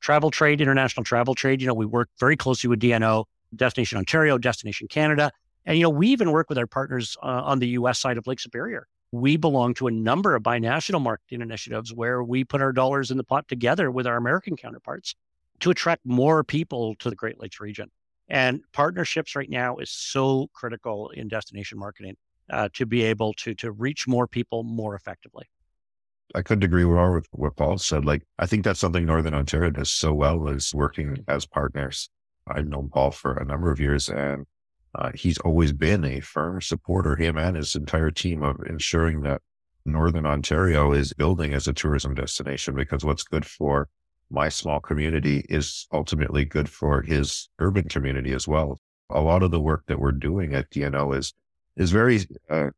Travel 0.02 0.32
trade, 0.32 0.62
international 0.62 1.04
travel 1.04 1.36
trade, 1.36 1.62
you 1.62 1.68
know, 1.68 1.74
we 1.74 1.86
work 1.86 2.10
very 2.20 2.36
closely 2.36 2.68
with 2.68 2.80
DNO, 2.80 3.26
Destination 3.56 3.98
Ontario, 3.98 4.38
Destination 4.38 4.88
Canada. 4.88 5.32
And, 5.66 5.78
you 5.78 5.84
know, 5.84 5.90
we 5.90 6.08
even 6.08 6.32
work 6.32 6.50
with 6.50 6.58
our 6.58 6.68
partners 6.68 7.16
uh, 7.22 7.28
on 7.28 7.60
the 7.60 7.68
US 7.70 8.00
side 8.00 8.18
of 8.18 8.26
Lake 8.26 8.40
Superior. 8.40 8.88
We 9.12 9.38
belong 9.38 9.74
to 9.76 9.88
a 9.88 9.92
number 9.92 10.36
of 10.36 10.44
binational 10.44 11.02
marketing 11.02 11.42
initiatives 11.42 11.94
where 11.94 12.24
we 12.24 12.44
put 12.44 12.62
our 12.62 12.72
dollars 12.72 13.12
in 13.12 13.18
the 13.18 13.24
pot 13.24 13.48
together 13.48 13.92
with 13.92 14.08
our 14.08 14.18
American 14.18 14.56
counterparts 14.56 15.16
to 15.60 15.70
attract 15.70 16.06
more 16.06 16.44
people 16.44 16.96
to 16.96 17.10
the 17.10 17.16
Great 17.16 17.40
Lakes 17.40 17.60
region. 17.60 17.92
And 18.28 18.62
partnerships 18.72 19.36
right 19.36 19.50
now 19.50 19.78
is 19.78 19.92
so 19.92 20.48
critical 20.54 21.10
in 21.10 21.28
destination 21.28 21.78
marketing 21.78 22.16
uh, 22.50 22.70
to 22.74 22.86
be 22.86 23.04
able 23.04 23.34
to 23.34 23.54
to 23.56 23.72
reach 23.72 24.08
more 24.08 24.28
people 24.28 24.64
more 24.64 24.96
effectively. 24.96 25.46
I 26.36 26.42
couldn't 26.42 26.64
agree 26.64 26.86
more 26.86 27.14
with 27.14 27.28
what 27.32 27.56
Paul 27.56 27.78
said. 27.78 28.06
Like, 28.06 28.24
I 28.40 28.46
think 28.46 28.64
that's 28.64 28.80
something 28.80 29.06
Northern 29.06 29.34
Ontario 29.34 29.70
does 29.70 29.92
so 29.92 30.14
well 30.14 30.48
is 30.48 30.74
working 30.74 31.24
as 31.28 31.46
partners. 31.46 32.10
I've 32.48 32.68
known 32.68 32.90
Paul 32.90 33.12
for 33.12 33.34
a 33.34 33.46
number 33.46 33.72
of 33.72 33.80
years 33.80 34.10
and 34.10 34.46
uh, 34.96 35.12
he's 35.16 35.38
always 35.40 35.72
been 35.72 36.04
a 36.04 36.20
firm 36.20 36.62
supporter, 36.62 37.16
him 37.16 37.38
and 37.38 37.56
his 37.56 37.76
entire 37.76 38.12
team 38.12 38.44
of 38.44 38.58
ensuring 38.68 39.22
that 39.22 39.42
Northern 39.86 40.26
Ontario 40.26 40.92
is 40.92 41.14
building 41.14 41.54
as 41.54 41.68
a 41.68 41.74
tourism 41.74 42.14
destination 42.14 42.76
because 42.76 43.06
what's 43.06 43.24
good 43.24 43.46
for 43.46 43.88
my 44.30 44.50
small 44.50 44.80
community 44.80 45.46
is 45.50 45.88
ultimately 45.92 46.46
good 46.46 46.70
for 46.70 47.02
his 47.02 47.50
urban 47.60 47.88
community 47.88 48.34
as 48.34 48.48
well. 48.48 48.80
A 49.10 49.22
lot 49.22 49.44
of 49.44 49.52
the 49.52 49.60
work 49.60 49.84
that 49.88 50.00
we're 50.00 50.12
doing 50.12 50.54
at 50.54 50.70
DNO 50.70 51.18
is 51.18 51.34
is 51.78 51.92
very 51.92 52.20
uh, 52.50 52.70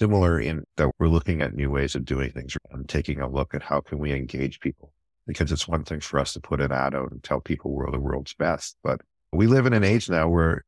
similar 0.00 0.40
in 0.40 0.64
that 0.76 0.90
we're 0.98 1.08
looking 1.08 1.42
at 1.42 1.54
new 1.54 1.70
ways 1.70 1.94
of 1.94 2.04
doing 2.04 2.30
things 2.32 2.56
and 2.70 2.88
taking 2.88 3.20
a 3.20 3.28
look 3.28 3.54
at 3.54 3.62
how 3.62 3.80
can 3.80 3.98
we 3.98 4.12
engage 4.12 4.60
people. 4.60 4.92
Because 5.26 5.50
it's 5.50 5.66
one 5.66 5.84
thing 5.84 6.00
for 6.00 6.18
us 6.18 6.34
to 6.34 6.40
put 6.40 6.60
an 6.60 6.70
ad 6.70 6.94
out 6.94 7.10
and 7.10 7.22
tell 7.22 7.40
people 7.40 7.72
we're 7.72 7.90
the 7.90 7.98
world's 7.98 8.34
best, 8.34 8.76
but 8.82 9.00
we 9.32 9.46
live 9.46 9.66
in 9.66 9.72
an 9.72 9.84
age 9.84 10.10
now 10.10 10.28
where 10.28 10.64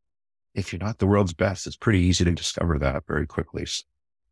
if 0.55 0.73
you're 0.73 0.81
not 0.81 0.99
the 0.99 1.07
world's 1.07 1.35
best, 1.35 1.67
it's 1.67 1.77
pretty 1.77 2.01
easy 2.01 2.25
to 2.25 2.33
discover 2.33 2.79
that 2.79 3.05
very 3.07 3.27
quickly 3.27 3.67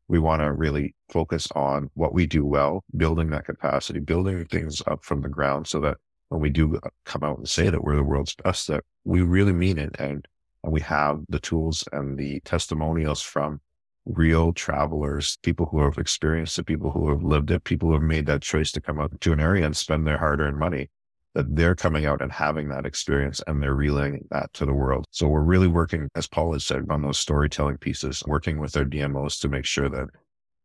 we 0.08 0.18
want 0.18 0.40
to 0.40 0.52
really 0.52 0.94
focus 1.10 1.48
on 1.54 1.90
what 1.94 2.14
we 2.14 2.26
do 2.26 2.44
well, 2.44 2.84
building 2.96 3.30
that 3.30 3.44
capacity, 3.44 4.00
building 4.00 4.44
things 4.46 4.82
up 4.86 5.04
from 5.04 5.20
the 5.22 5.28
ground 5.28 5.66
so 5.66 5.80
that 5.80 5.98
when 6.28 6.40
we 6.40 6.50
do 6.50 6.76
uh, 6.76 6.88
come 7.04 7.22
out 7.22 7.38
and 7.38 7.48
say 7.48 7.68
that 7.68 7.84
we're 7.84 7.96
the 7.96 8.02
world's 8.02 8.34
best, 8.34 8.68
that 8.68 8.82
we 9.04 9.20
really 9.20 9.52
mean 9.52 9.78
it. 9.78 9.94
And 9.98 10.26
And 10.62 10.72
we 10.72 10.80
have 10.80 11.20
the 11.28 11.40
tools 11.40 11.84
and 11.92 12.18
the 12.18 12.40
testimonials 12.40 13.20
from 13.20 13.60
real 14.06 14.52
travelers, 14.52 15.38
people 15.42 15.66
who 15.66 15.82
have 15.82 15.98
experienced 15.98 16.58
it, 16.58 16.64
people 16.64 16.90
who 16.90 17.08
have 17.08 17.22
lived 17.22 17.50
it, 17.50 17.64
people 17.64 17.88
who 17.88 17.94
have 17.94 18.02
made 18.02 18.26
that 18.26 18.42
choice 18.42 18.70
to 18.72 18.80
come 18.80 19.00
out 19.00 19.18
to 19.20 19.32
an 19.32 19.40
area 19.40 19.64
and 19.64 19.76
spend 19.76 20.06
their 20.06 20.18
hard 20.18 20.40
earned 20.40 20.58
money, 20.58 20.90
that 21.34 21.56
they're 21.56 21.74
coming 21.74 22.06
out 22.06 22.20
and 22.20 22.30
having 22.30 22.68
that 22.68 22.86
experience 22.86 23.42
and 23.46 23.62
they're 23.62 23.74
relaying 23.74 24.26
that 24.30 24.52
to 24.54 24.66
the 24.66 24.74
world. 24.74 25.04
So 25.10 25.26
we're 25.26 25.42
really 25.42 25.68
working, 25.68 26.08
as 26.14 26.26
Paul 26.26 26.52
has 26.52 26.64
said, 26.64 26.86
on 26.90 27.02
those 27.02 27.18
storytelling 27.18 27.78
pieces, 27.78 28.22
working 28.26 28.58
with 28.58 28.76
our 28.76 28.84
DMOs 28.84 29.40
to 29.40 29.48
make 29.48 29.64
sure 29.64 29.88
that 29.88 30.08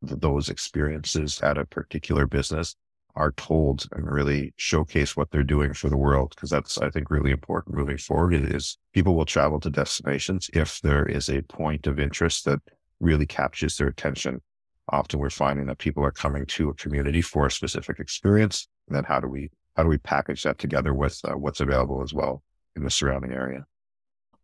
those 0.02 0.50
experiences 0.50 1.42
at 1.42 1.58
a 1.58 1.66
particular 1.66 2.26
business 2.28 2.76
are 3.16 3.32
told 3.34 3.86
and 3.92 4.10
really 4.10 4.54
showcase 4.56 5.18
what 5.18 5.32
they're 5.32 5.44
doing 5.44 5.74
for 5.74 5.90
the 5.90 5.98
world. 5.98 6.36
Cause 6.38 6.50
that's, 6.50 6.78
I 6.78 6.90
think, 6.90 7.10
really 7.10 7.32
important 7.32 7.76
moving 7.76 7.98
forward 7.98 8.34
is 8.34 8.78
people 8.94 9.16
will 9.16 9.26
travel 9.26 9.60
to 9.62 9.70
destinations 9.70 10.50
if 10.54 10.80
there 10.82 11.06
is 11.06 11.30
a 11.30 11.42
point 11.42 11.88
of 11.88 12.00
interest 12.00 12.46
that 12.46 12.62
really 13.00 13.26
captures 13.26 13.78
their 13.78 13.88
attention. 13.88 14.42
Often 14.90 15.20
we're 15.20 15.30
finding 15.30 15.68
that 15.68 15.78
people 15.78 16.04
are 16.04 16.12
coming 16.12 16.46
to 16.48 16.70
a 16.70 16.74
community 16.74 17.22
for 17.22 17.46
a 17.46 17.52
specific 17.52 18.00
experience. 18.00 18.68
And 18.88 18.96
then 18.96 19.04
how 19.04 19.20
do 19.20 19.28
we, 19.28 19.52
how 19.76 19.84
do 19.84 19.90
we 19.90 19.98
package 19.98 20.44
that 20.44 20.58
together 20.58 20.94
with 20.94 21.20
uh, 21.24 21.38
what's 21.38 21.60
available 21.60 22.02
as 22.02 22.14
well 22.14 22.42
in 22.76 22.84
the 22.84 22.90
surrounding 22.90 23.32
area? 23.32 23.66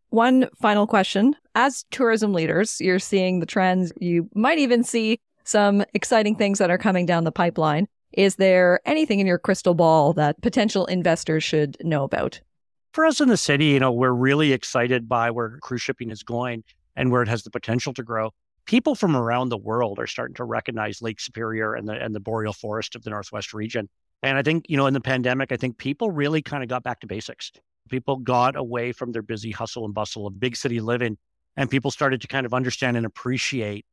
One 0.10 0.48
final 0.62 0.88
question. 0.88 1.36
As 1.56 1.84
tourism 1.92 2.32
leaders, 2.32 2.80
you're 2.80 3.00
seeing 3.00 3.40
the 3.40 3.46
trends. 3.46 3.92
You 4.00 4.30
might 4.36 4.60
even 4.60 4.84
see 4.84 5.20
some 5.44 5.84
exciting 5.94 6.36
things 6.36 6.60
that 6.60 6.70
are 6.70 6.78
coming 6.78 7.06
down 7.06 7.24
the 7.24 7.32
pipeline. 7.32 7.88
Is 8.14 8.36
there 8.36 8.80
anything 8.86 9.20
in 9.20 9.28
your 9.28 9.38
crystal 9.38 9.74
ball 9.74 10.14
that 10.14 10.42
potential 10.42 10.86
investors 10.86 11.44
should 11.44 11.76
know 11.84 12.04
about? 12.04 12.40
For 12.94 13.06
us 13.06 13.20
in 13.20 13.28
the 13.28 13.36
city, 13.36 13.66
you 13.66 13.80
know, 13.80 13.92
we're 13.92 14.12
really 14.12 14.54
excited 14.54 15.10
by 15.10 15.32
where 15.32 15.58
cruise 15.62 15.82
shipping 15.82 16.12
is 16.12 16.24
going 16.24 16.64
and 16.96 17.12
where 17.12 17.22
it 17.22 17.28
has 17.28 17.44
the 17.44 17.50
potential 17.50 17.94
to 17.94 18.04
grow. 18.04 18.32
People 18.66 18.96
from 18.96 19.16
around 19.16 19.50
the 19.50 19.58
world 19.58 20.00
are 20.00 20.08
starting 20.08 20.36
to 20.36 20.44
recognize 20.44 21.02
Lake 21.02 21.20
Superior 21.20 21.76
and 21.76 21.88
the 21.88 21.94
and 21.94 22.16
the 22.16 22.20
boreal 22.20 22.54
forest 22.54 22.96
of 22.96 23.04
the 23.04 23.10
Northwest 23.10 23.54
region. 23.54 23.88
And 24.24 24.38
I 24.38 24.42
think, 24.42 24.66
you 24.68 24.78
know, 24.78 24.88
in 24.88 24.94
the 24.94 25.02
pandemic, 25.02 25.52
I 25.52 25.58
think 25.58 25.78
people 25.78 26.10
really 26.10 26.42
kind 26.42 26.64
of 26.64 26.70
got 26.70 26.84
back 26.84 27.00
to 27.02 27.08
basics. 27.08 27.52
People 27.90 28.18
got 28.18 28.56
away 28.56 28.92
from 28.92 29.12
their 29.12 29.22
busy 29.22 29.52
hustle 29.52 29.86
and 29.86 29.94
bustle 29.94 30.26
of 30.26 30.40
big 30.40 30.56
city 30.56 30.80
living 30.80 31.18
and 31.58 31.70
people 31.70 31.92
started 31.92 32.22
to 32.22 32.28
kind 32.28 32.46
of 32.46 32.54
understand 32.54 32.98
and 32.98 33.06
appreciate 33.06 33.86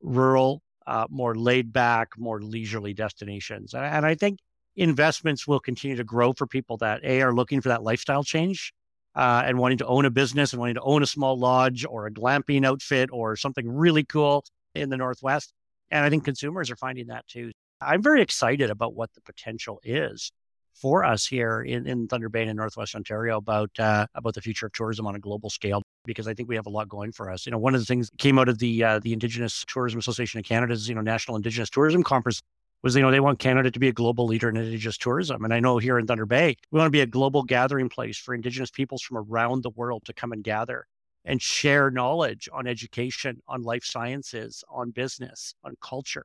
rural 0.00 0.62
uh, 0.86 1.06
more 1.10 1.34
laid 1.34 1.72
back, 1.72 2.10
more 2.16 2.40
leisurely 2.40 2.94
destinations. 2.94 3.74
And, 3.74 3.84
and 3.84 4.06
I 4.06 4.14
think 4.14 4.38
investments 4.76 5.46
will 5.46 5.60
continue 5.60 5.96
to 5.96 6.04
grow 6.04 6.32
for 6.32 6.46
people 6.46 6.76
that 6.78 7.04
A 7.04 7.20
are 7.20 7.34
looking 7.34 7.60
for 7.60 7.68
that 7.68 7.82
lifestyle 7.82 8.24
change 8.24 8.72
uh, 9.14 9.42
and 9.44 9.58
wanting 9.58 9.78
to 9.78 9.86
own 9.86 10.04
a 10.04 10.10
business 10.10 10.52
and 10.52 10.60
wanting 10.60 10.76
to 10.76 10.82
own 10.82 11.02
a 11.02 11.06
small 11.06 11.38
lodge 11.38 11.84
or 11.88 12.06
a 12.06 12.10
glamping 12.10 12.64
outfit 12.66 13.10
or 13.12 13.36
something 13.36 13.68
really 13.68 14.04
cool 14.04 14.44
in 14.74 14.90
the 14.90 14.96
Northwest. 14.96 15.52
And 15.90 16.04
I 16.04 16.10
think 16.10 16.24
consumers 16.24 16.70
are 16.70 16.76
finding 16.76 17.08
that 17.08 17.26
too. 17.26 17.52
I'm 17.80 18.02
very 18.02 18.22
excited 18.22 18.70
about 18.70 18.94
what 18.94 19.12
the 19.14 19.20
potential 19.20 19.80
is 19.84 20.30
for 20.74 21.04
us 21.04 21.26
here 21.26 21.62
in, 21.62 21.86
in 21.86 22.06
Thunder 22.06 22.28
Bay 22.28 22.42
and 22.42 22.50
in 22.50 22.56
Northwest 22.56 22.94
Ontario 22.94 23.36
about 23.36 23.70
uh, 23.78 24.06
about 24.14 24.34
the 24.34 24.40
future 24.40 24.66
of 24.66 24.72
tourism 24.72 25.06
on 25.06 25.16
a 25.16 25.18
global 25.18 25.50
scale 25.50 25.82
because 26.04 26.28
I 26.28 26.34
think 26.34 26.48
we 26.48 26.56
have 26.56 26.66
a 26.66 26.70
lot 26.70 26.88
going 26.88 27.12
for 27.12 27.30
us. 27.30 27.46
You 27.46 27.52
know, 27.52 27.58
one 27.58 27.74
of 27.74 27.80
the 27.80 27.86
things 27.86 28.08
that 28.10 28.18
came 28.18 28.38
out 28.38 28.48
of 28.48 28.58
the 28.58 28.84
uh, 28.84 28.98
the 29.00 29.12
Indigenous 29.12 29.64
Tourism 29.66 29.98
Association 29.98 30.38
of 30.38 30.44
Canada's 30.44 30.88
you 30.88 30.94
know 30.94 31.00
National 31.00 31.36
Indigenous 31.36 31.70
Tourism 31.70 32.02
Conference 32.02 32.40
was 32.82 32.94
you 32.94 33.02
know 33.02 33.10
they 33.10 33.20
want 33.20 33.38
Canada 33.38 33.70
to 33.70 33.78
be 33.78 33.88
a 33.88 33.92
global 33.92 34.26
leader 34.26 34.48
in 34.48 34.56
Indigenous 34.56 34.98
tourism, 34.98 35.44
and 35.44 35.52
I 35.52 35.60
know 35.60 35.78
here 35.78 35.98
in 35.98 36.06
Thunder 36.06 36.26
Bay 36.26 36.56
we 36.70 36.78
want 36.78 36.86
to 36.86 36.96
be 36.96 37.00
a 37.00 37.06
global 37.06 37.42
gathering 37.42 37.88
place 37.88 38.18
for 38.18 38.34
Indigenous 38.34 38.70
peoples 38.70 39.02
from 39.02 39.18
around 39.18 39.62
the 39.62 39.70
world 39.70 40.04
to 40.06 40.12
come 40.12 40.32
and 40.32 40.44
gather 40.44 40.86
and 41.24 41.42
share 41.42 41.90
knowledge 41.90 42.48
on 42.52 42.66
education, 42.66 43.40
on 43.46 43.62
life 43.62 43.84
sciences, 43.84 44.64
on 44.70 44.90
business, 44.90 45.54
on 45.64 45.76
culture. 45.82 46.24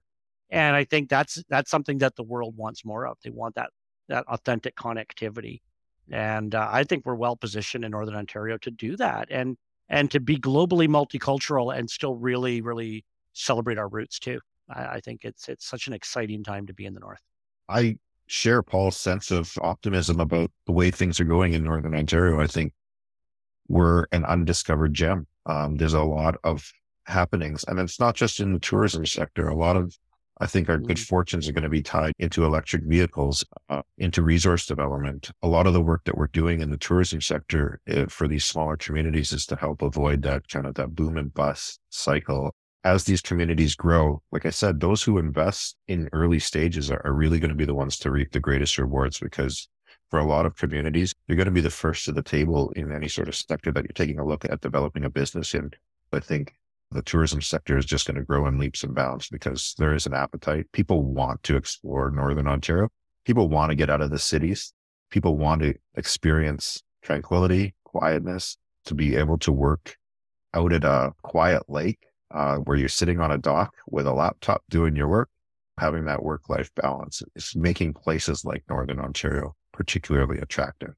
And 0.49 0.76
I 0.76 0.84
think 0.84 1.10
that's 1.10 1.43
that's 1.49 1.72
something 1.72 1.97
that 1.99 2.16
the 2.16 2.24
world 2.24 2.56
wants 2.56 2.86
more 2.86 3.08
of. 3.08 3.18
They 3.24 3.32
want 3.32 3.56
that 3.56 3.72
that 4.08 4.26
authentic 4.28 4.76
connectivity. 4.76 5.62
And 6.12 6.54
uh, 6.54 6.70
I 6.72 6.84
think 6.84 7.06
we're 7.06 7.16
well 7.16 7.36
positioned 7.36 7.84
in 7.84 7.91
Northern 7.91 8.16
Ontario 8.16 8.58
to 8.60 8.72
do 8.72 8.95
that 8.97 9.30
and 9.32 9.58
and 9.89 10.10
to 10.12 10.20
be 10.20 10.38
globally 10.38 10.88
multicultural 10.88 11.76
and 11.76 11.89
still 11.89 12.16
really, 12.16 12.62
really 12.62 13.06
celebrate 13.34 13.78
our 13.78 13.88
roots 13.88 14.20
too. 14.20 14.39
I, 14.70 14.86
I 14.86 14.99
think 14.99 15.24
it's 15.24 15.49
it's 15.49 15.66
such 15.66 15.88
an 15.88 15.93
exciting 15.93 16.43
time 16.43 16.68
to 16.68 16.74
be 16.74 16.86
in 16.86 16.93
the 16.93 16.99
North. 16.99 17.22
I 17.70 17.97
share 18.28 18.64
Paul's 18.64 18.97
sense 18.97 19.32
of 19.32 19.53
optimism 19.61 20.20
about 20.20 20.51
the 20.66 20.72
way 20.72 20.91
things 20.91 21.20
are 21.20 21.26
going 21.26 21.53
in 21.53 21.64
Northern 21.64 21.95
Ontario. 21.95 22.39
I 22.39 22.47
think 22.47 22.74
we're 23.68 24.05
an 24.11 24.26
undiscovered 24.26 24.93
gem. 24.93 25.28
Um, 25.45 25.76
there's 25.76 25.93
a 25.93 26.03
lot 26.03 26.36
of 26.43 26.72
happenings, 27.05 27.64
and 27.68 27.80
it's 27.80 27.99
not 27.99 28.16
just 28.16 28.39
in 28.39 28.53
the 28.53 28.59
tourism 28.59 29.05
sector. 29.05 29.47
A 29.47 29.55
lot 29.55 29.76
of 29.76 29.97
I 30.39 30.47
think 30.47 30.68
our 30.68 30.78
good 30.78 30.97
mm-hmm. 30.97 31.03
fortunes 31.03 31.47
are 31.47 31.53
going 31.53 31.64
to 31.64 31.70
be 31.70 31.84
tied 31.84 32.14
into 32.18 32.43
electric 32.43 32.84
vehicles, 32.84 33.45
uh, 33.70 33.84
into 33.97 34.24
resource 34.24 34.66
development. 34.66 35.32
A 35.43 35.47
lot 35.47 35.68
of 35.68 35.74
the 35.74 35.82
work 35.82 36.03
that 36.05 36.18
we're 36.18 36.28
doing 36.28 36.59
in 36.59 36.72
the 36.72 36.78
tourism 36.78 37.22
sector 37.22 37.80
uh, 37.89 38.07
for 38.07 38.28
these 38.28 38.43
smaller 38.43 38.76
communities 38.76 39.32
is 39.32 39.45
to 39.45 39.55
help 39.55 39.82
avoid 39.82 40.24
that 40.24 40.47
kind 40.49 40.66
of 40.66 40.74
that 40.76 40.95
boom 40.95 41.18
and 41.18 41.34
bust 41.34 41.80
cycle. 41.91 42.55
As 42.86 43.05
these 43.05 43.21
communities 43.21 43.75
grow, 43.75 44.21
like 44.31 44.45
I 44.45 44.49
said, 44.49 44.79
those 44.79 45.03
who 45.03 45.17
invest 45.17 45.77
in 45.88 46.09
early 46.11 46.39
stages 46.39 46.91
are, 46.91 47.01
are 47.05 47.13
really 47.13 47.39
going 47.39 47.49
to 47.49 47.55
be 47.55 47.65
the 47.65 47.73
ones 47.73 47.97
to 47.99 48.11
reap 48.11 48.31
the 48.31 48.41
greatest 48.41 48.77
rewards 48.77 49.19
because 49.19 49.69
for 50.09 50.19
a 50.19 50.25
lot 50.25 50.45
of 50.45 50.57
communities, 50.57 51.13
you're 51.27 51.38
going 51.38 51.45
to 51.45 51.51
be 51.51 51.61
the 51.61 51.69
first 51.69 52.05
to 52.05 52.11
the 52.11 52.21
table 52.21 52.71
in 52.75 52.91
any 52.91 53.07
sort 53.07 53.29
of 53.29 53.36
sector 53.36 53.71
that 53.71 53.84
you're 53.84 53.93
taking 53.93 54.19
a 54.19 54.25
look 54.25 54.45
at 54.45 54.61
developing 54.61 55.05
a 55.05 55.09
business 55.09 55.53
in. 55.53 55.71
I 56.11 56.19
think 56.19 56.53
the 56.91 57.01
tourism 57.01 57.41
sector 57.41 57.77
is 57.77 57.86
just 57.86 58.05
going 58.05 58.17
to 58.17 58.23
grow 58.23 58.45
in 58.47 58.59
leaps 58.59 58.84
and 58.84 58.93
bounds 58.93 59.29
because 59.29 59.73
there 59.77 59.95
is 59.95 60.05
an 60.05 60.13
appetite. 60.13 60.71
People 60.71 61.03
want 61.03 61.41
to 61.43 61.55
explore 61.55 62.11
Northern 62.11 62.47
Ontario. 62.47 62.89
People 63.25 63.49
want 63.49 63.71
to 63.71 63.75
get 63.75 63.89
out 63.89 64.01
of 64.01 64.11
the 64.11 64.19
cities. 64.19 64.73
People 65.09 65.38
want 65.38 65.61
to 65.61 65.73
experience 65.95 66.84
tranquility, 67.01 67.73
quietness, 67.84 68.57
to 68.86 68.93
be 68.93 69.15
able 69.15 69.38
to 69.39 69.51
work 69.51 69.95
out 70.53 70.73
at 70.73 70.84
a 70.84 71.13
quiet 71.23 71.63
lake 71.67 71.99
uh, 72.34 72.57
where 72.57 72.77
you're 72.77 72.89
sitting 72.89 73.19
on 73.19 73.31
a 73.31 73.38
dock 73.38 73.73
with 73.88 74.07
a 74.07 74.13
laptop 74.13 74.63
doing 74.69 74.95
your 74.95 75.07
work, 75.07 75.29
having 75.79 76.05
that 76.05 76.23
work 76.23 76.49
life 76.49 76.69
balance 76.75 77.21
is 77.36 77.55
making 77.55 77.93
places 77.93 78.43
like 78.43 78.63
Northern 78.69 78.99
Ontario 78.99 79.55
particularly 79.71 80.39
attractive 80.39 80.93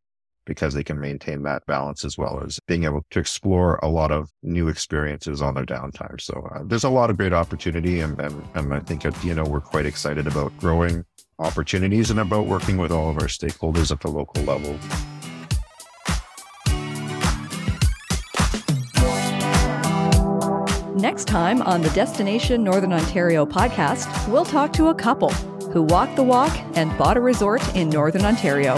because 0.46 0.74
they 0.74 0.84
can 0.84 1.00
maintain 1.00 1.42
that 1.44 1.66
balance 1.66 2.06
as 2.06 2.18
well 2.18 2.42
as 2.46 2.60
being 2.68 2.84
able 2.84 3.04
to 3.10 3.20
explore 3.20 3.80
a 3.82 3.88
lot 3.88 4.12
of 4.12 4.30
new 4.44 4.68
experiences 4.68 5.42
on 5.42 5.56
their 5.56 5.66
downtime. 5.66 6.22
So 6.22 6.48
uh, 6.54 6.60
there's 6.66 6.84
a 6.84 6.90
lot 6.90 7.10
of 7.10 7.18
great 7.18 7.34
opportunity. 7.34 8.00
And, 8.00 8.20
and, 8.20 8.48
and 8.54 8.74
I 8.74 8.80
think 8.80 9.06
at 9.06 9.14
DNO 9.16 9.48
we're 9.48 9.62
quite 9.62 9.88
excited 9.88 10.28
about 10.28 10.56
growing 10.58 11.04
opportunities 11.40 12.12
and 12.12 12.20
about 12.20 12.46
working 12.46 12.78
with 12.78 12.92
all 12.92 13.10
of 13.10 13.18
our 13.18 13.28
stakeholders 13.28 13.92
at 13.92 14.02
the 14.02 14.10
local 14.10 14.44
level. 14.44 14.78
Next 20.96 21.28
time 21.28 21.62
on 21.64 21.82
the 21.82 21.90
Destination 21.90 22.64
Northern 22.64 22.94
Ontario 22.94 23.46
podcast, 23.46 24.08
we'll 24.30 24.46
talk 24.46 24.72
to 24.74 24.88
a 24.88 24.96
couple 24.96 25.32
who 25.74 25.84
walked 25.84 26.16
the 26.16 26.24
walk 26.24 26.58
and 26.78 26.98
bought 26.98 27.18
a 27.18 27.20
resort 27.20 27.62
in 27.76 27.90
Northern 27.90 28.24
Ontario. 28.24 28.78